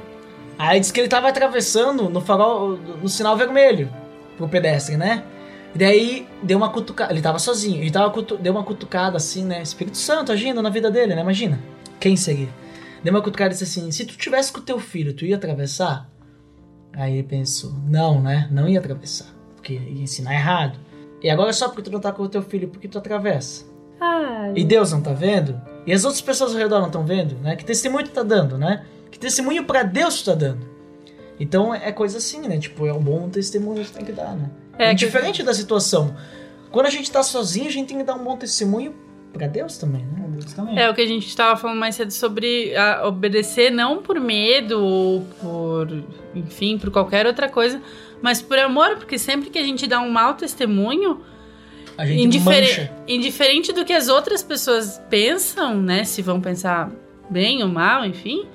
Aí 0.58 0.80
disse 0.80 0.90
que 0.92 0.98
ele 0.98 1.08
tava 1.08 1.28
atravessando 1.28 2.08
no 2.08 2.20
farol, 2.20 2.78
no 3.02 3.08
sinal 3.08 3.36
vermelho, 3.36 3.90
pro 4.38 4.48
pedestre, 4.48 4.96
né? 4.96 5.22
E 5.76 5.78
daí 5.78 6.26
deu 6.42 6.56
uma 6.56 6.70
cutucada. 6.70 7.12
Ele 7.12 7.20
tava 7.20 7.38
sozinho, 7.38 7.82
ele 7.82 7.90
tava 7.90 8.10
cutu- 8.10 8.38
deu 8.38 8.50
uma 8.50 8.64
cutucada 8.64 9.18
assim, 9.18 9.44
né? 9.44 9.60
Espírito 9.60 9.98
Santo 9.98 10.32
agindo 10.32 10.62
na 10.62 10.70
vida 10.70 10.90
dele, 10.90 11.14
né? 11.14 11.20
Imagina. 11.20 11.60
Quem 12.00 12.16
seria? 12.16 12.48
Deu 13.04 13.12
uma 13.12 13.20
cutucada 13.20 13.50
e 13.50 13.58
disse 13.58 13.64
assim: 13.64 13.90
se 13.90 14.06
tu 14.06 14.16
tivesse 14.16 14.50
com 14.50 14.60
o 14.60 14.62
teu 14.62 14.80
filho, 14.80 15.12
tu 15.12 15.26
ia 15.26 15.36
atravessar? 15.36 16.10
Aí 16.94 17.12
ele 17.18 17.24
pensou: 17.24 17.74
não, 17.86 18.22
né? 18.22 18.48
Não 18.50 18.66
ia 18.66 18.78
atravessar, 18.78 19.26
porque 19.54 19.74
ia 19.74 20.02
ensinar 20.02 20.32
errado. 20.32 20.78
E 21.22 21.28
agora 21.28 21.52
só 21.52 21.68
porque 21.68 21.82
tu 21.82 21.90
não 21.92 22.00
tá 22.00 22.10
com 22.10 22.22
o 22.22 22.28
teu 22.28 22.40
filho, 22.40 22.68
porque 22.68 22.88
tu 22.88 22.96
atravessa. 22.96 23.66
Ai. 24.00 24.54
E 24.56 24.64
Deus 24.64 24.92
não 24.92 25.02
tá 25.02 25.12
vendo? 25.12 25.60
E 25.86 25.92
as 25.92 26.06
outras 26.06 26.22
pessoas 26.22 26.52
ao 26.52 26.58
redor 26.58 26.78
não 26.78 26.86
estão 26.86 27.04
vendo, 27.04 27.34
né? 27.42 27.54
Que 27.54 27.66
testemunho 27.66 28.06
tu 28.06 28.12
tá 28.12 28.22
dando, 28.22 28.56
né? 28.56 28.86
Que 29.10 29.18
testemunho 29.18 29.66
pra 29.66 29.82
Deus 29.82 30.22
tu 30.22 30.30
tá 30.30 30.34
dando? 30.34 30.66
Então 31.38 31.74
é 31.74 31.92
coisa 31.92 32.16
assim, 32.16 32.40
né? 32.48 32.56
Tipo, 32.58 32.86
é 32.86 32.94
um 32.94 33.02
bom 33.02 33.28
testemunho 33.28 33.84
que 33.84 33.90
tu 33.90 33.94
tem 33.96 34.06
que 34.06 34.12
dar, 34.12 34.34
né? 34.34 34.48
É, 34.78 34.90
que- 34.90 34.96
Diferente 34.96 35.42
da 35.42 35.54
situação. 35.54 36.14
quando 36.70 36.86
a 36.86 36.90
gente 36.90 37.10
tá 37.10 37.22
sozinho, 37.22 37.68
a 37.68 37.70
gente 37.72 37.88
tem 37.88 37.98
que 37.98 38.04
dar 38.04 38.14
um 38.14 38.22
bom 38.24 38.36
testemunho 38.36 38.94
pra 39.32 39.46
Deus 39.46 39.78
também, 39.78 40.04
né? 40.04 40.24
É, 40.26 40.28
Deus 40.30 40.52
também. 40.52 40.78
É 40.78 40.90
o 40.90 40.94
que 40.94 41.00
a 41.00 41.06
gente 41.06 41.26
estava 41.26 41.56
falando 41.58 41.78
mais 41.78 41.94
cedo 41.94 42.10
sobre 42.10 42.74
a- 42.76 43.06
obedecer 43.06 43.70
não 43.70 44.02
por 44.02 44.18
medo 44.20 44.78
ou 44.82 45.20
por, 45.40 46.04
enfim, 46.34 46.76
por 46.78 46.90
qualquer 46.90 47.26
outra 47.26 47.48
coisa, 47.48 47.80
mas 48.20 48.42
por 48.42 48.58
amor, 48.58 48.96
porque 48.96 49.18
sempre 49.18 49.48
que 49.50 49.58
a 49.58 49.62
gente 49.62 49.86
dá 49.86 50.00
um 50.00 50.10
mau 50.10 50.34
testemunho, 50.34 51.20
A 51.96 52.04
gente 52.04 52.22
indifere- 52.24 52.66
mancha. 52.66 52.92
indiferente 53.08 53.72
do 53.72 53.84
que 53.84 53.92
as 53.94 54.08
outras 54.08 54.42
pessoas 54.42 55.00
pensam, 55.08 55.80
né, 55.80 56.04
se 56.04 56.20
vão 56.20 56.40
pensar 56.40 56.90
bem 57.30 57.62
ou 57.62 57.68
mal, 57.68 58.04
enfim, 58.04 58.46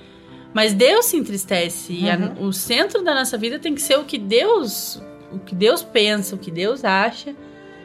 mas 0.54 0.74
Deus 0.74 1.06
se 1.06 1.18
entristece 1.18 1.92
e 1.94 2.10
a- 2.10 2.18
Uhum. 2.18 2.48
o 2.48 2.54
centro 2.54 3.04
da 3.04 3.16
nossa 3.16 3.38
vida 3.38 3.58
tem 3.58 3.74
que 3.74 3.82
ser 3.82 3.98
o 3.98 4.04
que 4.04 4.18
Deus, 4.20 5.02
o 5.34 5.40
que 5.40 5.56
Deus 5.56 5.84
pensa, 5.84 6.36
o 6.36 6.38
que 6.38 6.52
Deus 6.52 6.84
acha 6.84 7.36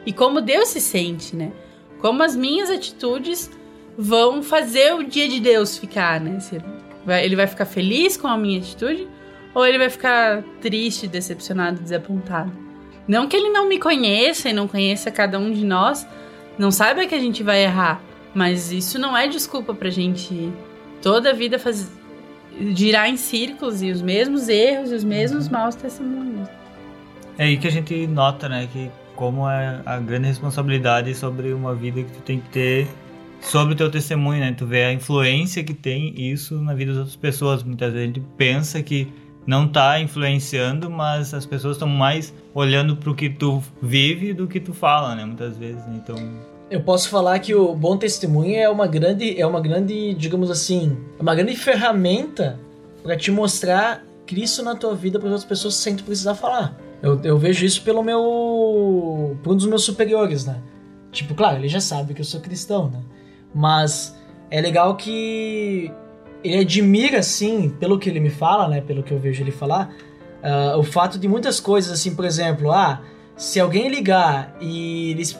e 0.05 0.13
como 0.13 0.41
Deus 0.41 0.69
se 0.69 0.81
sente, 0.81 1.35
né? 1.35 1.51
Como 1.99 2.23
as 2.23 2.35
minhas 2.35 2.69
atitudes 2.69 3.49
vão 3.97 4.43
fazer 4.43 4.93
o 4.93 5.03
dia 5.03 5.27
de 5.27 5.39
Deus 5.39 5.77
ficar, 5.77 6.21
né? 6.21 6.37
Ele 7.23 7.35
vai 7.35 7.47
ficar 7.47 7.65
feliz 7.65 8.15
com 8.17 8.27
a 8.27 8.37
minha 8.37 8.59
atitude 8.59 9.07
ou 9.55 9.65
ele 9.65 9.77
vai 9.77 9.89
ficar 9.89 10.43
triste, 10.61 11.07
decepcionado, 11.07 11.81
desapontado? 11.81 12.51
Não 13.07 13.27
que 13.27 13.35
ele 13.35 13.49
não 13.49 13.67
me 13.67 13.79
conheça 13.79 14.49
e 14.49 14.53
não 14.53 14.67
conheça 14.67 15.09
cada 15.09 15.39
um 15.39 15.51
de 15.51 15.65
nós, 15.65 16.05
não 16.57 16.71
saiba 16.71 17.05
que 17.05 17.15
a 17.15 17.19
gente 17.19 17.41
vai 17.41 17.63
errar, 17.63 18.01
mas 18.33 18.71
isso 18.71 18.99
não 18.99 19.15
é 19.17 19.27
desculpa 19.27 19.73
pra 19.73 19.89
gente 19.89 20.51
toda 21.01 21.31
a 21.31 21.33
vida 21.33 21.57
faz... 21.57 21.89
girar 22.75 23.09
em 23.09 23.17
círculos 23.17 23.81
e 23.81 23.91
os 23.91 24.01
mesmos 24.01 24.49
erros 24.49 24.91
e 24.91 24.95
os 24.95 25.03
mesmos 25.03 25.47
maus 25.49 25.75
testemunhos. 25.75 26.47
É 27.37 27.45
aí 27.45 27.57
que 27.57 27.67
a 27.67 27.71
gente 27.71 28.07
nota, 28.07 28.49
né, 28.49 28.67
que 28.71 28.89
como 29.15 29.49
é 29.49 29.81
a 29.85 29.97
grande 29.97 30.27
responsabilidade 30.27 31.13
sobre 31.15 31.51
uma 31.53 31.73
vida 31.73 32.03
que 32.03 32.11
tu 32.11 32.21
tem 32.21 32.39
que 32.39 32.49
ter 32.49 32.87
sobre 33.41 33.73
o 33.73 33.77
teu 33.77 33.89
testemunho, 33.89 34.39
né? 34.39 34.53
Tu 34.57 34.65
vê 34.65 34.85
a 34.85 34.93
influência 34.93 35.63
que 35.63 35.73
tem 35.73 36.13
isso 36.15 36.55
na 36.55 36.73
vida 36.73 36.91
das 36.91 36.99
outras 36.99 37.15
pessoas. 37.15 37.63
Muitas 37.63 37.93
vezes 37.93 38.03
a 38.03 38.13
gente 38.13 38.25
pensa 38.37 38.81
que 38.81 39.11
não 39.45 39.67
tá 39.67 39.99
influenciando, 39.99 40.89
mas 40.89 41.33
as 41.33 41.45
pessoas 41.45 41.77
estão 41.77 41.87
mais 41.87 42.33
olhando 42.53 42.95
pro 42.95 43.15
que 43.15 43.29
tu 43.29 43.63
vive 43.81 44.33
do 44.33 44.47
que 44.47 44.59
tu 44.59 44.73
fala, 44.73 45.15
né? 45.15 45.25
Muitas 45.25 45.57
vezes, 45.57 45.85
né? 45.87 46.01
Então, 46.03 46.15
Eu 46.69 46.81
posso 46.81 47.09
falar 47.09 47.39
que 47.39 47.55
o 47.55 47.73
bom 47.73 47.97
testemunho 47.97 48.55
é 48.55 48.69
uma 48.69 48.87
grande, 48.87 49.39
é 49.39 49.45
uma 49.47 49.61
grande, 49.61 50.13
digamos 50.15 50.51
assim, 50.51 50.97
é 51.17 51.21
uma 51.21 51.33
grande 51.33 51.55
ferramenta 51.55 52.59
pra 53.01 53.15
te 53.15 53.31
mostrar 53.31 54.03
Cristo 54.25 54.61
na 54.61 54.75
tua 54.75 54.93
vida 54.93 55.17
para 55.17 55.29
outras 55.29 55.45
pessoas 55.45 55.75
sem 55.75 55.95
tu 55.95 56.03
precisar 56.03 56.35
falar. 56.35 56.77
Eu, 57.01 57.19
eu 57.23 57.37
vejo 57.37 57.65
isso 57.65 57.83
pelo 57.83 58.01
meu, 58.03 59.37
por 59.43 59.53
um 59.53 59.55
dos 59.55 59.65
meus 59.65 59.83
superiores, 59.83 60.45
né? 60.45 60.61
Tipo, 61.11 61.35
claro, 61.35 61.57
ele 61.57 61.67
já 61.67 61.79
sabe 61.79 62.13
que 62.13 62.21
eu 62.21 62.25
sou 62.25 62.39
cristão, 62.39 62.89
né? 62.89 63.01
Mas 63.53 64.17
é 64.49 64.59
legal 64.61 64.95
que 64.95 65.91
ele 66.43 66.57
admira, 66.59 67.19
assim, 67.19 67.69
pelo 67.69 67.99
que 67.99 68.09
ele 68.09 68.19
me 68.19 68.29
fala, 68.29 68.67
né? 68.67 68.81
Pelo 68.81 69.03
que 69.03 69.13
eu 69.13 69.19
vejo 69.19 69.43
ele 69.43 69.51
falar, 69.51 69.93
ah, 70.43 70.77
o 70.77 70.83
fato 70.83 71.19
de 71.19 71.27
muitas 71.27 71.59
coisas, 71.59 71.91
assim, 71.91 72.15
por 72.15 72.25
exemplo, 72.25 72.71
ah, 72.71 73.01
se 73.35 73.59
alguém 73.59 73.89
ligar 73.89 74.55
e 74.59 75.11
eles 75.11 75.39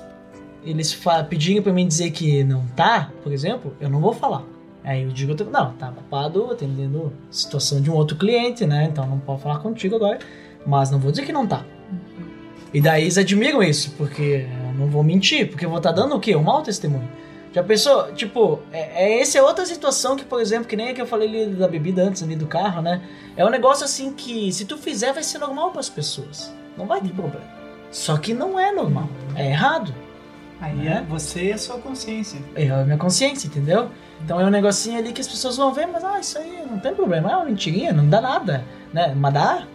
eles 0.63 1.00
pedirem 1.30 1.62
pra 1.62 1.72
mim 1.72 1.88
dizer 1.88 2.12
que 2.12 2.43
não 2.43 2.65
tá, 2.76 3.12
por 3.24 3.32
exemplo, 3.32 3.74
eu 3.80 3.89
não 3.89 4.02
vou 4.02 4.13
falar. 4.13 4.43
Aí 4.84 5.04
eu 5.04 5.10
digo, 5.10 5.34
não, 5.50 5.74
tá 5.74 5.89
ocupado 5.89 6.52
atendendo 6.52 7.13
situação 7.30 7.82
de 7.82 7.89
um 7.89 7.93
outro 7.93 8.17
cliente, 8.17 8.65
né? 8.65 8.86
Então 8.86 9.06
não 9.08 9.20
posso 9.20 9.43
falar 9.43 9.60
contigo 9.60 9.96
agora, 9.96 10.20
mas 10.67 10.91
não 10.91 10.99
vou 10.99 11.10
dizer 11.10 11.25
que 11.25 11.32
não 11.32 11.47
tá. 11.47 11.63
E 12.73 12.82
daí 12.82 13.03
eles 13.03 13.17
admiram 13.17 13.63
isso, 13.63 13.91
porque 13.97 14.45
eu 14.65 14.73
não 14.73 14.88
vou 14.88 15.01
mentir, 15.01 15.49
porque 15.49 15.65
eu 15.65 15.69
vou 15.69 15.80
estar 15.80 15.93
dando 15.93 16.15
o 16.15 16.19
quê? 16.19 16.36
Um 16.36 16.43
mau 16.43 16.62
testemunho. 16.62 17.10
Já 17.53 17.63
pensou? 17.63 18.13
Tipo, 18.13 18.60
é, 18.71 19.06
é 19.06 19.21
essa 19.21 19.38
é 19.38 19.41
outra 19.41 19.65
situação 19.65 20.17
que, 20.17 20.25
por 20.25 20.41
exemplo, 20.41 20.67
que 20.67 20.75
nem 20.75 20.89
a 20.89 20.93
que 20.93 21.01
eu 21.01 21.08
falei 21.08 21.27
ali 21.27 21.56
da 21.56 21.67
bebida 21.67 22.03
antes 22.03 22.21
ali 22.21 22.36
do 22.36 22.45
carro, 22.45 22.82
né? 22.82 23.01
É 23.36 23.45
um 23.45 23.49
negócio 23.49 23.86
assim 23.86 24.12
que 24.12 24.51
se 24.51 24.65
tu 24.65 24.77
fizer 24.77 25.13
vai 25.13 25.23
ser 25.23 25.39
normal 25.39 25.71
para 25.71 25.80
as 25.80 25.89
pessoas. 25.89 26.53
Não 26.77 26.86
vai 26.86 27.01
ter 27.01 27.13
problema. 27.13 27.45
Só 27.89 28.17
que 28.17 28.34
não 28.34 28.60
é 28.60 28.71
normal. 28.71 29.10
É 29.34 29.49
errado. 29.49 29.95
Aí 30.60 30.75
né? 30.75 31.03
é 31.03 31.10
você 31.10 31.45
e 31.45 31.53
a 31.53 31.58
sua 31.58 31.77
consciência. 31.77 32.39
É 32.53 32.69
a 32.69 32.84
minha 32.84 32.97
consciência, 32.97 33.47
entendeu? 33.47 33.89
Então 34.23 34.39
é 34.41 34.45
um 34.45 34.49
negocinho 34.49 34.97
ali 34.99 35.13
que 35.13 35.21
as 35.21 35.27
pessoas 35.27 35.58
vão 35.58 35.73
ver, 35.73 35.88
mas 35.88 36.03
ah, 36.03 36.19
isso 36.19 36.38
aí 36.38 36.63
não 36.69 36.80
tem 36.80 36.93
problema, 36.93 37.32
é 37.32 37.36
uma 37.36 37.45
mentirinha, 37.45 37.93
não 37.93 38.08
dá 38.10 38.19
nada, 38.19 38.63
né? 38.93 39.13
Mas 39.15 39.34
dá. 39.34 39.67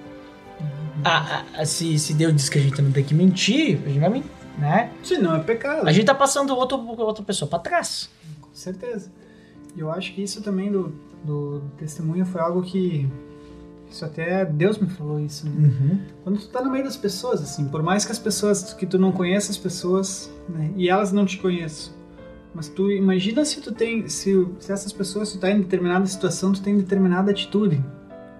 Ah, 1.04 1.44
ah, 1.54 1.64
se, 1.64 1.98
se 1.98 2.14
Deus 2.14 2.34
diz 2.34 2.48
que 2.48 2.58
a 2.58 2.62
gente 2.62 2.80
não 2.80 2.92
tem 2.92 3.04
que 3.04 3.14
mentir, 3.14 3.80
a 3.84 3.88
gente 3.88 4.00
vai 4.00 4.10
mentir, 4.10 4.30
né? 4.58 4.90
Se 5.02 5.18
não 5.18 5.36
é 5.36 5.40
pecado. 5.40 5.88
A 5.88 5.92
gente 5.92 6.06
tá 6.06 6.14
passando 6.14 6.54
outro, 6.54 6.78
outra 6.78 7.24
pessoa 7.24 7.48
pra 7.48 7.58
trás. 7.58 8.08
Com 8.40 8.54
certeza. 8.54 9.10
E 9.76 9.80
eu 9.80 9.90
acho 9.90 10.14
que 10.14 10.22
isso 10.22 10.42
também 10.42 10.70
do, 10.70 10.92
do 11.24 11.62
testemunho 11.78 12.24
foi 12.26 12.40
algo 12.40 12.62
que. 12.62 13.08
Isso 13.90 14.04
até 14.06 14.44
Deus 14.44 14.78
me 14.78 14.88
falou 14.88 15.20
isso, 15.20 15.46
né? 15.46 15.52
Quando 16.24 16.38
tu 16.38 16.48
tá 16.48 16.62
no 16.62 16.70
meio 16.70 16.84
das 16.84 16.96
pessoas, 16.96 17.42
assim, 17.42 17.68
por 17.68 17.82
mais 17.82 18.06
que 18.06 18.12
as 18.12 18.18
pessoas, 18.18 18.72
que 18.72 18.86
tu 18.86 18.98
não 18.98 19.12
conheça 19.12 19.50
as 19.50 19.58
pessoas, 19.58 20.32
né, 20.48 20.72
e 20.76 20.88
elas 20.88 21.12
não 21.12 21.26
te 21.26 21.36
conheçam, 21.36 21.92
mas 22.54 22.68
tu 22.68 22.90
imagina 22.90 23.44
se 23.44 23.60
tu 23.60 23.70
tem, 23.70 24.08
se, 24.08 24.46
se 24.60 24.72
essas 24.72 24.94
pessoas, 24.94 25.32
tu 25.32 25.38
tá 25.38 25.50
em 25.50 25.60
determinada 25.60 26.06
situação, 26.06 26.52
tu 26.52 26.62
tem 26.62 26.74
determinada 26.76 27.30
atitude, 27.30 27.84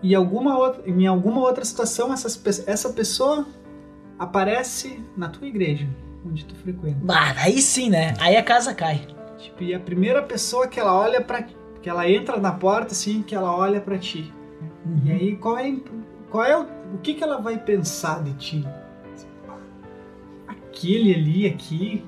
e 0.03 0.15
alguma 0.15 0.59
outra, 0.59 0.83
em 0.89 1.07
alguma 1.07 1.41
outra 1.41 1.65
situação, 1.65 2.13
essas, 2.13 2.37
pe- 2.37 2.65
essa 2.67 2.91
pessoa 2.91 3.47
aparece 4.19 5.01
na 5.17 5.29
tua 5.29 5.47
igreja, 5.47 5.89
onde 6.27 6.45
tu 6.45 6.55
frequenta. 6.57 6.99
Bah, 7.03 7.35
aí 7.39 7.61
sim, 7.61 7.89
né? 7.91 8.15
Aí 8.21 8.37
a 8.37 8.43
casa 8.43 8.75
cai. 8.75 9.07
Tipo, 9.39 9.63
e 9.63 9.75
a 9.75 9.81
primeira 9.81 10.23
pessoa 10.23 10.67
que 10.69 10.79
ela 10.79 10.95
olha 10.95 11.21
para 11.21 11.43
que 11.83 11.89
ela 11.91 12.09
entra 12.09 12.37
na 12.39 12.53
porta 12.53 12.93
assim, 12.93 13.23
que 13.23 13.35
ela 13.35 13.55
olha 13.57 13.81
pra 13.81 13.99
ti. 13.99 14.33
E 15.05 15.11
aí 15.11 15.37
qual 15.37 15.59
é 15.59 15.75
qual 16.31 16.45
é 16.45 16.57
o, 16.57 16.63
o 16.95 16.99
que 17.03 17.15
que 17.15 17.23
ela 17.25 17.41
vai 17.41 17.59
pensar 17.59 18.23
de 18.23 18.33
ti? 18.35 18.65
Aquele 20.47 21.15
ali 21.15 21.47
aqui, 21.47 22.05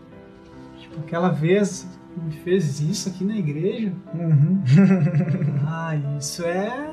tipo, 0.78 1.00
aquela 1.00 1.28
vez 1.28 1.86
me 2.16 2.32
fez 2.32 2.80
isso 2.80 3.08
aqui 3.08 3.24
na 3.24 3.36
igreja. 3.36 3.92
Uhum. 4.14 4.62
Ah, 5.66 5.96
isso 6.18 6.44
é 6.44 6.90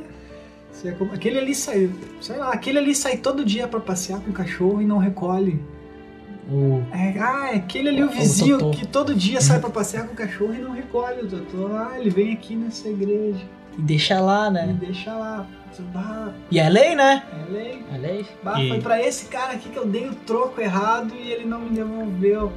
é 0.90 0.92
como, 0.92 1.14
aquele 1.14 1.38
ali 1.38 1.54
saiu, 1.56 1.92
sei 2.20 2.38
lá, 2.38 2.52
aquele 2.52 2.78
ali 2.78 2.94
sai 2.96 3.18
todo 3.18 3.44
dia 3.46 3.68
pra 3.68 3.80
passear 3.80 4.20
com 4.22 4.30
o 4.30 4.34
cachorro 4.34 4.82
e 4.82 4.86
não 4.86 4.98
recolhe. 4.98 5.62
O- 6.50 6.82
É, 6.92 7.18
ah, 7.20 7.50
é 7.54 7.56
aquele 7.58 7.90
ali, 7.90 8.04
o 8.04 8.08
O 8.08 8.10
vizinho 8.10 8.58
Totô. 8.58 8.78
que 8.78 8.86
todo 8.88 9.14
dia 9.16 9.40
sai 9.42 9.60
pra 9.60 9.70
passear 9.70 10.06
com 10.08 10.14
o 10.14 10.16
cachorro 10.16 10.54
e 10.54 10.58
não 10.58 10.72
recolhe 10.72 11.22
o 11.22 11.28
Totô. 11.28 11.68
Ah, 11.76 11.94
ele 12.00 12.10
vem 12.10 12.34
aqui 12.34 12.56
nessa 12.56 12.90
igreja 12.90 13.46
E 13.78 13.82
deixa 13.82 14.20
lá, 14.20 14.48
e 14.50 14.52
né? 14.54 14.78
deixa 14.80 15.14
lá. 15.14 15.48
Bah, 15.94 16.34
E 16.52 16.60
é 16.60 16.68
lei, 16.68 16.96
né? 16.96 17.24
é 17.48 17.52
lei. 17.52 17.84
É 17.94 17.98
lei. 17.98 18.26
Bah, 18.44 18.62
E- 18.62 18.68
foi 18.70 18.82
pra 18.82 19.02
esse 19.02 19.26
cara 19.28 19.54
aqui 19.54 19.70
que 19.70 19.78
eu 19.78 19.86
dei 19.88 20.10
o 20.10 20.14
troco 20.16 20.60
errado 20.60 21.14
e 21.16 21.32
ele 21.32 21.46
não 21.46 21.62
me 21.62 21.70
devolveu. 21.70 22.52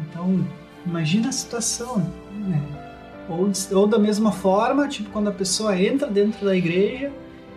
Então, 0.00 0.44
imagina 0.84 1.28
a 1.28 1.32
situação, 1.32 1.98
né? 2.32 2.60
Ou, 3.30 3.50
ou 3.78 3.86
da 3.86 3.98
mesma 3.98 4.32
forma, 4.32 4.88
tipo, 4.88 5.10
quando 5.10 5.28
a 5.28 5.32
pessoa 5.32 5.78
entra 5.80 6.08
dentro 6.08 6.44
da 6.44 6.56
igreja 6.56 7.12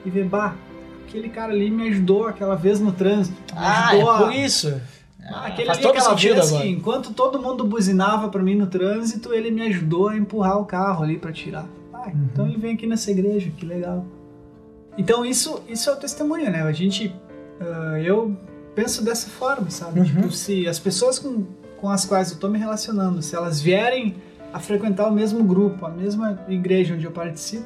e 0.06 0.10
vê, 0.10 0.24
bah, 0.24 0.56
aquele 1.08 1.30
cara 1.30 1.52
ali 1.52 1.70
me 1.72 1.88
ajudou 1.90 2.28
aquela 2.28 2.56
vez 2.56 2.80
no 2.80 2.92
trânsito. 2.92 3.36
Ah, 3.56 3.96
é 3.96 4.02
a- 4.02 4.18
por 4.18 4.34
isso. 4.34 4.74
Ah, 5.22 5.44
Ah, 5.44 5.48
aquele 5.48 5.68
faz 5.68 5.78
ali, 5.80 5.88
todo 5.88 6.02
sentido 6.02 6.34
vez 6.36 6.48
agora. 6.50 6.64
que 6.64 6.70
enquanto 6.70 7.14
todo 7.14 7.42
mundo 7.42 7.64
buzinava 7.64 8.28
pra 8.30 8.44
mim 8.44 8.56
no 8.56 8.68
trânsito, 8.68 9.34
ele 9.34 9.50
me 9.52 9.62
ajudou 9.64 10.10
a 10.10 10.18
empurrar 10.18 10.60
o 10.60 10.66
carro 10.66 11.04
ali 11.04 11.18
pra 11.18 11.32
tirar. 11.32 11.66
Ah, 11.94 12.08
Uhum. 12.08 12.28
então 12.32 12.46
ele 12.48 12.58
vem 12.58 12.74
aqui 12.74 12.86
nessa 12.86 13.10
igreja, 13.10 13.50
que 13.56 13.66
legal. 13.66 14.06
Então 14.98 15.26
isso, 15.26 15.62
isso 15.68 15.90
é 15.90 15.94
o 15.94 15.96
testemunho, 15.96 16.52
né? 16.52 16.62
A 16.62 16.72
gente, 16.72 17.14
ah, 17.60 18.00
eu 18.02 18.36
penso 18.76 19.04
dessa 19.04 19.30
forma, 19.30 19.70
sabe? 19.70 20.00
Uhum. 20.02 20.06
Tipo, 20.06 20.32
se 20.32 20.68
as 20.68 20.78
pessoas 20.78 21.18
com, 21.18 21.46
com 21.80 21.90
as 21.90 22.06
quais 22.06 22.32
eu 22.32 22.38
tô 22.38 22.50
me 22.50 22.60
relacionando, 22.60 23.22
se 23.22 23.36
elas 23.36 23.62
vierem 23.62 24.16
a 24.54 24.60
frequentar 24.60 25.08
o 25.10 25.12
mesmo 25.12 25.44
grupo, 25.44 25.86
a 25.86 25.89
mesma 25.89 26.39
igreja 26.48 26.94
onde 26.94 27.06
eu 27.06 27.12
participo, 27.12 27.66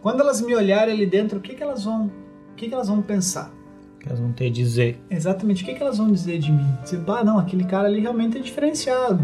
quando 0.00 0.20
elas 0.20 0.40
me 0.40 0.54
olharem 0.54 0.94
ali 0.94 1.04
dentro, 1.04 1.38
o 1.38 1.42
que 1.42 1.54
que 1.54 1.62
elas 1.62 1.84
vão, 1.84 2.06
o 2.52 2.54
que 2.56 2.68
que 2.68 2.74
elas 2.74 2.88
vão 2.88 3.02
pensar? 3.02 3.52
que 3.98 4.08
elas 4.08 4.18
vão 4.18 4.32
ter 4.32 4.46
a 4.46 4.50
dizer. 4.50 4.98
Exatamente, 5.10 5.62
o 5.62 5.66
que, 5.66 5.74
que 5.74 5.82
elas 5.82 5.98
vão 5.98 6.10
dizer 6.10 6.38
de 6.38 6.50
mim? 6.50 6.66
Dizer, 6.82 6.96
bah, 7.00 7.22
não, 7.22 7.38
aquele 7.38 7.64
cara 7.64 7.86
ali 7.86 8.00
realmente 8.00 8.38
é 8.38 8.40
diferenciado. 8.40 9.22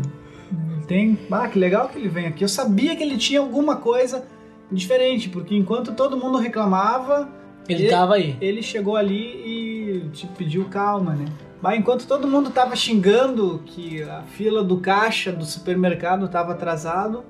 Ele 0.53 0.85
tem, 0.87 1.19
bah, 1.31 1.49
que 1.49 1.59
legal 1.59 1.89
que 1.89 1.99
ele 1.99 2.11
vem 2.11 2.27
aqui. 2.27 2.45
Eu 2.45 2.49
sabia 2.49 2.95
que 2.95 3.03
ele 3.03 3.17
tinha 3.17 3.41
alguma 3.41 3.77
coisa 3.77 4.27
diferente, 4.71 5.31
porque 5.31 5.57
enquanto 5.57 5.93
todo 5.95 6.19
mundo 6.19 6.37
reclamava, 6.37 7.27
Ele 7.67 7.89
tava 7.89 8.17
aí. 8.17 8.37
ele 8.39 8.63
chegou 8.63 8.97
ali 8.97 9.17
e 9.47 10.11
te 10.13 10.27
pediu 10.27 10.67
calma, 10.67 11.15
né? 11.15 11.25
Bah, 11.63 11.75
enquanto 11.77 12.07
todo 12.07 12.29
mundo 12.29 12.51
tava 12.51 12.77
xingando 12.77 13.63
que 13.65 14.03
a 14.03 14.23
fila 14.37 14.63
do 14.63 14.79
caixa 14.79 15.33
do 15.33 15.45
supermercado 15.45 16.29
tava 16.29 16.53
atrasado, 16.53 17.25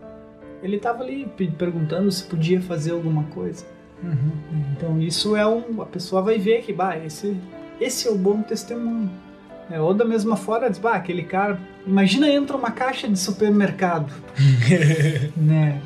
ele 0.62 0.78
tava 0.78 1.02
ali 1.04 1.26
pe- 1.36 1.46
perguntando 1.50 2.10
se 2.10 2.24
podia 2.24 2.60
fazer 2.60 2.90
alguma 2.92 3.24
coisa. 3.24 3.64
Então 4.76 5.00
isso 5.00 5.34
é 5.36 5.46
um. 5.46 5.80
A 5.80 5.86
pessoa 5.86 6.20
vai 6.22 6.38
ver 6.38 6.62
que, 6.62 6.72
bah, 6.72 6.96
esse, 6.98 7.36
esse 7.80 8.06
é 8.08 8.10
o 8.10 8.14
bom 8.16 8.42
testemunho. 8.42 9.10
É, 9.70 9.80
ou 9.80 9.92
da 9.92 10.04
mesma 10.04 10.36
forma, 10.36 10.68
diz, 10.70 10.78
bah, 10.78 10.92
aquele 10.94 11.22
cara. 11.24 11.58
Imagina 11.86 12.28
entra 12.28 12.56
uma 12.56 12.70
caixa 12.70 13.08
de 13.08 13.18
supermercado. 13.18 14.12
né? 15.36 15.80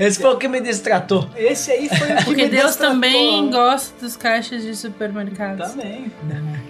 Esse 0.00 0.20
foi 0.20 0.32
o 0.34 0.36
que 0.38 0.48
me 0.48 0.60
distratou. 0.60 1.28
Esse 1.36 1.70
aí 1.70 1.88
foi 1.88 2.12
o 2.12 2.16
que 2.16 2.24
Porque 2.24 2.44
me 2.44 2.48
Deus 2.50 2.64
destratou. 2.66 2.94
também 2.94 3.50
gosta 3.50 4.04
dos 4.04 4.16
caixas 4.16 4.62
de 4.62 4.74
supermercados. 4.76 5.70
Também. 5.72 6.10
né? 6.28 6.60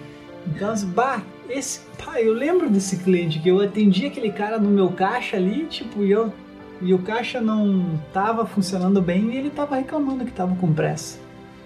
Então, 0.47 0.71
assim, 0.71 0.87
bah, 0.87 1.23
esse. 1.49 1.81
Pá, 2.03 2.19
eu 2.21 2.33
lembro 2.33 2.69
desse 2.69 2.97
cliente 2.97 3.39
que 3.39 3.49
eu 3.49 3.59
atendi 3.61 4.05
aquele 4.05 4.31
cara 4.31 4.57
no 4.57 4.69
meu 4.69 4.89
caixa 4.91 5.37
ali, 5.37 5.65
tipo, 5.65 6.03
e 6.03 6.11
eu. 6.11 6.33
E 6.81 6.93
o 6.93 6.99
caixa 6.99 7.39
não 7.39 7.99
tava 8.11 8.45
funcionando 8.45 9.01
bem 9.01 9.31
e 9.31 9.37
ele 9.37 9.49
tava 9.49 9.77
reclamando 9.77 10.25
que 10.25 10.33
tava 10.33 10.55
com 10.55 10.73
pressa. 10.73 11.17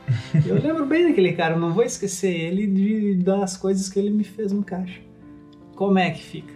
Eu 0.45 0.61
lembro 0.61 0.85
bem 0.85 1.07
daquele 1.07 1.33
cara, 1.33 1.57
não 1.57 1.73
vou 1.73 1.83
esquecer 1.83 2.31
ele 2.31 2.67
de, 2.67 3.15
das 3.15 3.57
coisas 3.57 3.89
que 3.89 3.97
ele 3.97 4.11
me 4.11 4.23
fez 4.23 4.51
no 4.51 4.63
caixa. 4.63 5.01
Como 5.75 5.97
é 5.97 6.11
que 6.11 6.23
fica? 6.23 6.53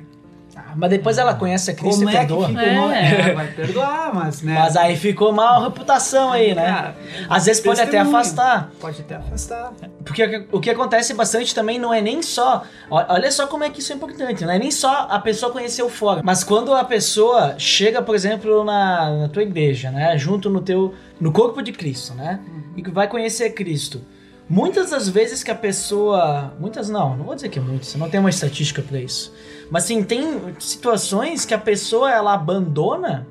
Ah, 0.68 0.74
mas 0.76 0.90
depois 0.90 1.18
ela 1.18 1.34
conhece 1.34 1.72
a 1.72 1.74
Cristo 1.74 2.00
Como 2.00 2.10
e 2.10 2.16
é 2.16 2.20
que 2.20 2.28
perdoa. 2.28 2.48
fica? 2.48 2.62
É. 2.62 2.80
o? 2.80 2.92
É, 2.92 3.34
vai 3.34 3.48
perdoar, 3.48 4.12
mas 4.14 4.42
né? 4.42 4.54
Mas 4.60 4.78
aí 4.78 4.96
ficou 4.96 5.32
mal 5.32 5.62
a 5.62 5.64
reputação 5.66 6.32
aí, 6.32 6.54
né? 6.54 6.66
Cara, 6.66 6.96
Às 7.30 7.46
vezes 7.46 7.62
pode 7.62 7.82
até 7.82 7.98
afastar. 8.00 8.70
Pode 8.80 9.02
até 9.02 9.16
afastar. 9.16 9.74
Porque 10.06 10.46
o 10.52 10.60
que 10.60 10.70
acontece 10.70 11.14
bastante 11.14 11.54
também 11.56 11.80
não 11.80 11.94
é 11.94 12.00
nem 12.02 12.22
só. 12.22 12.64
Olha 12.90 13.32
só 13.32 13.48
como 13.48 13.64
é 13.64 13.70
que 13.70 13.80
isso 13.80 13.92
é 13.92 13.96
importante. 13.96 14.46
Não 14.46 14.54
é 14.54 14.60
nem 14.60 14.72
só 14.72 15.08
a 15.10 15.20
pessoa 15.20 15.52
conhecer 15.52 15.84
o 15.84 15.90
fora. 15.90 16.22
Mas 16.24 16.44
quando 16.44 16.74
a 16.74 16.84
pessoa 16.84 17.56
chega, 17.58 18.02
por 18.02 18.14
exemplo, 18.16 18.64
na, 18.64 19.10
na 19.22 19.30
tua 19.30 19.44
igreja, 19.44 19.90
né? 19.92 20.18
Junto 20.18 20.50
no 20.50 20.62
teu. 20.62 20.94
no 21.20 21.32
corpo 21.32 21.62
de 21.62 21.72
Cristo, 21.72 22.14
né? 22.14 22.40
E 22.76 22.82
que 22.82 22.90
vai 22.92 23.08
conhecer 23.08 23.50
Cristo. 23.52 24.02
Muitas 24.50 24.92
das 24.92 25.08
vezes 25.08 25.44
que 25.44 25.50
a 25.52 25.56
pessoa. 25.56 26.54
Muitas 26.60 26.90
não, 26.90 27.16
não 27.16 27.24
vou 27.24 27.36
dizer 27.36 27.48
que 27.50 27.58
é 27.58 27.62
muitas, 27.62 27.96
não 27.96 28.10
tenho 28.10 28.22
uma 28.22 28.30
estatística 28.30 28.82
pra 28.82 29.00
isso. 29.00 29.34
Mas 29.72 29.86
assim, 29.86 30.04
tem 30.04 30.54
situações 30.60 31.46
que 31.46 31.54
a 31.54 31.58
pessoa 31.58 32.12
ela 32.12 32.34
abandona 32.34 33.26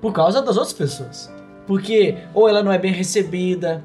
por 0.00 0.12
causa 0.12 0.42
das 0.42 0.56
outras 0.56 0.74
pessoas. 0.74 1.32
Porque 1.66 2.18
ou 2.34 2.48
ela 2.48 2.62
não 2.62 2.72
é 2.72 2.78
bem 2.78 2.92
recebida, 2.92 3.82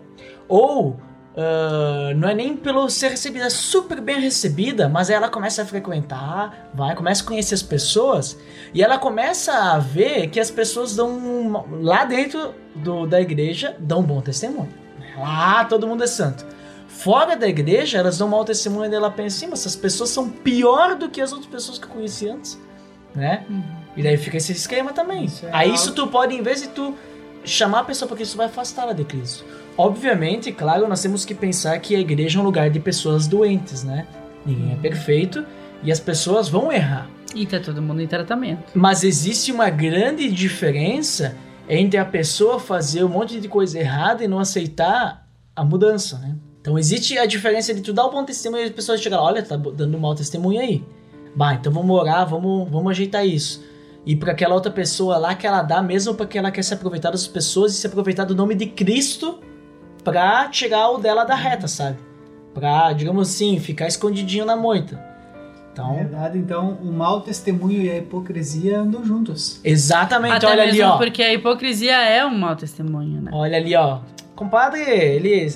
ou 0.47 0.97
ah, 1.37 2.13
não 2.15 2.27
é 2.27 2.33
nem 2.33 2.57
pelo 2.57 2.89
ser 2.89 3.09
recebida, 3.11 3.45
é 3.45 3.49
super 3.51 4.01
bem 4.01 4.19
recebida, 4.19 4.89
mas 4.89 5.11
ela 5.11 5.29
começa 5.29 5.61
a 5.61 5.65
frequentar, 5.65 6.71
vai, 6.73 6.95
começa 6.95 7.21
a 7.21 7.27
conhecer 7.27 7.53
as 7.53 7.61
pessoas 7.61 8.35
e 8.73 8.81
ela 8.81 8.97
começa 8.97 9.53
a 9.53 9.77
ver 9.77 10.29
que 10.29 10.39
as 10.39 10.49
pessoas 10.49 10.95
dão 10.95 11.63
lá 11.83 12.05
dentro 12.05 12.55
do- 12.73 13.05
da 13.05 13.21
igreja 13.21 13.75
dão 13.77 13.99
um 13.99 14.03
bom 14.03 14.19
testemunho. 14.19 14.69
Lá 15.15 15.63
todo 15.65 15.87
mundo 15.87 16.03
é 16.03 16.07
santo. 16.07 16.43
Fora 17.03 17.35
da 17.35 17.47
igreja, 17.47 17.97
elas 17.99 18.17
dão 18.17 18.27
mau 18.27 18.43
testemunho 18.43 18.91
e 18.91 18.95
ela 18.95 19.11
pensa, 19.11 19.39
sim, 19.39 19.47
mas 19.47 19.59
essas 19.59 19.75
pessoas 19.75 20.09
são 20.09 20.29
pior 20.29 20.95
do 20.95 21.09
que 21.09 21.21
as 21.21 21.31
outras 21.31 21.49
pessoas 21.51 21.77
que 21.77 21.85
eu 21.85 21.89
conheci 21.89 22.27
antes, 22.27 22.59
né? 23.13 23.45
E 23.95 24.01
daí 24.01 24.17
fica 24.17 24.37
esse 24.37 24.51
esquema 24.51 24.91
também. 24.93 25.25
Isso 25.25 25.45
é 25.45 25.49
Aí 25.53 25.65
algo- 25.69 25.75
isso 25.75 25.93
tu 25.93 26.07
pode, 26.07 26.33
em 26.35 26.41
vez 26.41 26.61
de 26.61 26.69
tu 26.69 26.95
chamar 27.43 27.79
a 27.79 27.83
pessoa 27.83 28.07
porque 28.09 28.23
isso 28.23 28.35
vai 28.35 28.47
afastá-la 28.47 28.93
de 28.93 29.03
Cristo. 29.03 29.45
Obviamente, 29.77 30.51
claro, 30.51 30.87
nós 30.87 31.01
temos 31.01 31.23
que 31.23 31.35
pensar 31.35 31.77
que 31.79 31.95
a 31.95 31.99
igreja 31.99 32.39
é 32.39 32.41
um 32.41 32.45
lugar 32.45 32.69
de 32.69 32.79
pessoas 32.79 33.27
doentes, 33.27 33.83
né? 33.83 34.07
Ninguém 34.45 34.73
é 34.73 34.75
perfeito 34.75 35.45
e 35.83 35.91
as 35.91 35.99
pessoas 35.99 36.49
vão 36.49 36.71
errar. 36.71 37.07
E 37.35 37.45
tá 37.45 37.59
todo 37.59 37.79
mundo 37.81 38.01
em 38.01 38.07
tratamento. 38.07 38.71
Mas 38.73 39.03
existe 39.03 39.51
uma 39.51 39.69
grande 39.69 40.31
diferença 40.31 41.35
entre 41.69 41.99
a 41.99 42.05
pessoa 42.05 42.59
fazer 42.59 43.03
um 43.03 43.09
monte 43.09 43.39
de 43.39 43.47
coisa 43.47 43.77
errada 43.79 44.23
e 44.23 44.27
não 44.27 44.39
aceitar 44.39 45.27
a 45.55 45.63
mudança, 45.63 46.17
né? 46.17 46.35
Então 46.67 46.77
existe 46.77 47.17
a 47.17 47.25
diferença 47.25 47.73
de 47.73 47.79
tu 47.79 47.93
dar 47.93 48.05
um 48.07 48.11
bom 48.11 48.25
testemunho 48.25 48.63
e 48.63 48.65
as 48.65 48.71
pessoas 48.73 48.99
chegam 48.99 49.19
lá, 49.23 49.27
olha, 49.27 49.41
tá 49.41 49.55
dando 49.55 49.95
um 49.95 49.99
mau 50.01 50.13
testemunho 50.13 50.59
aí. 50.59 50.83
Bah, 51.33 51.53
então 51.53 51.71
vamos 51.71 51.97
orar, 51.97 52.27
vamos, 52.27 52.69
vamos 52.69 52.91
ajeitar 52.91 53.25
isso. 53.25 53.63
E 54.05 54.17
para 54.17 54.33
aquela 54.33 54.53
outra 54.53 54.69
pessoa 54.69 55.15
lá 55.17 55.33
que 55.33 55.47
ela 55.47 55.61
dá, 55.63 55.81
mesmo 55.81 56.13
porque 56.13 56.37
ela 56.37 56.51
quer 56.51 56.63
se 56.63 56.73
aproveitar 56.73 57.11
das 57.11 57.25
pessoas 57.25 57.71
e 57.71 57.77
se 57.77 57.87
aproveitar 57.87 58.25
do 58.25 58.35
nome 58.35 58.53
de 58.53 58.65
Cristo 58.65 59.39
pra 60.03 60.49
tirar 60.49 60.89
o 60.89 60.97
dela 60.97 61.23
da 61.23 61.35
reta, 61.35 61.69
sabe? 61.69 61.99
Pra, 62.53 62.91
digamos 62.91 63.29
assim, 63.29 63.57
ficar 63.61 63.87
escondidinho 63.87 64.43
na 64.43 64.57
moita. 64.57 64.95
Na 64.97 65.71
Então, 65.71 65.95
verdade, 65.95 66.37
então, 66.37 66.77
o 66.83 66.91
mau 66.91 67.21
testemunho 67.21 67.81
e 67.81 67.89
a 67.89 67.97
hipocrisia 67.99 68.79
andam 68.81 69.05
juntos. 69.05 69.61
exatamente, 69.63 70.35
Até 70.35 70.47
olha 70.47 70.65
mesmo 70.65 70.81
ali, 70.83 70.91
ó. 70.91 70.97
porque 70.97 71.23
a 71.23 71.33
hipocrisia 71.33 71.95
é 71.95 72.25
um 72.25 72.37
mau 72.37 72.57
testemunho, 72.57 73.21
né? 73.21 73.31
Olha 73.33 73.55
ali, 73.55 73.73
ó. 73.73 73.99
Compadre, 74.35 74.81
ele, 74.81 75.49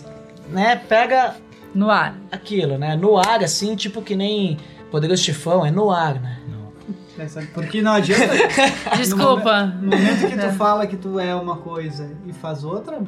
né, 0.51 0.75
pega 0.75 1.35
No 1.73 1.89
ar. 1.89 2.15
aquilo, 2.31 2.77
né, 2.77 2.95
no 2.95 3.17
ar, 3.17 3.43
assim, 3.43 3.75
tipo 3.75 4.01
que 4.01 4.15
nem 4.15 4.57
Poderoso 4.91 5.23
Chefão, 5.23 5.65
é 5.65 5.71
no 5.71 5.89
ar, 5.91 6.19
né? 6.21 6.37
É, 7.17 7.27
sabe? 7.27 7.47
Porque 7.47 7.81
não 7.81 7.91
adianta. 7.93 8.25
Desculpa. 8.97 9.65
No 9.65 9.91
momento 9.95 10.27
que 10.27 10.37
tu 10.37 10.49
fala 10.53 10.87
que 10.87 10.95
tu 10.97 11.19
é 11.19 11.35
uma 11.35 11.57
coisa 11.57 12.09
e 12.25 12.33
faz 12.33 12.63
outra, 12.63 12.99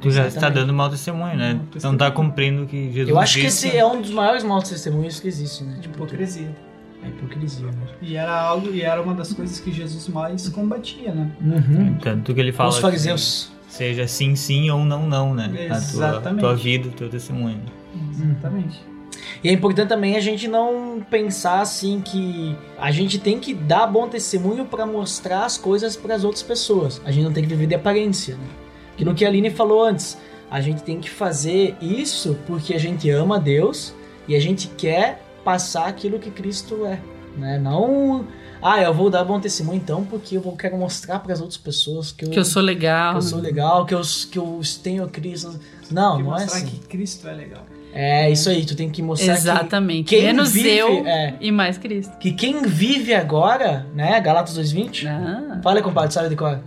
Tu 0.00 0.10
já 0.12 0.28
está 0.28 0.48
dando 0.48 0.72
mau 0.72 0.88
testemunho, 0.88 1.36
né? 1.36 1.54
Não 1.54 1.66
testemunho. 1.66 1.98
tá 1.98 2.10
cumprindo 2.10 2.62
o 2.62 2.66
que 2.66 2.86
Jesus 2.92 3.08
Eu 3.08 3.18
acho 3.18 3.34
que 3.34 3.40
disse. 3.46 3.66
esse 3.66 3.76
é 3.76 3.84
um 3.84 4.00
dos 4.00 4.12
maiores 4.12 4.44
maus 4.44 4.68
testemunhos 4.68 5.18
que 5.18 5.26
existe, 5.26 5.64
né? 5.64 5.78
Tipo, 5.80 5.96
hipocrisia. 5.96 6.54
é 7.02 7.08
hipocrisia, 7.08 7.66
né? 7.66 7.72
E 8.00 8.14
era 8.16 8.32
algo, 8.40 8.70
e 8.70 8.82
era 8.82 9.02
uma 9.02 9.12
das 9.14 9.32
coisas 9.32 9.58
que 9.58 9.72
Jesus 9.72 10.08
mais 10.08 10.48
combatia, 10.50 11.12
né? 11.12 11.32
Uhum. 11.40 11.98
Tanto 12.00 12.32
que 12.32 12.40
ele 12.40 12.52
fala 12.52 12.70
Os 12.70 12.78
fariseus. 12.78 13.50
Seja 13.68 14.08
sim, 14.08 14.34
sim 14.34 14.70
ou 14.70 14.84
não, 14.84 15.06
não, 15.06 15.34
né? 15.34 15.68
A 15.70 15.74
tua, 15.74 15.76
Exatamente. 15.76 16.40
tua 16.40 16.56
vida, 16.56 16.88
o 16.88 16.92
teu 16.92 17.08
testemunho. 17.08 17.62
Exatamente. 18.10 18.80
E 19.42 19.48
é 19.48 19.52
importante 19.52 19.88
também 19.88 20.16
a 20.16 20.20
gente 20.20 20.48
não 20.48 21.00
pensar 21.08 21.60
assim 21.60 22.00
que 22.00 22.56
a 22.78 22.90
gente 22.90 23.18
tem 23.18 23.38
que 23.38 23.54
dar 23.54 23.86
bom 23.86 24.08
testemunho 24.08 24.64
pra 24.64 24.84
mostrar 24.84 25.44
as 25.44 25.56
coisas 25.56 25.96
para 25.96 26.14
as 26.14 26.24
outras 26.24 26.42
pessoas. 26.42 27.00
A 27.04 27.10
gente 27.10 27.24
não 27.24 27.32
tem 27.32 27.44
que 27.44 27.48
viver 27.48 27.66
de 27.66 27.74
aparência, 27.74 28.34
né? 28.34 28.46
Que 28.96 29.04
no 29.04 29.14
que 29.14 29.24
a 29.24 29.28
Aline 29.28 29.50
falou 29.50 29.82
antes, 29.84 30.18
a 30.50 30.60
gente 30.60 30.82
tem 30.82 30.98
que 30.98 31.10
fazer 31.10 31.76
isso 31.80 32.36
porque 32.46 32.74
a 32.74 32.78
gente 32.78 33.08
ama 33.10 33.36
a 33.36 33.38
Deus 33.38 33.94
e 34.26 34.34
a 34.34 34.40
gente 34.40 34.68
quer 34.76 35.22
passar 35.44 35.86
aquilo 35.86 36.18
que 36.18 36.30
Cristo 36.30 36.84
é, 36.84 36.98
né? 37.36 37.58
Não, 37.58 38.26
ah, 38.62 38.80
eu 38.80 38.92
vou 38.92 39.08
dar 39.10 39.24
bom 39.24 39.38
testemunho 39.40 39.76
então 39.76 40.04
porque 40.04 40.36
eu 40.36 40.40
vou 40.40 40.56
quero 40.56 40.76
mostrar 40.76 41.18
para 41.20 41.32
as 41.32 41.40
outras 41.40 41.56
pessoas 41.58 42.10
que 42.12 42.24
eu, 42.24 42.30
Que 42.30 42.38
eu 42.38 42.44
sou 42.44 42.62
legal. 42.62 43.12
que 43.12 43.18
eu 43.18 43.22
sou 43.22 43.38
legal, 43.40 43.86
que 43.86 43.94
eu, 43.94 44.00
que 44.30 44.38
eu 44.38 44.60
tenho 44.82 45.08
Cristo. 45.08 45.58
Não, 45.90 46.18
não 46.18 46.36
é 46.36 46.40
mostrar 46.40 46.58
assim. 46.58 46.66
que 46.66 46.78
Cristo 46.86 47.26
é 47.28 47.32
legal. 47.32 47.64
É 47.92 48.30
isso 48.30 48.50
aí, 48.50 48.64
tu 48.66 48.76
tem 48.76 48.90
que 48.90 49.02
mostrar 49.02 49.32
que 49.32 49.38
Exatamente. 49.40 50.04
quem 50.10 50.22
Menos 50.24 50.52
vive- 50.52 50.76
eu 50.76 51.06
é. 51.06 51.34
e 51.40 51.50
mais 51.50 51.78
Cristo. 51.78 52.16
que 52.18 52.32
quem 52.32 52.62
vive 52.62 53.14
agora, 53.14 53.86
né, 53.94 54.20
Galatas 54.20 54.54
2:20. 54.58 55.06
Ah. 55.08 55.58
Fala, 55.62 55.80
compadre, 55.82 56.12
sabe 56.12 56.28
de 56.28 56.36
qual? 56.36 56.58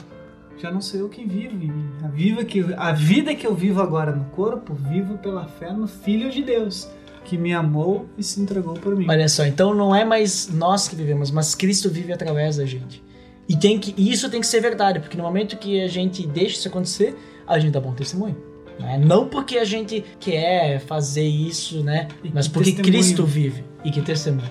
Já 0.58 0.72
não 0.72 0.82
sou 0.82 1.00
eu 1.00 1.10
quem 1.10 1.28
vivo. 1.28 1.56
A, 2.04 2.08
viva 2.08 2.44
que, 2.44 2.64
a 2.78 2.92
vida 2.92 3.34
que 3.36 3.46
eu 3.48 3.54
vivo 3.56 3.82
agora 3.82 4.12
no 4.12 4.26
corpo, 4.26 4.74
vivo 4.74 5.18
pela 5.20 5.46
fé 5.46 5.72
no 5.72 5.88
Filho 5.88 6.30
de 6.32 6.44
Deus, 6.44 6.88
que 7.24 7.38
me 7.38 7.54
amou 7.54 8.08
e 8.18 8.24
se 8.24 8.42
entregou 8.42 8.74
por 8.74 8.96
mim. 8.96 9.06
Olha 9.10 9.30
só, 9.30 9.46
então 9.46 9.74
não 9.74 9.96
é 9.96 10.04
mais 10.04 10.50
nós 10.50 10.88
que 10.88 10.96
vivemos, 10.96 11.32
mas 11.32 11.56
Cristo 11.56 11.90
vive 11.90 12.12
através 12.12 12.58
da 12.58 12.66
gente. 12.66 13.04
E 13.48 13.56
tem 13.56 13.80
que 13.80 13.94
e 13.98 14.12
isso 14.12 14.30
tem 14.30 14.40
que 14.40 14.48
ser 14.48 14.62
verdade, 14.62 15.00
porque 15.00 15.18
no 15.18 15.24
momento 15.24 15.58
que 15.58 15.82
a 15.82 15.88
gente 15.88 16.26
deixa 16.26 16.56
isso 16.56 16.68
acontecer, 16.68 17.18
a 17.48 17.60
gente 17.60 17.72
dá 17.72 17.80
bom 17.80 17.94
testemunho. 17.94 18.38
Né? 18.80 18.98
Não 18.98 19.28
porque 19.28 19.58
a 19.58 19.66
gente 19.66 20.04
quer 20.20 20.80
fazer 20.80 21.26
isso, 21.26 21.84
né? 21.84 22.08
E 22.24 22.32
Mas 22.34 22.48
que 22.48 22.54
porque 22.54 22.72
testemunho. 22.72 22.94
Cristo 22.94 23.26
vive. 23.26 23.64
E 23.84 23.92
que 23.92 24.02
testemunho. 24.02 24.50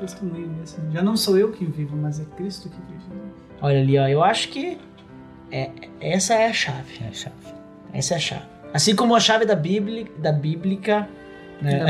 Testemunho 0.00 0.48
mesmo. 0.48 0.90
Já 0.92 1.02
não 1.02 1.16
sou 1.16 1.36
eu 1.38 1.52
que 1.52 1.64
vivo, 1.64 1.96
mas 1.96 2.20
é 2.20 2.24
Cristo 2.36 2.68
que 2.68 2.76
vive. 2.92 3.04
Olha 3.60 3.80
ali, 3.80 3.98
ó, 3.98 4.06
eu 4.08 4.22
acho 4.22 4.48
que 4.48 4.78
é, 5.50 5.70
essa 6.00 6.34
é 6.34 6.46
a 6.46 6.52
chave. 6.52 7.04
É 7.04 7.08
a 7.08 7.12
chave. 7.12 7.36
Essa 7.92 8.14
é 8.14 8.16
a 8.16 8.20
chave. 8.20 8.46
Assim 8.72 8.94
como 8.94 9.14
a 9.14 9.20
chave 9.20 9.44
da 9.44 9.54
Bíblia, 9.54 10.06
da 10.18 10.32
bíblica, 10.32 11.08
né? 11.62 11.84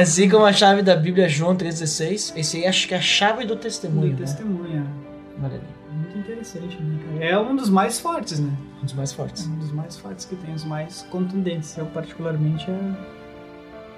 Assim 0.00 0.28
como 0.28 0.44
a 0.44 0.52
chave 0.52 0.82
da 0.82 0.94
Bíblia 0.96 1.28
João 1.28 1.56
3,16, 1.56 2.32
esse 2.36 2.56
aí 2.58 2.66
acho 2.66 2.86
que 2.88 2.94
é 2.94 2.98
a 2.98 3.00
chave 3.00 3.44
do 3.44 3.56
testemunho. 3.56 4.12
Do 4.14 4.20
né? 4.20 4.26
testemunha. 4.26 4.86
Olha 5.42 5.54
ali, 5.54 5.60
Muito 5.92 6.18
interessante, 6.18 6.80
né, 6.80 6.98
cara? 7.04 7.24
É 7.24 7.38
um 7.38 7.56
dos 7.56 7.68
mais 7.68 7.98
fortes, 8.00 8.38
né? 8.38 8.50
um 8.80 8.84
dos 8.84 8.94
mais 8.94 9.12
É 9.12 9.16
fortes. 9.16 9.46
um 9.46 9.56
dos 9.58 9.72
mais 9.72 9.96
fortes 9.96 10.24
que 10.24 10.36
tem, 10.36 10.54
os 10.54 10.64
mais 10.64 11.02
contundentes. 11.10 11.76
Eu, 11.76 11.86
particularmente, 11.86 12.70
é... 12.70 12.78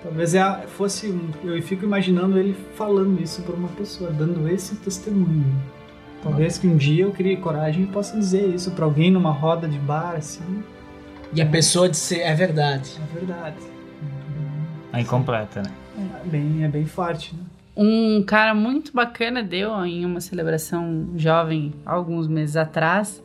talvez 0.03 0.35
é 0.35 0.41
a- 0.41 0.63
fosse. 0.77 1.09
um- 1.09 1.31
Eu 1.45 1.61
fico 1.63 1.85
imaginando 1.85 2.39
ele 2.39 2.57
falando 2.75 3.21
isso 3.23 3.43
para 3.43 3.55
uma 3.55 3.69
pessoa, 3.69 4.11
dando 4.11 4.49
esse 4.49 4.77
testemunho. 4.77 5.45
Talvez 6.23 6.59
que 6.59 6.67
um 6.67 6.77
dia 6.77 7.05
eu 7.05 7.13
crie 7.13 7.37
coragem 7.37 7.85
e 7.85 7.87
possa 7.87 8.17
dizer 8.19 8.49
isso 8.49 8.71
para 8.73 8.85
alguém 8.85 9.11
numa 9.11 9.31
roda 9.31 9.69
de 9.69 9.79
bar, 9.79 10.15
assim. 10.17 10.43
E 11.33 11.41
a 11.43 11.47
pessoa 11.47 11.89
disse, 11.89 12.21
é 12.21 12.35
verdade. 12.35 12.91
É 13.11 13.19
verdade. 13.19 13.57
Aí 14.93 15.05
completa, 15.05 15.63
né? 15.63 15.73
É 16.25 16.29
bem, 16.29 16.65
é 16.65 16.69
bem 16.69 16.87
forte, 16.87 17.35
né? 17.35 17.41
Um 17.77 18.23
cara 18.23 18.55
muito 18.55 18.93
bacana 18.93 19.43
deu 19.43 19.73
em 19.85 20.05
uma 20.05 20.21
celebração 20.21 21.09
jovem 21.17 21.75
alguns 21.85 22.27
meses 22.27 22.57
atrás 22.57 23.23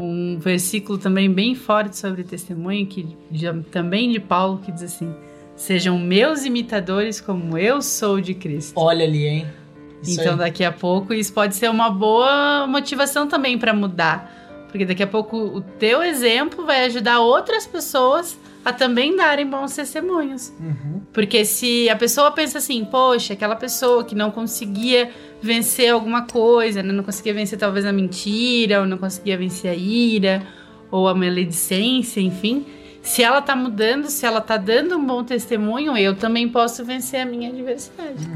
um 0.00 0.38
versículo 0.38 0.98
também 0.98 1.30
bem 1.30 1.54
forte 1.54 1.96
sobre 1.96 2.22
testemunho 2.24 2.86
que 2.86 3.06
de- 3.30 3.52
também 3.70 4.10
de 4.10 4.18
Paulo 4.20 4.58
que 4.58 4.72
diz 4.72 4.82
assim: 4.82 5.14
Sejam 5.54 5.98
meus 5.98 6.44
imitadores 6.44 7.20
como 7.20 7.58
eu 7.58 7.82
sou 7.82 8.20
de 8.20 8.34
Cristo. 8.34 8.72
Olha 8.76 9.04
ali, 9.04 9.26
hein? 9.26 9.46
Isso 10.02 10.20
então, 10.20 10.32
aí. 10.32 10.38
daqui 10.38 10.64
a 10.64 10.72
pouco, 10.72 11.12
isso 11.12 11.32
pode 11.32 11.54
ser 11.54 11.68
uma 11.68 11.90
boa 11.90 12.66
motivação 12.66 13.28
também 13.28 13.58
para 13.58 13.74
mudar. 13.74 14.39
Porque 14.70 14.84
daqui 14.84 15.02
a 15.02 15.06
pouco 15.06 15.36
o 15.36 15.60
teu 15.60 16.02
exemplo 16.02 16.64
vai 16.64 16.84
ajudar 16.84 17.20
outras 17.20 17.66
pessoas 17.66 18.38
a 18.64 18.72
também 18.72 19.16
darem 19.16 19.46
bons 19.46 19.74
testemunhos. 19.74 20.52
Uhum. 20.60 21.00
Porque 21.12 21.44
se 21.44 21.88
a 21.88 21.96
pessoa 21.96 22.30
pensa 22.30 22.58
assim, 22.58 22.84
poxa, 22.84 23.32
aquela 23.32 23.56
pessoa 23.56 24.04
que 24.04 24.14
não 24.14 24.30
conseguia 24.30 25.10
vencer 25.42 25.90
alguma 25.90 26.26
coisa, 26.26 26.82
né? 26.82 26.92
não 26.92 27.02
conseguia 27.02 27.32
vencer 27.32 27.58
talvez 27.58 27.86
a 27.86 27.92
mentira, 27.92 28.80
ou 28.80 28.86
não 28.86 28.98
conseguia 28.98 29.36
vencer 29.36 29.70
a 29.70 29.74
ira, 29.74 30.42
ou 30.90 31.08
a 31.08 31.14
maledicência, 31.14 32.20
enfim. 32.20 32.66
Se 33.02 33.22
ela 33.22 33.40
tá 33.40 33.56
mudando, 33.56 34.08
se 34.08 34.26
ela 34.26 34.42
tá 34.42 34.58
dando 34.58 34.96
um 34.96 35.04
bom 35.04 35.24
testemunho, 35.24 35.96
eu 35.96 36.14
também 36.14 36.48
posso 36.48 36.84
vencer 36.84 37.20
a 37.20 37.24
minha 37.24 37.48
adversidade. 37.48 38.28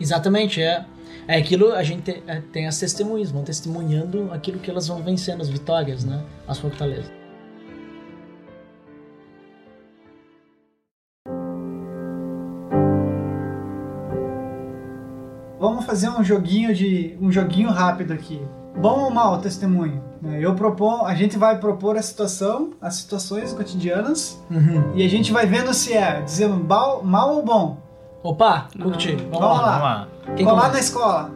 Exatamente, 0.00 0.62
é. 0.62 0.84
É 1.28 1.36
aquilo, 1.36 1.72
a 1.72 1.82
gente 1.82 2.02
tem, 2.02 2.22
é, 2.26 2.40
tem 2.40 2.66
as 2.66 2.78
testemunhas, 2.78 3.30
vão 3.30 3.44
testemunhando 3.44 4.30
aquilo 4.32 4.58
que 4.58 4.70
elas 4.70 4.88
vão 4.88 5.02
vencendo, 5.02 5.40
as 5.40 5.48
vitórias, 5.48 6.04
né? 6.04 6.22
As 6.48 6.58
fortalezas. 6.58 7.10
Vamos 15.58 15.84
fazer 15.84 16.08
um 16.08 16.24
joguinho 16.24 16.74
de 16.74 17.16
um 17.20 17.30
joguinho 17.30 17.70
rápido 17.70 18.12
aqui. 18.12 18.40
Bom 18.76 19.04
ou 19.04 19.10
mal 19.10 19.38
testemunho? 19.40 20.02
né? 20.20 20.38
Eu 20.40 20.54
propor, 20.54 21.06
a 21.06 21.14
gente 21.14 21.36
vai 21.36 21.58
propor 21.58 21.96
a 21.96 22.02
situação, 22.02 22.70
as 22.80 22.94
situações 22.94 23.52
cotidianas 23.52 24.40
Uhum. 24.50 24.92
e 24.94 25.04
a 25.04 25.08
gente 25.08 25.32
vai 25.32 25.46
vendo 25.46 25.74
se 25.74 25.92
é 25.92 26.20
dizer 26.22 26.48
mal, 26.48 27.02
mal 27.02 27.36
ou 27.36 27.44
bom. 27.44 27.81
Opa, 28.22 28.68
curti. 28.80 29.16
Vamos, 29.16 29.30
Vamos 29.38 29.56
lá. 29.58 29.62
lá. 29.62 29.72
Vamos 29.72 29.82
lá. 29.82 30.08
Quem 30.36 30.44
Colar 30.46 30.56
começa? 30.60 30.72
na 30.74 30.80
escola, 30.80 31.30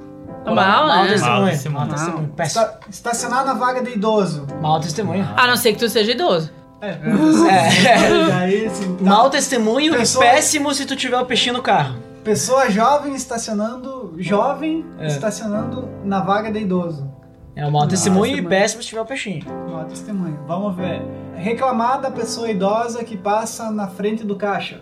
Mal, 0.47 0.87
né? 0.87 1.09
testemunho. 1.09 1.43
Mal 1.43 1.49
testemunho. 1.49 1.81
Mal 1.81 1.89
testemunho. 1.89 2.23
Mal. 2.23 2.37
Péssimo. 2.37 2.63
esta- 2.65 2.81
estacionar 2.89 3.45
na 3.45 3.55
vaga 3.55 3.83
de 3.83 3.91
idoso. 3.91 4.47
Mal 4.63 4.81
testemunho. 4.81 5.29
A 5.37 5.47
não 5.49 5.57
ser 5.57 5.73
que 5.73 5.79
tu 5.81 5.89
seja 5.89 6.13
idoso. 6.13 6.51
É, 6.81 6.91
É. 6.91 8.29
Daí, 8.29 8.67
assim, 8.67 8.95
tá. 8.97 9.05
Mal 9.05 9.31
testemunho 9.31 9.93
Pessoa- 9.95 10.25
e 10.25 10.29
péssimo 10.29 10.73
se 10.75 10.85
tu 10.87 10.95
tiver 10.95 11.19
o 11.19 11.27
peixinho 11.27 11.57
no 11.57 11.63
carro. 11.63 11.97
Pessoa 12.23 12.69
jovem 12.71 13.15
estacionando, 13.15 14.15
jovem 14.19 14.85
É. 14.99 15.07
estacionando 15.07 15.89
na 16.05 16.21
vaga 16.21 16.51
de 16.53 16.61
idoso. 16.61 17.09
É 17.55 17.67
o 17.67 17.73
mau 17.73 17.87
testemunho 17.89 18.27
e 18.27 18.31
testemunho. 18.33 18.49
péssimo 18.51 18.83
se 18.83 18.89
tiver 18.89 19.01
o 19.01 19.07
peixinho. 19.07 19.45
Ó, 19.73 19.85
testemunho. 19.85 20.39
Vamos 20.47 20.77
ver. 20.77 21.03
Reclamar 21.35 22.01
da 22.01 22.11
pessoa 22.11 22.49
idosa 22.51 23.03
que 23.05 23.17
passa 23.17 23.71
na 23.71 23.87
frente 23.89 24.25
do 24.25 24.37
caixa. 24.37 24.81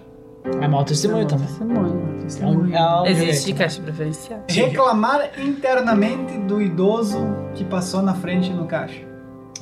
É 0.60 0.68
mau 0.68 0.84
testemunho 0.84 1.26
também. 1.26 1.46
Testemunho. 2.22 2.74
É 2.74 2.80
um, 2.80 2.96
é 2.96 3.00
um 3.02 3.06
Existe 3.06 3.46
direito. 3.46 3.58
caixa 3.58 3.82
preferencial. 3.82 4.40
Reclamar 4.48 5.30
internamente 5.40 6.38
do 6.38 6.60
idoso 6.60 7.18
que 7.54 7.64
passou 7.64 8.02
na 8.02 8.14
frente 8.14 8.50
no 8.52 8.66
caixa. 8.66 9.00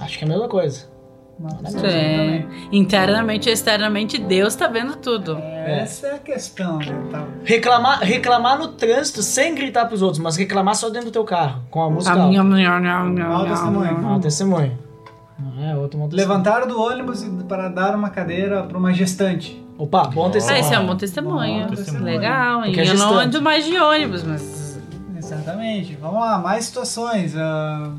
Acho 0.00 0.18
que 0.18 0.24
é 0.24 0.26
a 0.26 0.30
mesma 0.30 0.48
coisa. 0.48 0.90
Não, 1.38 1.48
É. 1.48 1.62
testemunho 1.62 1.90
É. 1.92 2.46
Internamente 2.76 3.48
e 3.48 3.52
externamente, 3.52 4.18
Deus 4.18 4.54
tá 4.54 4.66
vendo 4.68 4.96
tudo. 4.96 5.38
Essa 5.38 6.08
é 6.08 6.14
a 6.14 6.18
questão, 6.18 6.78
né? 6.78 6.86
Tá. 7.10 7.24
Reclamar, 7.44 8.00
reclamar 8.00 8.58
no 8.58 8.68
trânsito 8.68 9.22
sem 9.22 9.54
gritar 9.54 9.86
pros 9.86 10.02
outros, 10.02 10.20
mas 10.22 10.36
reclamar 10.36 10.74
só 10.76 10.88
dentro 10.90 11.08
do 11.10 11.12
teu 11.12 11.24
carro, 11.24 11.62
com 11.70 11.82
a 11.82 11.90
música 11.90 12.12
A 12.14 12.26
minha, 12.26 12.44
minha, 12.44 12.78
minha, 12.80 13.04
minha, 13.04 13.28
Mau 13.28 13.46
testemunho. 13.46 13.98
Mau 14.00 14.20
testemunho. 14.20 14.78
É 15.60 15.76
outro 15.76 15.98
mau 15.98 16.08
testemunho. 16.08 16.16
Levantar 16.16 16.66
do 16.66 16.80
ônibus 16.80 17.24
para 17.48 17.68
dar 17.68 17.94
uma 17.96 18.10
cadeira 18.10 18.62
para 18.64 18.76
uma 18.78 18.92
gestante. 18.92 19.60
Opa, 19.82 20.04
bom 20.04 20.26
Ah, 20.26 20.30
testemunho. 20.30 20.60
esse 20.64 20.74
é 20.74 20.78
um 20.78 20.86
bom 20.86 20.96
testemunho. 20.96 21.66
Bom 21.66 21.74
testemunho. 21.74 22.04
Legal, 22.04 22.58
hein? 22.64 22.72
Porque 22.72 22.80
é 22.80 22.88
Eu 22.92 22.94
não 22.98 23.18
ando 23.18 23.42
mais 23.42 23.64
de 23.64 23.76
ônibus, 23.76 24.22
mas. 24.22 24.78
Exatamente. 25.16 25.96
Vamos 26.00 26.20
lá, 26.20 26.38
mais 26.38 26.66
situações. 26.66 27.34
Ah, 27.36 27.90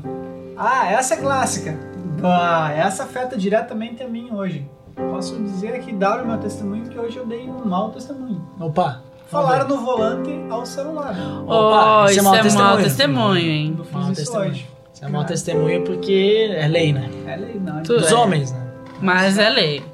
ah, 0.56 0.90
essa 0.90 1.12
é 1.14 1.16
clássica. 1.18 1.76
Ah, 2.22 2.72
essa 2.74 3.02
afeta 3.04 3.36
diretamente 3.36 4.02
a 4.02 4.08
mim 4.08 4.30
hoje. 4.32 4.66
Posso 4.96 5.36
dizer 5.42 5.74
aqui, 5.74 5.92
dar 5.92 6.22
o 6.22 6.26
meu 6.26 6.38
testemunho, 6.38 6.84
que 6.88 6.98
hoje 6.98 7.18
eu 7.18 7.26
dei 7.26 7.46
um 7.50 7.66
mau 7.68 7.90
testemunho. 7.90 8.40
Opa. 8.58 9.02
Falar 9.26 9.64
vamos 9.64 9.80
no 9.80 9.84
volante 9.84 10.30
ao 10.48 10.64
celular. 10.64 11.14
Opa, 11.46 12.02
oh, 12.04 12.04
esse 12.06 12.14
é 12.14 12.22
isso 12.22 12.24
mau 12.24 12.34
é 12.34 12.38
mau 12.38 12.42
testemunho. 12.42 12.82
testemunho, 12.84 13.38
hein? 13.50 13.74
Eu 13.78 13.84
fiz 13.84 13.92
Mau 13.92 14.02
isso 14.04 14.14
testemunho. 14.14 14.50
hoje. 14.50 14.68
Isso 14.94 15.04
é 15.04 15.08
mau 15.08 15.24
testemunho 15.24 15.82
porque 15.84 16.50
é 16.56 16.66
lei, 16.68 16.92
né? 16.94 17.10
É 17.26 17.36
lei, 17.36 17.60
não. 17.62 17.78
é 17.80 17.82
Dos 17.82 18.10
é. 18.10 18.14
homens, 18.14 18.52
né? 18.52 18.60
Mas 19.02 19.36
é 19.36 19.50
lei. 19.50 19.84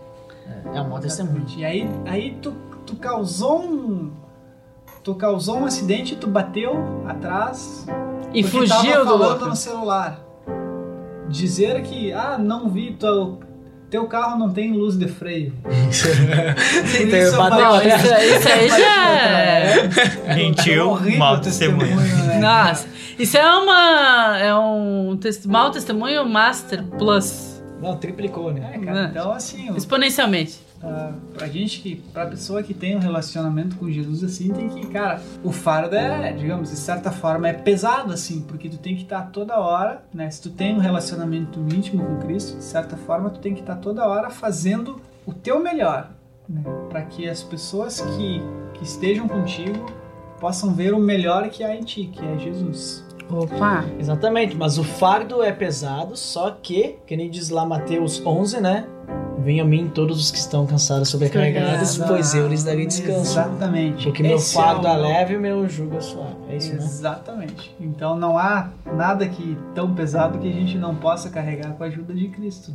É 0.74 0.80
um 0.80 0.88
mau 0.88 0.98
testemunho. 1.00 1.44
E 1.56 1.64
aí, 1.64 1.90
aí 2.06 2.36
tu, 2.42 2.52
tu 2.86 2.96
causou 2.96 3.60
um. 3.62 4.10
Tu 5.02 5.14
causou 5.14 5.58
um 5.58 5.64
acidente, 5.66 6.14
tu 6.16 6.26
bateu 6.26 7.02
atrás 7.08 7.86
E 8.34 8.42
fugiu 8.42 8.68
do 9.00 9.04
falando 9.04 9.18
louco. 9.18 9.46
no 9.46 9.56
celular. 9.56 10.20
Dizer 11.28 11.82
que, 11.82 12.12
ah, 12.12 12.36
não 12.38 12.68
vi, 12.68 12.92
teu, 12.92 13.38
teu 13.88 14.06
carro 14.06 14.38
não 14.38 14.50
tem 14.50 14.72
luz 14.72 14.96
de 14.98 15.08
freio. 15.08 15.54
Então, 17.00 17.18
isso 17.18 17.34
eu 17.34 17.36
bateu 17.36 17.58
Não, 17.64 17.76
isso, 17.82 18.36
isso 18.36 18.48
aí 18.48 18.68
já 18.68 19.10
é. 19.10 19.88
Mentiu, 20.34 20.90
horrível 20.90 21.18
mau 21.18 21.36
o 21.36 21.40
testemunho. 21.40 21.96
né? 21.96 22.38
Nossa, 22.38 22.86
isso 23.18 23.36
é 23.38 23.46
uma. 23.56 24.38
É 24.38 24.54
um 24.54 25.16
tes- 25.20 25.46
mau 25.46 25.70
testemunho 25.70 26.28
Master 26.28 26.84
Plus. 26.98 27.49
Não, 27.80 27.96
triplicou, 27.96 28.52
né? 28.52 28.72
É, 28.74 28.78
cara, 28.78 29.08
então 29.10 29.32
assim, 29.32 29.74
Exponencialmente. 29.74 30.60
Ah, 30.82 31.12
pra 31.34 31.46
gente 31.46 31.80
que, 31.80 31.96
pra 31.96 32.26
pessoa 32.26 32.62
que 32.62 32.72
tem 32.72 32.96
um 32.96 33.00
relacionamento 33.00 33.76
com 33.76 33.90
Jesus 33.90 34.24
assim, 34.24 34.50
tem 34.50 34.68
que, 34.68 34.86
cara, 34.86 35.20
o 35.44 35.52
fardo 35.52 35.94
é, 35.94 36.32
digamos, 36.32 36.70
de 36.70 36.76
certa 36.76 37.10
forma 37.10 37.48
é 37.48 37.52
pesado 37.52 38.12
assim, 38.12 38.40
porque 38.42 38.68
tu 38.68 38.78
tem 38.78 38.96
que 38.96 39.02
estar 39.02 39.30
toda 39.30 39.58
hora, 39.58 40.02
né? 40.12 40.30
Se 40.30 40.40
tu 40.40 40.50
tem 40.50 40.74
um 40.74 40.78
relacionamento 40.78 41.60
íntimo 41.60 42.04
com 42.04 42.18
Cristo, 42.26 42.56
de 42.56 42.64
certa 42.64 42.96
forma 42.96 43.28
tu 43.28 43.40
tem 43.40 43.54
que 43.54 43.60
estar 43.60 43.76
toda 43.76 44.06
hora 44.06 44.30
fazendo 44.30 45.00
o 45.26 45.34
teu 45.34 45.60
melhor, 45.60 46.10
né? 46.48 46.62
Para 46.88 47.02
que 47.02 47.28
as 47.28 47.42
pessoas 47.42 48.00
que, 48.00 48.40
que 48.74 48.84
estejam 48.84 49.28
contigo 49.28 49.84
possam 50.40 50.72
ver 50.72 50.94
o 50.94 50.98
melhor 50.98 51.50
que 51.50 51.62
há 51.62 51.76
em 51.76 51.82
ti, 51.82 52.06
que 52.06 52.24
é 52.24 52.38
Jesus. 52.38 53.04
Opa. 53.30 53.84
Exatamente, 53.98 54.56
mas 54.56 54.78
o 54.78 54.84
fardo 54.84 55.42
é 55.42 55.52
pesado, 55.52 56.16
só 56.16 56.50
que, 56.50 56.96
que 57.06 57.16
nem 57.16 57.30
diz 57.30 57.48
lá 57.50 57.64
Mateus 57.64 58.20
11, 58.24 58.60
né? 58.60 58.86
Venham 59.38 59.64
a 59.64 59.68
mim 59.68 59.90
todos 59.94 60.20
os 60.20 60.30
que 60.30 60.36
estão 60.36 60.66
cansados 60.66 61.08
sobrecarregados, 61.08 61.96
pois 61.96 62.34
eu 62.34 62.46
lhes 62.46 62.62
darei 62.62 62.86
descanso. 62.86 63.32
Exatamente. 63.32 64.04
Porque 64.04 64.22
meu 64.22 64.36
Esse 64.36 64.52
fardo 64.54 64.86
é 64.86 64.90
é 64.90 64.98
o- 64.98 65.00
leve 65.00 65.34
e 65.34 65.38
meu 65.38 65.66
jugo 65.66 65.96
é 65.96 66.00
suave. 66.00 66.36
É 66.50 66.56
isso, 66.56 66.72
né? 66.74 66.78
Exatamente. 66.84 67.74
Então 67.80 68.14
não 68.16 68.36
há 68.36 68.68
nada 68.94 69.26
que 69.26 69.56
tão 69.74 69.94
pesado 69.94 70.38
que 70.38 70.46
a 70.46 70.52
gente 70.52 70.76
não 70.76 70.94
possa 70.94 71.30
carregar 71.30 71.72
com 71.72 71.82
a 71.82 71.86
ajuda 71.86 72.12
de 72.12 72.28
Cristo. 72.28 72.70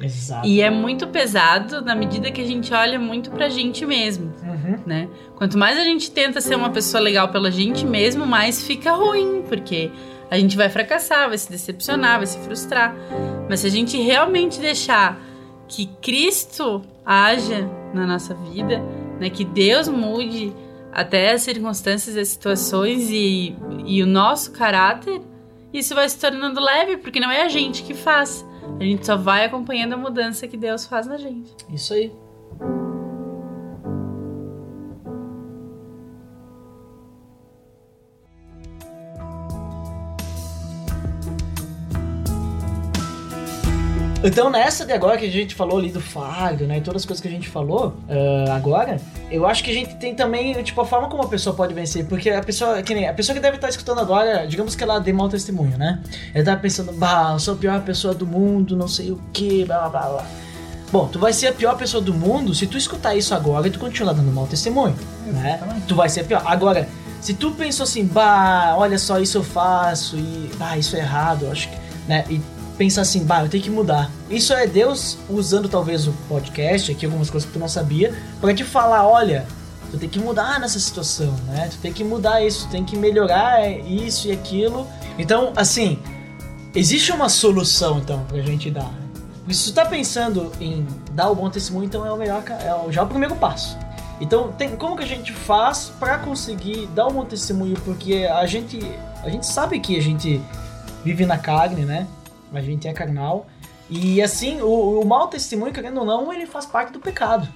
Exato. 0.00 0.46
E 0.46 0.60
é 0.60 0.70
muito 0.70 1.06
pesado 1.08 1.82
na 1.82 1.94
medida 1.94 2.30
que 2.30 2.40
a 2.40 2.46
gente 2.46 2.72
olha 2.72 2.98
muito 2.98 3.30
pra 3.30 3.48
gente 3.48 3.84
mesmo, 3.84 4.32
Uhum. 4.42 4.78
né? 4.86 5.08
Quanto 5.36 5.58
mais 5.58 5.76
a 5.78 5.84
gente 5.84 6.10
tenta 6.10 6.40
ser 6.40 6.54
uma 6.54 6.70
pessoa 6.70 7.00
legal 7.02 7.28
pela 7.28 7.50
gente 7.50 7.84
mesmo, 7.84 8.24
mais 8.26 8.62
fica 8.64 8.92
ruim, 8.92 9.42
porque 9.48 9.90
a 10.30 10.38
gente 10.38 10.56
vai 10.56 10.68
fracassar, 10.68 11.28
vai 11.28 11.38
se 11.38 11.50
decepcionar, 11.50 12.18
vai 12.18 12.26
se 12.26 12.38
frustrar. 12.38 12.94
Mas 13.48 13.60
se 13.60 13.66
a 13.66 13.70
gente 13.70 13.96
realmente 14.00 14.60
deixar 14.60 15.18
que 15.66 15.86
Cristo 16.00 16.82
haja 17.04 17.68
na 17.92 18.06
nossa 18.06 18.34
vida, 18.34 18.80
né? 19.18 19.28
Que 19.30 19.44
Deus 19.44 19.88
mude 19.88 20.52
até 20.92 21.32
as 21.32 21.42
circunstâncias 21.42 22.16
as 22.16 22.28
situações 22.28 23.08
e, 23.10 23.54
e 23.84 24.02
o 24.02 24.06
nosso 24.06 24.52
caráter, 24.52 25.20
isso 25.72 25.94
vai 25.94 26.08
se 26.08 26.18
tornando 26.18 26.60
leve, 26.60 26.96
porque 26.98 27.20
não 27.20 27.30
é 27.30 27.42
a 27.42 27.48
gente 27.48 27.82
que 27.82 27.94
faz. 27.94 28.44
A 28.78 28.82
gente 28.84 29.04
só 29.04 29.16
vai 29.16 29.44
acompanhando 29.44 29.94
a 29.94 29.96
mudança 29.96 30.46
que 30.46 30.56
Deus 30.56 30.86
faz 30.86 31.06
na 31.06 31.16
gente. 31.16 31.52
Isso 31.68 31.94
aí. 31.94 32.12
Então 44.28 44.50
nessa 44.50 44.84
de 44.84 44.92
agora 44.92 45.16
que 45.16 45.24
a 45.24 45.30
gente 45.30 45.54
falou 45.54 45.78
ali 45.78 45.90
do 45.90 46.02
fardo, 46.02 46.66
né, 46.66 46.76
e 46.76 46.80
todas 46.82 47.00
as 47.00 47.06
coisas 47.06 47.22
que 47.22 47.28
a 47.28 47.30
gente 47.30 47.48
falou 47.48 47.96
ah, 48.08 48.54
agora, 48.54 49.00
eu 49.30 49.46
acho 49.46 49.64
que 49.64 49.70
a 49.70 49.74
gente 49.74 49.94
tem 49.96 50.14
também, 50.14 50.62
tipo, 50.62 50.78
a 50.82 50.84
forma 50.84 51.08
como 51.08 51.22
a 51.22 51.28
pessoa 51.28 51.56
pode 51.56 51.72
vencer, 51.72 52.04
porque 52.04 52.28
a 52.28 52.42
pessoa, 52.42 52.82
que 52.82 52.94
nem, 52.94 53.08
a 53.08 53.14
pessoa 53.14 53.34
que 53.34 53.40
deve 53.40 53.56
estar 53.56 53.70
escutando 53.70 54.00
agora, 54.00 54.46
digamos 54.46 54.76
que 54.76 54.84
ela 54.84 54.98
dê 54.98 55.14
mau 55.14 55.30
testemunho, 55.30 55.78
né? 55.78 56.02
Ela 56.34 56.44
tá 56.44 56.56
pensando, 56.56 56.92
bah, 56.92 57.30
eu 57.32 57.38
sou 57.38 57.54
a 57.54 57.56
pior 57.56 57.80
pessoa 57.82 58.12
do 58.12 58.26
mundo, 58.26 58.76
não 58.76 58.86
sei 58.86 59.10
o 59.10 59.18
que, 59.32 59.64
blá 59.64 59.88
blá 59.88 59.88
blá 59.88 60.08
blá. 60.10 60.26
Bom, 60.92 61.06
tu 61.06 61.18
vai 61.18 61.32
ser 61.32 61.46
a 61.46 61.52
pior 61.52 61.76
pessoa 61.78 62.02
do 62.02 62.12
mundo 62.12 62.54
se 62.54 62.66
tu 62.66 62.76
escutar 62.76 63.14
isso 63.14 63.34
agora 63.34 63.66
e 63.66 63.70
tu 63.70 63.78
continuar 63.78 64.12
dando 64.12 64.30
mau 64.30 64.46
testemunho, 64.46 64.96
né? 65.26 65.58
Tu 65.86 65.94
vai 65.94 66.08
ser 66.10 66.20
a 66.20 66.24
pior. 66.24 66.42
Agora, 66.44 66.86
se 67.20 67.32
tu 67.32 67.50
pensou 67.52 67.84
assim, 67.84 68.04
bah, 68.04 68.74
olha 68.76 68.98
só, 68.98 69.18
isso 69.18 69.38
eu 69.38 69.42
faço 69.42 70.16
e, 70.16 70.50
bah, 70.58 70.76
isso 70.76 70.96
é 70.96 71.00
errado, 71.00 71.46
eu 71.46 71.52
acho 71.52 71.70
que, 71.70 71.76
né? 72.06 72.24
E 72.28 72.40
pensar 72.78 73.02
assim, 73.02 73.24
bah, 73.24 73.42
eu 73.42 73.48
tenho 73.48 73.62
que 73.62 73.68
mudar. 73.70 74.10
Isso 74.30 74.52
é 74.54 74.66
Deus 74.66 75.18
usando 75.28 75.68
talvez 75.68 76.06
o 76.06 76.12
podcast, 76.28 76.90
aqui 76.92 77.04
algumas 77.04 77.28
coisas 77.28 77.46
que 77.46 77.52
tu 77.52 77.58
não 77.58 77.68
sabia, 77.68 78.14
pra 78.40 78.54
te 78.54 78.64
falar, 78.64 79.06
olha, 79.06 79.44
Tu 79.90 79.96
tem 79.96 80.06
que 80.06 80.18
mudar 80.18 80.60
nessa 80.60 80.78
situação, 80.78 81.32
né? 81.46 81.66
Tu 81.70 81.78
tem 81.78 81.90
que 81.90 82.04
mudar 82.04 82.44
isso, 82.44 82.66
tu 82.66 82.70
tem 82.72 82.84
que 82.84 82.94
melhorar 82.94 83.66
isso 83.66 84.28
e 84.28 84.32
aquilo. 84.32 84.86
Então, 85.18 85.50
assim, 85.56 85.98
existe 86.74 87.10
uma 87.10 87.30
solução, 87.30 87.98
então, 87.98 88.22
pra 88.28 88.38
gente 88.42 88.70
dar. 88.70 88.90
Se 89.48 89.64
tu 89.70 89.72
tá 89.74 89.86
pensando 89.86 90.52
em 90.60 90.86
dar 91.12 91.30
o 91.30 91.34
bom 91.34 91.48
testemunho, 91.48 91.86
então 91.86 92.04
é 92.04 92.12
o 92.12 92.18
melhor, 92.18 92.42
é 92.62 92.74
o- 92.74 92.92
já 92.92 93.02
o 93.02 93.06
primeiro 93.06 93.34
passo. 93.36 93.78
Então, 94.20 94.52
tem, 94.58 94.76
como 94.76 94.94
que 94.94 95.04
a 95.04 95.06
gente 95.06 95.32
faz 95.32 95.90
pra 95.98 96.18
conseguir 96.18 96.86
dar 96.94 97.06
um 97.06 97.12
bom 97.12 97.24
testemunho? 97.24 97.74
Porque 97.82 98.28
a 98.30 98.44
gente, 98.44 98.78
a 99.24 99.30
gente 99.30 99.46
sabe 99.46 99.80
que 99.80 99.96
a 99.96 100.02
gente 100.02 100.38
vive 101.02 101.24
na 101.24 101.38
carne, 101.38 101.86
né? 101.86 102.06
A 102.52 102.60
gente 102.60 102.88
é 102.88 102.92
carnal. 102.92 103.46
E 103.90 104.20
assim, 104.20 104.60
o, 104.60 105.00
o 105.00 105.06
mau 105.06 105.28
testemunho, 105.28 105.72
querendo 105.72 106.00
ou 106.00 106.06
não, 106.06 106.32
ele 106.32 106.46
faz 106.46 106.66
parte 106.66 106.92
do 106.92 107.00
pecado. 107.00 107.48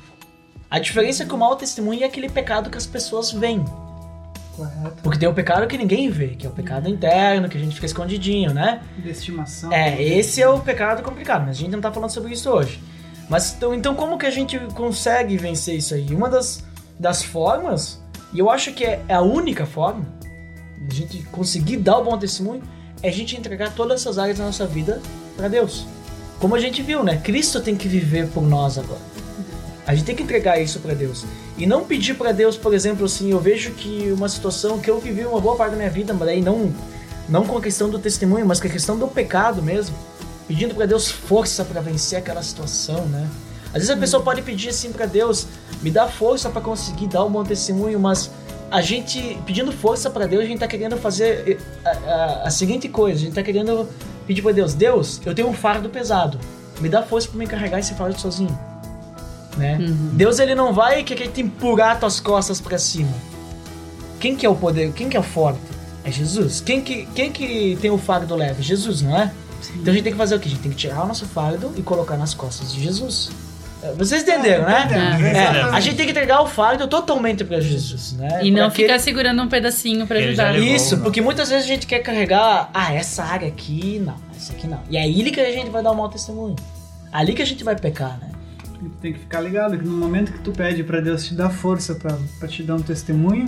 A 0.71 0.79
diferença 0.79 1.23
é 1.23 1.27
que 1.27 1.35
o 1.35 1.39
mau 1.39 1.55
testemunho 1.57 2.03
é 2.03 2.07
aquele 2.07 2.29
pecado 2.29 2.71
que 2.71 2.79
as 2.79 2.87
pessoas 2.87 3.31
veem. 3.31 3.65
Correto. 4.57 5.03
Porque 5.03 5.19
tem 5.19 5.29
o 5.29 5.35
pecado 5.35 5.67
que 5.67 5.77
ninguém 5.77 6.11
vê, 6.11 6.29
que 6.29 6.47
é 6.47 6.49
o 6.49 6.53
pecado 6.53 6.89
interno, 6.89 7.49
que 7.49 7.57
a 7.57 7.61
gente 7.61 7.75
fica 7.75 7.87
escondidinho, 7.87 8.53
né? 8.53 8.83
De 8.99 9.11
estimação. 9.11 9.73
É, 9.73 10.03
esse 10.03 10.43
é 10.43 10.49
o 10.49 10.61
pecado 10.61 11.03
complicado, 11.03 11.45
mas 11.47 11.57
a 11.57 11.61
gente 11.61 11.71
não 11.71 11.81
tá 11.81 11.93
falando 11.93 12.11
sobre 12.11 12.33
isso 12.33 12.51
hoje. 12.51 12.83
Mas 13.29 13.55
então, 13.55 13.75
então 13.75 13.95
como 13.95 14.19
que 14.19 14.27
a 14.27 14.31
gente 14.31 14.59
consegue 14.75 15.37
vencer 15.37 15.77
isso 15.77 15.95
aí? 15.95 16.07
Uma 16.15 16.29
das, 16.29 16.65
das 16.99 17.23
formas, 17.23 18.03
e 18.33 18.39
eu 18.39 18.51
acho 18.51 18.73
que 18.73 18.85
é 18.85 19.03
a 19.09 19.21
única 19.21 19.65
forma 19.65 20.07
de 20.89 21.03
a 21.03 21.07
gente 21.07 21.23
conseguir 21.25 21.79
dar 21.79 21.99
o 21.99 22.05
bom 22.05 22.19
testemunho, 22.19 22.63
é 23.03 23.09
a 23.09 23.13
gente 23.13 23.37
entregar 23.37 23.75
todas 23.75 24.01
essas 24.01 24.19
áreas 24.19 24.39
da 24.39 24.45
nossa 24.45 24.67
vida 24.67 25.01
para 25.37 25.49
Deus. 25.49 25.87
Como 26.39 26.55
a 26.55 26.61
gente 26.61 26.83
viu, 26.83 27.03
né? 27.03 27.19
Cristo 27.19 27.61
tem 27.61 27.77
que 27.77 27.89
viver 27.89 28.29
por 28.29 28.43
nós 28.43 28.79
agora. 28.79 29.01
A 29.87 29.95
gente 29.95 30.05
tem 30.05 30.15
que 30.15 30.23
entregar 30.23 30.61
isso 30.61 30.79
para 30.79 30.95
Deus. 30.95 31.25
E 31.59 31.67
não 31.67 31.85
pedir 31.85 32.15
para 32.15 32.33
Deus, 32.33 32.57
por 32.57 32.73
exemplo, 32.73 33.05
assim, 33.05 33.31
eu 33.31 33.41
vejo 33.41 33.73
que 33.73 34.13
uma 34.17 34.29
situação 34.29 34.79
que 34.79 34.89
eu 34.89 35.01
vivi 35.01 35.25
uma 35.25 35.41
boa 35.41 35.57
parte 35.57 35.73
da 35.73 35.77
minha 35.77 35.91
vida, 35.91 36.15
mas 36.15 36.29
aí 36.29 36.41
não, 36.41 36.73
não 37.29 37.45
com 37.45 37.59
a 37.59 37.61
questão 37.61 37.91
do 37.91 37.99
testemunho, 37.99 38.47
mas 38.47 38.61
com 38.61 38.69
a 38.69 38.71
questão 38.71 38.97
do 38.97 39.09
pecado 39.09 39.61
mesmo. 39.63 39.97
Pedindo 40.47 40.75
para 40.75 40.87
Deus 40.87 41.11
força 41.11 41.65
para 41.65 41.81
vencer 41.81 42.19
aquela 42.19 42.43
situação, 42.43 43.07
né? 43.07 43.29
Às 43.69 43.75
vezes 43.75 43.91
a 43.91 43.97
pessoa 43.97 44.23
pode 44.23 44.43
pedir 44.43 44.69
assim 44.69 44.93
para 44.93 45.07
Deus, 45.07 45.47
me 45.83 45.91
dá 45.91 46.07
força 46.07 46.51
para 46.51 46.61
conseguir 46.61 47.07
dar 47.07 47.25
um 47.25 47.31
bom 47.31 47.43
testemunho, 47.43 47.99
mas 47.99 48.31
a 48.73 48.81
gente, 48.81 49.39
pedindo 49.47 49.71
força 49.71 50.11
para 50.11 50.27
Deus, 50.27 50.43
a 50.45 50.47
gente 50.47 50.59
tá 50.59 50.67
querendo 50.67 50.97
fazer 50.97 51.59
eh, 51.85 51.89
a, 51.89 51.91
a- 51.91 52.43
a 52.49 52.51
seguinte 52.51 52.89
coisa, 52.89 53.21
a 53.21 53.25
gente 53.25 53.35
tá 53.35 53.43
querendo 53.43 53.89
pedir 54.27 54.43
para 54.43 54.53
Deus, 54.53 54.75
Deus, 54.75 55.21
eu 55.27 55.35
tenho 55.35 55.49
um 55.49 55.53
fardo 55.53 55.89
pesado, 55.89 56.39
me 56.81 56.89
dá 56.89 57.03
força 57.03 57.29
para 57.29 57.39
me 57.39 57.47
carregar 57.47 57.79
esse 57.79 57.95
fardo 57.95 58.19
sozinho 58.21 58.57
né? 59.57 59.77
Deus 60.15 60.39
ele 60.39 60.55
não 60.55 60.73
vai 60.73 61.03
querer 61.05 61.29
te 61.29 61.43
empurrar 61.43 62.01
tuas 62.01 62.19
costas 62.19 62.59
pra 62.59 62.79
cima. 62.79 63.13
Quem 64.19 64.35
que 64.35 64.47
é 64.47 64.49
o 64.49 64.55
poder? 64.55 64.91
Quem 64.95 65.11
que 65.11 65.17
é 65.17 65.21
o 65.21 65.23
forte? 65.23 65.61
É 66.05 66.11
Jesus. 66.11 66.63
Quem 66.63 66.81
que, 66.81 67.05
quem 67.15 67.31
que 67.31 67.77
tem 67.83 67.91
o 67.91 67.99
fardo 67.99 68.35
leve? 68.35 68.63
Jesus, 68.63 69.03
não 69.03 69.15
é? 69.15 69.31
Então 69.75 69.93
a 69.93 69.95
gente 69.95 70.05
tem 70.05 70.13
que 70.13 70.19
fazer 70.19 70.37
o 70.37 70.41
quê? 70.41 70.49
A 70.49 70.51
gente 70.51 70.63
tem 70.63 70.71
que 70.71 70.77
tirar 70.79 71.05
o 71.05 71.07
nosso 71.07 71.27
fardo 71.27 71.71
e 71.77 71.83
colocar 71.83 72.17
nas 72.17 72.33
costas 72.33 72.73
de 72.73 72.83
Jesus. 72.83 73.31
Vocês 73.97 74.23
entenderam, 74.23 74.65
né? 74.65 74.89
É, 75.35 75.63
a 75.63 75.81
gente 75.81 75.97
tem 75.97 76.05
que 76.07 76.13
entregar 76.13 76.41
o 76.41 76.47
fardo 76.47 76.87
totalmente 76.87 77.45
pra 77.45 77.61
Jesus, 77.61 78.13
né? 78.13 78.41
E 78.45 78.51
não 78.51 78.67
ele- 78.67 78.71
ficar 78.75 78.99
segurando 78.99 79.43
um 79.43 79.49
pedacinho 79.49 80.07
já 80.07 80.15
ajudar. 80.15 80.51
levou. 80.53 80.69
Isso, 80.69 80.97
não. 80.97 81.03
porque 81.03 81.21
muitas 81.21 81.49
vezes 81.49 81.65
a 81.65 81.69
gente 81.69 81.87
quer 81.87 81.99
carregar, 82.01 82.71
ah, 82.73 82.95
essa 82.95 83.25
área 83.25 83.49
aqui, 83.49 83.99
não, 84.05 84.17
essa 84.37 84.53
aqui 84.53 84.67
não. 84.67 84.81
E 84.89 84.97
é 84.97 85.01
aí 85.03 85.31
que 85.31 85.41
a 85.41 85.51
gente 85.53 85.71
vai 85.71 85.83
dar 85.83 85.91
um 85.91 85.95
mau 85.97 86.09
testemunho. 86.09 86.57
Ali 87.13 87.35
que 87.35 87.43
a 87.43 87.47
gente 87.47 87.63
vai 87.65 87.75
pecar, 87.77 88.19
né? 88.21 88.31
E 88.83 88.89
tu 88.89 88.97
tem 89.01 89.13
que 89.13 89.19
ficar 89.19 89.41
ligado 89.41 89.77
que 89.79 89.85
no 89.85 89.97
momento 89.97 90.33
que 90.33 90.39
tu 90.41 90.53
pede 90.53 90.83
pra 90.85 91.01
Deus 91.01 91.25
te 91.27 91.35
dar 91.35 91.51
força 91.51 91.95
pra 91.95 92.49
te 92.49 92.63
dar 92.63 92.77
um 92.77 92.83
testemunho, 92.83 93.47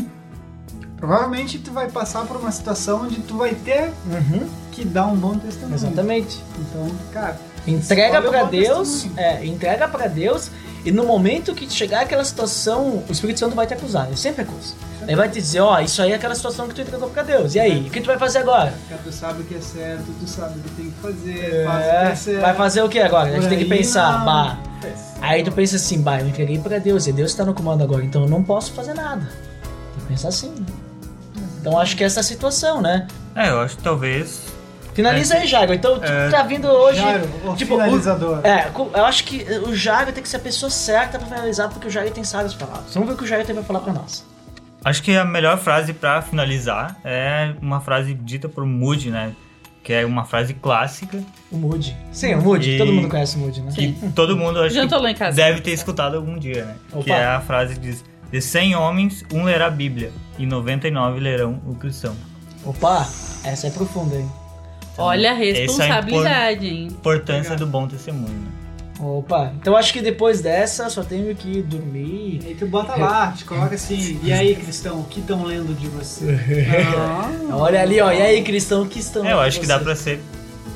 provavelmente 0.96 1.58
tu 1.58 1.70
vai 1.72 1.88
passar 1.90 2.24
por 2.26 2.36
uma 2.36 2.50
situação 2.52 3.02
onde 3.02 3.16
tu 3.20 3.36
vai 3.36 3.54
ter 3.54 3.90
Uhum, 4.06 4.48
que 4.72 4.84
dar 4.84 5.06
um 5.06 5.16
bom 5.16 5.36
testemunho. 5.38 5.74
exatamente. 5.74 6.38
Então, 6.58 6.90
cara, 7.12 7.36
Entrega 7.66 8.20
bom 8.20 8.46
Deus, 8.48 9.06
é, 9.16 9.44
entrega 9.44 9.88
pra 9.88 10.06
Deus 10.06 10.50
e 10.84 10.92
no 10.92 11.04
momento 11.04 11.54
que 11.54 11.68
chegar 11.70 12.02
aquela 12.02 12.24
situação, 12.24 13.02
o 13.08 13.12
Espírito 13.12 13.40
Santo 13.40 13.56
vai 13.56 13.66
te 13.66 13.72
acusar, 13.72 14.06
ele 14.08 14.16
sempre 14.18 14.42
acusa. 14.42 14.74
Ele 15.02 15.16
vai 15.16 15.28
te 15.28 15.34
dizer, 15.34 15.60
ó, 15.60 15.78
isso 15.80 16.00
aí 16.00 16.12
é 16.12 16.14
aquela 16.14 16.34
situação 16.34 16.66
que 16.68 16.74
tu 16.74 16.80
entregou 16.80 17.08
pra 17.10 17.22
Deus. 17.22 17.54
E 17.54 17.60
aí, 17.60 17.86
o 17.86 17.90
que 17.90 18.00
tu 18.00 18.06
vai 18.06 18.18
fazer 18.18 18.38
agora? 18.38 18.72
cara, 18.88 19.00
tu 19.04 19.12
sabe 19.12 19.42
o 19.42 19.44
que 19.44 19.54
é 19.54 19.60
certo, 19.60 20.04
tu 20.18 20.26
sabe 20.26 20.58
o 20.58 20.62
que 20.62 20.70
tem 20.70 20.84
que 20.86 21.00
fazer, 21.00 21.64
faz 21.66 21.78
o 21.78 21.90
que 21.90 21.96
é 21.96 22.10
É, 22.10 22.14
certo. 22.14 22.40
vai 22.40 22.54
fazer 22.54 22.82
o 22.82 22.88
que 22.88 22.98
agora? 22.98 23.28
A 23.30 23.32
gente 23.34 23.48
tem 23.48 23.58
que 23.58 23.64
pensar, 23.66 24.18
não. 24.20 24.24
bah. 24.26 24.58
Aí 25.20 25.42
tu 25.42 25.52
pensa 25.52 25.76
assim, 25.76 26.00
bah, 26.00 26.20
eu 26.20 26.28
entreguei 26.28 26.58
pra 26.58 26.78
Deus 26.78 27.06
e 27.06 27.12
Deus 27.12 27.34
tá 27.34 27.44
no 27.44 27.52
comando 27.54 27.82
agora, 27.82 28.04
então 28.04 28.22
eu 28.22 28.28
não 28.28 28.42
posso 28.42 28.72
fazer 28.72 28.94
nada. 28.94 29.22
Tem 29.22 30.02
que 30.02 30.06
pensar 30.08 30.28
assim, 30.28 30.48
né? 30.50 30.66
Então 31.60 31.78
acho 31.78 31.96
que 31.96 32.04
essa 32.04 32.20
é 32.20 32.22
a 32.22 32.24
situação, 32.24 32.80
né? 32.82 33.06
É, 33.34 33.48
eu 33.50 33.60
acho 33.60 33.76
que 33.78 33.82
talvez. 33.82 34.40
Finaliza 34.94 35.34
aí, 35.34 35.46
Jago. 35.46 35.72
Então 35.74 35.98
tu 35.98 36.04
É. 36.04 36.28
tá 36.30 36.42
vindo 36.42 36.66
hoje. 36.68 37.00
Jairo, 37.00 37.28
o 37.44 37.54
tipo, 37.56 37.74
o- 37.74 37.78
finalizador. 37.78 38.40
É, 38.44 38.62
co- 38.70 38.90
eu 38.94 39.04
acho 39.04 39.24
que 39.24 39.44
o 39.66 39.74
Jairo 39.74 40.12
tem 40.12 40.22
que 40.22 40.28
ser 40.28 40.36
a 40.36 40.40
pessoa 40.40 40.70
certa 40.70 41.18
pra 41.18 41.26
finalizar, 41.26 41.68
porque 41.68 41.88
o 41.88 41.90
Jairo 41.90 42.10
tem 42.12 42.22
sábias 42.24 42.54
palavras. 42.54 42.94
Vamos 42.94 43.08
ver 43.08 43.14
o 43.14 43.18
que 43.18 43.24
o 43.24 43.26
Jairo 43.26 43.44
tem 43.44 43.54
pra 43.54 43.64
falar 43.64 43.80
pra 43.80 43.92
nós. 43.92 44.24
Acho 44.84 45.02
que 45.02 45.16
a 45.16 45.24
melhor 45.24 45.58
frase 45.58 45.92
pra 45.92 46.20
finalizar 46.22 46.96
é 47.04 47.54
uma 47.60 47.80
frase 47.80 48.14
dita 48.14 48.48
por 48.48 48.64
Moody, 48.66 49.10
né? 49.10 49.32
Que 49.82 49.92
é 49.92 50.06
uma 50.06 50.24
frase 50.24 50.54
clássica 50.54 51.22
O 51.52 51.56
Moody. 51.58 51.94
Sim, 52.12 52.34
o 52.34 52.42
Moody. 52.42 52.70
E- 52.76 52.78
Todo 52.78 52.92
mundo 52.92 53.08
conhece 53.08 53.36
o 53.36 53.40
Moody, 53.40 53.60
né? 53.62 53.72
que 53.74 53.92
todo 54.14 54.36
mundo 54.36 54.60
acho 54.60 54.74
tô 54.88 54.96
que 54.96 55.02
lá 55.02 55.10
em 55.10 55.14
casa. 55.14 55.36
deve 55.36 55.60
ter 55.60 55.72
escutado 55.72 56.16
algum 56.16 56.38
dia, 56.38 56.64
né? 56.64 56.74
Opa. 56.92 57.04
Que 57.04 57.12
é 57.12 57.24
a 57.26 57.40
frase 57.40 57.74
que 57.74 57.80
diz: 57.80 58.04
De 58.30 58.40
100 58.40 58.74
homens, 58.76 59.24
um 59.32 59.44
lerá 59.44 59.66
a 59.66 59.70
Bíblia 59.70 60.10
e 60.38 60.46
99 60.46 61.20
lerão 61.20 61.60
o 61.66 61.74
cristão. 61.74 62.14
Opa, 62.64 63.06
essa 63.44 63.66
é 63.66 63.70
profunda, 63.70 64.16
hein? 64.16 64.30
Olha 64.96 65.30
a 65.30 65.32
é 65.32 65.36
a 65.36 65.38
responsabilidade, 65.38 66.66
hein? 66.66 66.86
Importância 66.86 67.56
do 67.56 67.66
bom 67.66 67.86
testemunho. 67.86 68.28
né? 68.28 68.50
Opa, 69.00 69.52
então 69.60 69.76
acho 69.76 69.92
que 69.92 70.00
depois 70.00 70.40
dessa 70.40 70.88
só 70.88 71.02
tenho 71.02 71.34
que 71.34 71.60
dormir. 71.62 72.40
E 72.42 72.48
aí 72.48 72.54
tu 72.54 72.66
bota 72.66 72.94
lá, 72.96 73.32
te 73.32 73.44
coloca 73.44 73.74
assim, 73.74 74.20
e 74.22 74.32
aí 74.32 74.54
cristão, 74.54 75.00
o 75.00 75.04
que 75.04 75.18
estão 75.18 75.42
lendo 75.44 75.74
de 75.74 75.88
você? 75.88 76.38
Olha 77.52 77.82
ali, 77.82 78.00
ó. 78.00 78.12
E 78.12 78.22
aí, 78.22 78.42
cristão, 78.42 78.82
o 78.82 78.86
que 78.86 79.00
estão 79.00 79.26
É, 79.26 79.32
eu 79.32 79.40
acho 79.40 79.58
que 79.58 79.66
dá 79.66 79.78
vocês? 79.78 79.84
pra 79.84 79.96
ser 79.96 80.20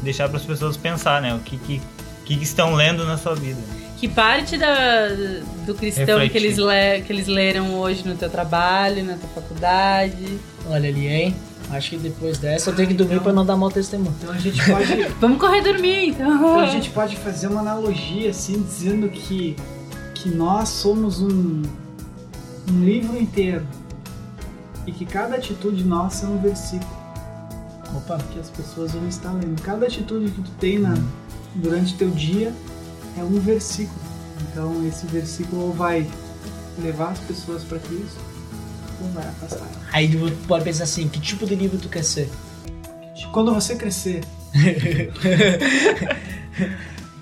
deixar 0.03 0.29
para 0.29 0.39
as 0.39 0.45
pessoas 0.45 0.77
pensar, 0.77 1.23
né? 1.23 1.35
O 1.35 1.39
que 1.39 1.57
que, 1.59 1.81
que 2.25 2.37
que 2.37 2.45
estão 2.45 2.75
lendo 2.75 3.05
na 3.05 3.17
sua 3.17 3.35
vida. 3.35 3.61
Que 3.99 4.07
parte 4.09 4.57
da, 4.57 5.09
do 5.67 5.75
cristão 5.75 6.19
Refletir. 6.19 6.31
que 6.31 6.39
eles, 6.39 6.57
le, 6.57 7.03
que 7.03 7.13
eles 7.13 7.27
leram 7.27 7.75
hoje 7.75 8.07
no 8.07 8.15
teu 8.15 8.31
trabalho, 8.31 9.05
na 9.05 9.15
tua 9.15 9.29
faculdade? 9.31 10.39
Olha 10.69 10.89
ali, 10.89 11.09
hein? 11.09 11.37
Acho 11.71 11.91
que 11.91 11.99
depois 11.99 12.39
dessa 12.39 12.71
eu 12.71 12.77
tenho 12.77 12.89
que 12.89 12.95
dormir 12.95 13.21
pra 13.21 13.33
não 13.33 13.45
dar 13.45 13.57
mau 13.57 13.71
testemunho. 13.71 14.15
Então 14.19 14.33
a 14.33 14.39
gente 14.39 14.65
pode, 14.65 15.03
Vamos 15.21 15.39
correr 15.39 15.61
dormir, 15.61 16.09
então. 16.09 16.35
então 16.35 16.61
a 16.61 16.67
gente 16.67 16.91
pode 16.91 17.17
fazer 17.17 17.47
uma 17.47 17.61
analogia 17.61 18.31
assim, 18.31 18.63
dizendo 18.63 19.09
que, 19.11 19.55
que 20.15 20.31
nós 20.31 20.71
somos 20.71 21.21
um, 21.21 21.63
um 22.71 22.85
livro 22.85 23.19
inteiro 23.19 23.67
e 24.87 24.93
que 24.93 25.05
cada 25.05 25.37
atitude 25.37 25.85
nossa 25.85 26.27
é 26.27 26.29
um 26.31 26.39
versículo. 26.39 26.99
Opa, 27.95 28.19
que 28.33 28.39
as 28.39 28.49
pessoas 28.49 28.93
vão 28.93 29.07
estar 29.07 29.33
lendo. 29.33 29.61
Cada 29.63 29.87
atitude 29.87 30.31
que 30.31 30.43
tu 30.43 30.51
tem 30.53 30.79
na, 30.79 30.95
durante 31.55 31.95
teu 31.95 32.11
dia 32.11 32.53
é 33.19 33.23
um 33.23 33.39
versículo. 33.41 34.01
Então 34.51 34.87
esse 34.87 35.07
versículo 35.07 35.73
vai 35.73 36.07
levar 36.79 37.11
as 37.11 37.19
pessoas 37.21 37.63
para 37.65 37.79
Cristo 37.79 38.28
vai. 39.15 39.25
Aí 39.93 40.09
tu 40.09 40.31
pode 40.47 40.65
pensar 40.65 40.85
assim, 40.85 41.09
que 41.09 41.21
tipo 41.21 41.47
de 41.47 41.55
livro 41.55 41.79
tu 41.79 41.89
quer 41.89 42.05
ser? 42.05 42.29
Quando 43.33 43.53
você 43.53 43.77
crescer, 43.77 44.21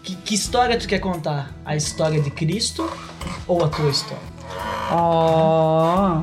Que, 0.02 0.14
que 0.14 0.34
história 0.34 0.78
tu 0.78 0.86
quer 0.86 1.00
contar? 1.00 1.50
A 1.64 1.74
história 1.74 2.20
de 2.20 2.30
Cristo 2.30 2.88
ou 3.46 3.64
a 3.64 3.68
tua 3.68 3.90
história? 3.90 4.22
Ó. 4.90 6.22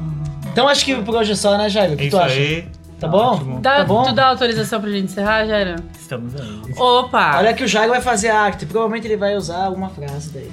Então 0.52 0.68
acho 0.70 0.86
que 0.86 0.96
por 1.02 1.16
hoje 1.16 1.34
é 1.34 1.36
só, 1.36 1.58
né, 1.58 1.70
Jairo? 1.70 1.94
O 1.94 1.98
que 1.98 2.04
Isso 2.06 2.16
tu 2.18 2.24
acha? 2.24 2.34
aí. 2.34 2.68
Tá 3.00 3.08
bom? 3.10 3.18
ótimo. 3.18 3.60
Dá, 3.60 3.76
Tá 3.78 3.84
bom? 3.84 4.04
Tu 4.04 4.14
dá 4.14 4.28
autorização 4.28 4.80
pra 4.80 4.90
gente 4.90 5.06
encerrar, 5.12 5.46
Jairo? 5.46 5.84
Estamos 6.00 6.34
aí. 6.40 6.74
Opa! 6.78 7.38
Olha 7.40 7.54
que 7.54 7.66
o 7.66 7.68
Jairo 7.68 7.92
vai 7.92 8.00
fazer 8.00 8.30
a 8.30 8.40
arte, 8.40 8.66
provavelmente 8.66 9.06
ele 9.06 9.18
vai 9.18 9.36
usar 9.36 9.66
alguma 9.66 9.90
frase 9.90 10.30
daí. 10.30 10.52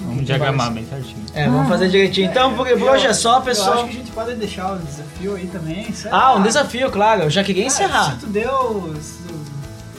Vamos 0.00 0.24
diagramar 0.24 0.70
bem 0.72 0.86
certinho. 0.88 1.24
É, 1.34 1.46
vamos 1.48 1.68
fazer 1.68 1.88
direitinho. 1.88 2.30
Então, 2.30 2.54
por, 2.54 2.66
por 2.68 2.82
hoje 2.90 3.06
é 3.06 3.12
só, 3.12 3.32
eu 3.32 3.36
acho 3.36 3.44
pessoal. 3.44 3.84
que 3.84 3.90
a 3.90 3.92
gente 3.92 4.10
pode 4.12 4.34
deixar 4.34 4.72
o 4.74 4.78
desafio 4.78 5.36
aí 5.36 5.46
também. 5.46 5.92
sei 5.92 6.10
Ah, 6.10 6.16
lá. 6.32 6.34
um 6.36 6.42
desafio, 6.42 6.90
claro. 6.90 7.22
Eu 7.24 7.30
já 7.30 7.44
queria 7.44 7.64
encerrar. 7.64 8.12
Se 8.14 8.20
tu 8.20 8.26
deu. 8.26 8.94
se 9.00 9.18
tu- 9.28 9.40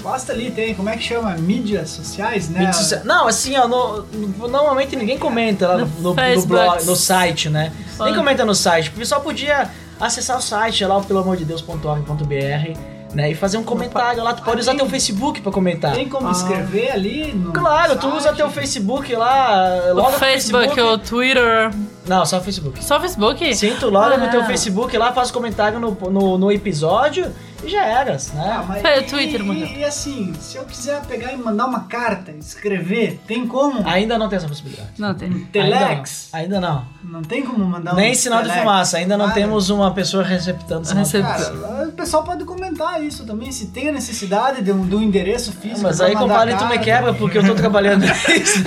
Posta 0.02 0.32
ali, 0.34 0.50
tem, 0.50 0.74
como 0.74 0.90
é 0.90 0.98
que 0.98 1.04
chama? 1.04 1.36
Mídias 1.36 1.92
sociais, 1.92 2.50
né? 2.50 2.58
Mídia 2.62 2.74
social- 2.74 3.02
Não, 3.06 3.28
assim, 3.28 3.56
ó, 3.56 3.68
no- 3.68 4.02
no- 4.02 4.48
normalmente 4.48 4.96
ninguém 4.96 5.16
comenta 5.20 5.68
lá 5.68 5.78
no, 5.78 5.86
No 5.86 5.92
no, 6.02 6.02
no 6.10 6.16
Facebook. 6.16 6.48
blog, 6.64 6.84
no 6.86 6.96
site, 6.96 7.50
né? 7.50 7.72
Nem 8.00 8.12
Ah. 8.12 8.16
comenta 8.16 8.44
no 8.44 8.56
site. 8.56 8.90
O 8.90 8.94
pessoal 8.94 9.22
podia 9.22 9.70
acessar 10.00 10.40
o 10.40 10.42
site 10.42 10.84
lá, 10.86 10.98
o 10.98 11.04
pelamordedeus.org.br, 11.04 12.78
né? 13.14 13.32
E 13.32 13.36
fazer 13.36 13.58
um 13.58 13.64
comentário 13.64 14.24
lá. 14.24 14.34
Tu 14.34 14.44
pode 14.44 14.58
Ah, 14.58 14.62
usar 14.62 14.72
tem- 14.72 14.80
teu 14.80 14.90
Facebook 14.90 15.42
pra 15.42 15.52
comentar. 15.52 15.94
Tem 15.94 16.08
como 16.08 16.28
Ah. 16.28 16.32
escrever 16.32 16.92
ali 16.92 17.34
no. 17.34 17.52
Claro, 17.54 17.96
tu 17.96 18.04
site? 18.08 18.18
usa 18.18 18.34
teu 18.34 18.50
Facebook 18.50 19.16
lá, 19.16 19.80
O 19.92 19.94
logo 19.96 20.12
no 20.12 20.18
Facebook, 20.18 20.80
o 20.82 20.98
Twitter. 20.98 21.72
Não, 22.08 22.26
só 22.26 22.38
o 22.40 22.42
Facebook. 22.42 22.84
Só 22.84 22.98
o 22.98 23.02
Facebook? 23.02 23.56
Sim, 23.56 23.76
tu 23.80 23.90
loga 23.90 24.18
no 24.18 24.26
Ah. 24.26 24.30
teu 24.30 24.44
Facebook 24.46 24.98
lá, 24.98 25.12
faz 25.14 25.30
comentário 25.32 25.80
no, 25.80 25.92
no, 26.10 26.38
no 26.38 26.52
episódio 26.52 27.32
e 27.64 27.70
já 27.70 27.86
eras, 27.86 28.32
né? 28.34 28.44
Ah, 28.46 28.66
mas 28.68 28.82
Foi 28.82 28.92
o 28.98 29.02
e- 29.02 29.04
Twitter, 29.04 29.44
morreu. 29.44 29.66
e, 29.68 29.78
e 29.80 29.84
assim, 29.84 30.34
se 30.40 30.58
eu 30.58 30.64
quiser 30.66 31.02
pegar 31.06 31.32
e 31.34 31.38
mandar 31.38 31.66
uma 31.66 31.82
carta, 31.82 32.32
escrever, 32.32 33.20
tem 33.28 33.46
como? 33.48 33.88
Ainda 33.88 34.18
não 34.18 34.28
tem 34.30 34.38
essa 34.38 34.48
possibilidade. 34.48 34.90
Não, 34.98 35.14
tem. 35.14 35.32
Telex? 35.46 36.30
Ainda 36.34 36.60
não. 36.60 36.78
Ainda 37.04 37.12
Não 37.18 37.22
tem 37.22 37.44
como 37.44 37.64
mandar 37.66 37.92
não. 37.92 37.98
um 38.00 38.02
Nem 38.02 38.14
sinal 38.16 38.40
de 38.40 38.46
telex? 38.50 38.64
fumaça, 38.64 38.98
ainda 38.98 39.18
não 39.18 39.28
Nada. 39.28 39.40
temos 39.40 39.70
uma 39.70 39.92
pessoa 39.94 40.24
receptando 40.24 40.86
sinal 40.88 41.04
de. 41.04 41.12
Cara, 41.22 41.88
o 41.88 41.92
pessoal 41.92 42.24
pode 42.24 42.44
comentar 42.46 43.04
isso 43.04 43.26
também, 43.26 43.52
se 43.52 43.68
tem 43.68 43.90
a 43.90 43.92
necessidade 43.92 44.62
de 44.62 44.72
um, 44.72 44.86
de 44.88 44.96
um 44.96 45.02
endereço 45.02 45.52
físico. 45.52 45.82
Mas 45.84 45.98
pra 45.98 46.08
aí, 46.08 46.16
compadre, 46.16 46.56
tu 46.56 46.66
me 46.66 46.80
quebra 46.80 47.14
porque 47.14 47.38
eu 47.38 47.46
tô 47.46 47.54
trabalhando 47.56 48.02
nisso. 48.06 48.64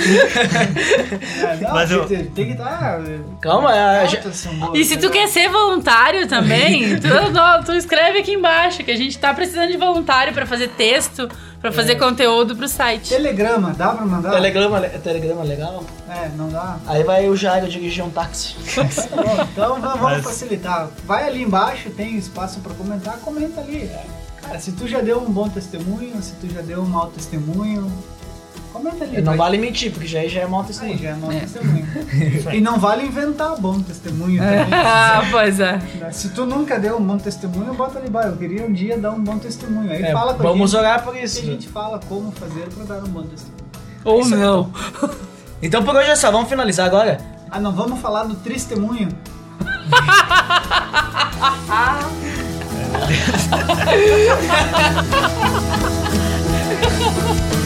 É, 1.42 1.56
não, 1.60 1.72
Mas 1.72 1.90
eu- 1.90 2.06
tem, 2.06 2.24
tem 2.26 2.46
que 2.46 2.52
estar. 2.52 3.00
Calma, 3.40 3.70
a 3.70 4.06
gente- 4.06 4.28
E 4.74 4.84
se 4.84 4.96
tu 4.96 5.10
quer 5.10 5.26
ser 5.28 5.48
voluntário 5.48 6.26
também, 6.28 6.98
tu, 7.00 7.08
não, 7.32 7.62
tu 7.62 7.72
escreve 7.72 8.18
aqui 8.18 8.32
embaixo 8.32 8.83
que 8.84 8.90
a 8.90 8.96
gente 8.96 9.18
tá 9.18 9.32
precisando 9.34 9.70
de 9.70 9.76
voluntário 9.76 10.32
pra 10.32 10.46
fazer 10.46 10.68
texto, 10.68 11.28
pra 11.60 11.72
fazer 11.72 11.96
conteúdo 11.96 12.54
pro 12.54 12.68
site. 12.68 13.08
Telegrama, 13.08 13.72
dá 13.72 13.88
pra 13.88 14.04
mandar? 14.06 14.30
Telegrama, 14.32 14.80
telegrama 14.80 15.42
legal. 15.42 15.82
É, 16.08 16.28
não 16.36 16.48
dá. 16.48 16.76
Aí 16.86 17.02
vai 17.02 17.28
o 17.28 17.34
Jairo 17.36 17.68
dirigir 17.68 18.04
um 18.04 18.10
táxi. 18.10 18.54
Tá 19.08 19.22
bom, 19.22 19.42
então 19.52 19.80
va- 19.80 19.88
vamos 19.94 20.00
Mas- 20.02 20.24
facilitar. 20.24 20.88
Vai 21.06 21.26
ali 21.26 21.42
embaixo, 21.42 21.90
tem 21.90 22.16
espaço 22.16 22.60
pra 22.60 22.74
comentar, 22.74 23.16
comenta 23.18 23.60
ali. 23.60 23.90
Cara, 24.42 24.60
se 24.60 24.72
tu 24.72 24.86
já 24.86 25.00
deu 25.00 25.18
um 25.22 25.30
bom 25.30 25.48
testemunho, 25.48 26.22
se 26.22 26.32
tu 26.34 26.46
já 26.52 26.60
deu 26.60 26.82
um 26.82 26.86
mau 26.86 27.06
testemunho, 27.06 27.90
comenta 28.74 29.04
ali. 29.04 29.16
Não 29.18 29.24
vai- 29.32 29.36
vale 29.38 29.58
mentir, 29.58 29.90
porque 29.92 30.06
já, 30.06 30.26
já 30.26 30.40
é 30.42 30.46
mau 30.46 30.60
Aí 30.60 30.66
testemunho. 30.66 30.98
já 30.98 31.08
é 31.10 31.14
mau 31.14 31.32
É. 31.32 31.40
testemunho. 31.40 31.86
e 32.52 32.60
não 32.60 32.78
vale 32.78 33.04
inventar 33.06 33.56
bom 33.58 33.80
testemunho 33.80 34.42
também. 34.42 34.66
Ah, 34.84 35.22
pois 35.30 35.60
é. 35.60 35.80
Se 36.12 36.28
tu 36.30 36.44
nunca 36.44 36.78
deu 36.78 36.98
um 36.98 37.02
bom 37.04 37.16
testemunho, 37.16 37.72
bota 37.74 37.98
ali, 37.98 38.10
vai, 38.10 38.28
eu 38.28 38.36
queria 38.36 38.66
um 38.66 38.72
dia 38.72 38.98
dar 38.98 39.12
um 39.12 39.20
bom 39.22 39.38
testemunho. 39.38 39.90
Aí 39.90 40.02
É, 40.02 40.12
fala 40.12 40.34
com 40.34 40.42
vamos 40.42 40.74
a 40.74 40.78
gente, 40.78 40.86
orar 40.86 41.02
por 41.04 41.16
isso. 41.16 41.38
a 41.40 41.44
gente 41.44 41.68
fala 41.68 41.98
como 42.08 42.30
fazer 42.32 42.68
pra 42.74 42.84
dar 42.84 43.02
um 43.02 43.08
bom 43.08 43.22
testemunho. 43.22 43.64
Ou 44.04 44.20
Isso 44.20 44.34
é 44.34 44.36
não. 44.38 44.70
Então 45.62 45.82
por 45.82 45.94
hoje 45.96 46.10
é 46.10 46.16
só, 46.16 46.30
vamos 46.30 46.48
finalizar 46.48 46.86
agora? 46.86 47.18
Ah, 47.50 47.58
não, 47.60 47.72
vamos 47.72 48.00
falar 48.00 48.24
do 48.24 48.34
testemunho. 48.34 49.08
Ah, 51.70 52.00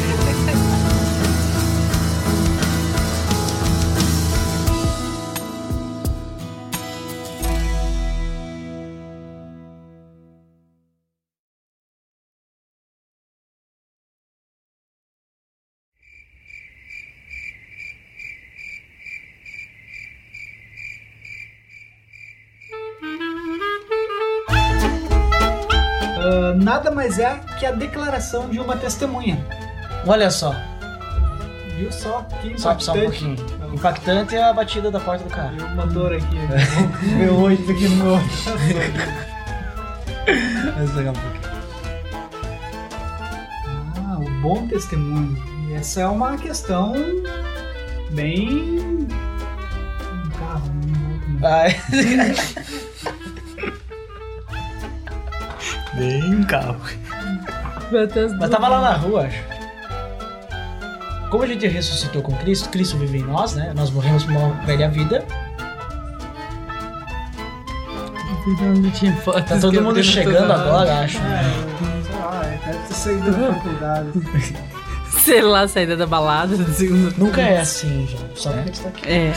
mais 27.09 27.19
é 27.19 27.41
que 27.59 27.65
a 27.65 27.73
declaração 27.73 28.49
de 28.49 28.61
uma 28.61 28.77
testemunha. 28.77 29.43
Olha 30.07 30.31
só, 30.31 30.55
Viu 31.79 31.91
só 31.93 32.23
que 32.43 32.59
só, 32.59 32.77
só 32.79 32.93
um 32.93 32.97
impactante? 32.97 33.25
pouquinho. 33.25 33.75
Impactante 33.75 34.37
é 34.37 34.43
a 34.43 34.53
batida 34.53 34.91
da 34.91 35.01
porta 35.01 35.25
do 35.25 35.31
carro. 35.31 35.57
E 35.59 35.63
o 35.63 35.69
motor 35.71 36.13
aqui, 36.13 36.37
o 37.31 37.47
V8 37.49 37.71
aqui 37.71 37.89
no 37.89 37.97
meu 37.97 38.13
outro. 38.13 38.29
Mas 40.77 40.91
daqui 40.95 41.09
a 41.09 41.13
pouco. 41.13 41.39
Ah, 43.97 44.19
o 44.19 44.31
bom 44.43 44.67
testemunho. 44.69 45.37
E 45.69 45.75
essa 45.75 46.01
é 46.03 46.07
uma 46.07 46.37
questão 46.37 46.93
bem. 48.11 48.79
Um 48.81 50.31
carro, 50.39 50.71
um 50.71 51.13
outro. 51.13 51.31
né? 51.41 52.35
Bem 55.99 56.37
um 56.37 56.45
carro. 56.45 56.81
Mas 58.39 58.51
tava 58.51 58.69
lá 58.69 58.81
na 58.81 58.93
rua, 58.93 59.27
acho. 59.27 59.43
Como 61.31 61.43
a 61.43 61.47
gente 61.47 61.67
ressuscitou 61.67 62.23
com 62.23 62.35
Cristo, 62.37 62.69
Cristo 62.69 62.97
vive 62.97 63.19
em 63.19 63.25
nós, 63.25 63.55
né? 63.55 63.73
Nós 63.75 63.91
morremos 63.91 64.25
por 64.25 64.33
uma 64.35 64.51
velha 64.65 64.89
vida. 64.89 65.25
Tá 69.47 69.59
todo 69.61 69.83
mundo 69.83 70.03
chegando 70.03 70.53
agora, 70.53 71.01
acho. 71.01 71.19
É, 71.19 72.03
sei 72.03 72.15
lá, 72.15 72.43
é, 72.45 72.61
deve 72.67 72.79
ter 72.87 72.95
saído 72.95 73.31
da 73.31 73.55
faculdade. 73.55 74.09
Sei 75.21 75.43
lá, 75.43 75.69
saída 75.69 75.97
da 75.97 76.07
balada. 76.07 76.57
Nunca 77.19 77.43
é 77.43 77.61
assim, 77.61 78.07
gente. 78.07 78.41
Só 78.41 78.51
porque 78.51 78.63
a 78.63 78.67
gente 78.67 78.81
tá 78.81 78.89
aqui. 78.89 79.09
É. 79.09 79.33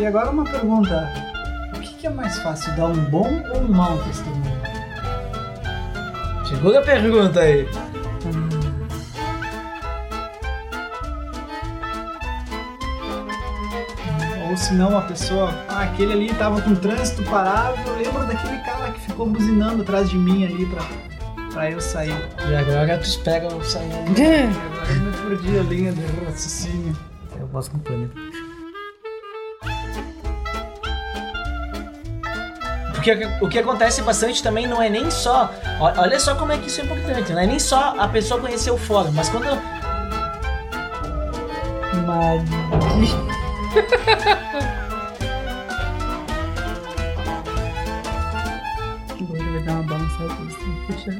E 0.00 0.06
agora 0.06 0.30
uma 0.30 0.44
pergunta: 0.44 1.12
o 1.76 1.80
que 1.80 1.92
que 1.92 2.06
é 2.06 2.10
mais 2.10 2.38
fácil, 2.38 2.74
dar 2.74 2.86
um 2.86 3.04
bom 3.10 3.42
ou 3.54 3.60
um 3.60 3.68
mau 3.68 3.98
testemunho? 3.98 4.60
Segura 6.48 6.78
a 6.78 6.82
pergunta 6.82 7.40
aí. 7.40 7.68
Ou 14.48 14.56
se 14.56 14.72
não, 14.72 14.96
a 14.96 15.02
pessoa, 15.02 15.52
ah, 15.68 15.82
aquele 15.82 16.14
ali 16.14 16.34
tava 16.34 16.62
com 16.62 16.70
o 16.70 16.76
trânsito 16.76 17.22
parado, 17.24 17.78
eu 17.86 17.96
lembro 17.96 18.26
daquele 18.26 18.56
cara 18.62 18.90
que 18.92 19.00
ficou 19.00 19.26
buzinando 19.26 19.82
atrás 19.82 20.08
de 20.08 20.16
mim 20.16 20.46
ali 20.46 20.64
pra, 20.64 20.82
pra 21.52 21.70
eu 21.70 21.80
sair. 21.80 22.16
E 22.48 22.54
agora 22.56 22.96
tu 22.96 23.04
espera 23.04 23.44
eu 23.44 23.62
sair. 23.62 23.92
Agora 23.92 24.92
eu 24.92 25.00
me 25.00 25.36
perdi 25.36 25.58
a 25.58 25.62
linha 25.62 25.92
do 25.92 26.24
raciocínio. 26.24 26.96
Eu 27.38 27.46
posso 27.48 27.70
complementar. 27.70 28.39
Porque 33.00 33.16
o 33.40 33.48
que 33.48 33.58
acontece 33.58 34.02
bastante 34.02 34.42
também 34.42 34.66
não 34.66 34.82
é 34.82 34.90
nem 34.90 35.10
só. 35.10 35.50
Olha 35.80 36.20
só 36.20 36.34
como 36.34 36.52
é 36.52 36.58
que 36.58 36.66
isso 36.66 36.82
é 36.82 36.84
importante. 36.84 37.32
Não 37.32 37.40
é 37.40 37.46
nem 37.46 37.58
só 37.58 37.94
a 37.98 38.06
pessoa 38.06 38.38
conhecer 38.38 38.70
o 38.70 38.76
fórum, 38.76 39.10
mas 39.12 39.30
quando. 39.30 39.46
Agora 39.46 39.62
vai 49.50 49.62
dar 49.62 49.72
uma 49.72 49.82
balançada, 49.84 50.34
você 50.34 50.58
tem 50.58 50.74
que 50.74 50.92
fechar. 50.92 51.14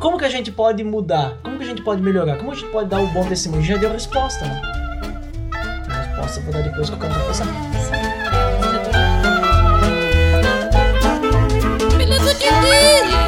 Como 0.00 0.16
que 0.18 0.24
a 0.24 0.30
gente 0.30 0.50
pode 0.50 0.82
mudar? 0.82 1.36
Como 1.42 1.58
que 1.58 1.64
a 1.64 1.66
gente 1.66 1.82
pode 1.82 2.00
melhorar? 2.00 2.38
Como 2.38 2.50
a 2.50 2.54
gente 2.54 2.70
pode 2.70 2.88
dar 2.88 3.00
o 3.00 3.06
bom 3.08 3.26
testemunho? 3.26 3.62
Já 3.62 3.76
deu 3.76 3.92
resposta, 3.92 4.46
né? 4.46 4.73
seputar 6.34 6.62
di 6.62 6.68
depois 6.70 6.90
com 6.90 6.98
qualquer 6.98 7.20
Bila 11.88 11.96
Beleza 11.96 12.34
de 12.34 13.23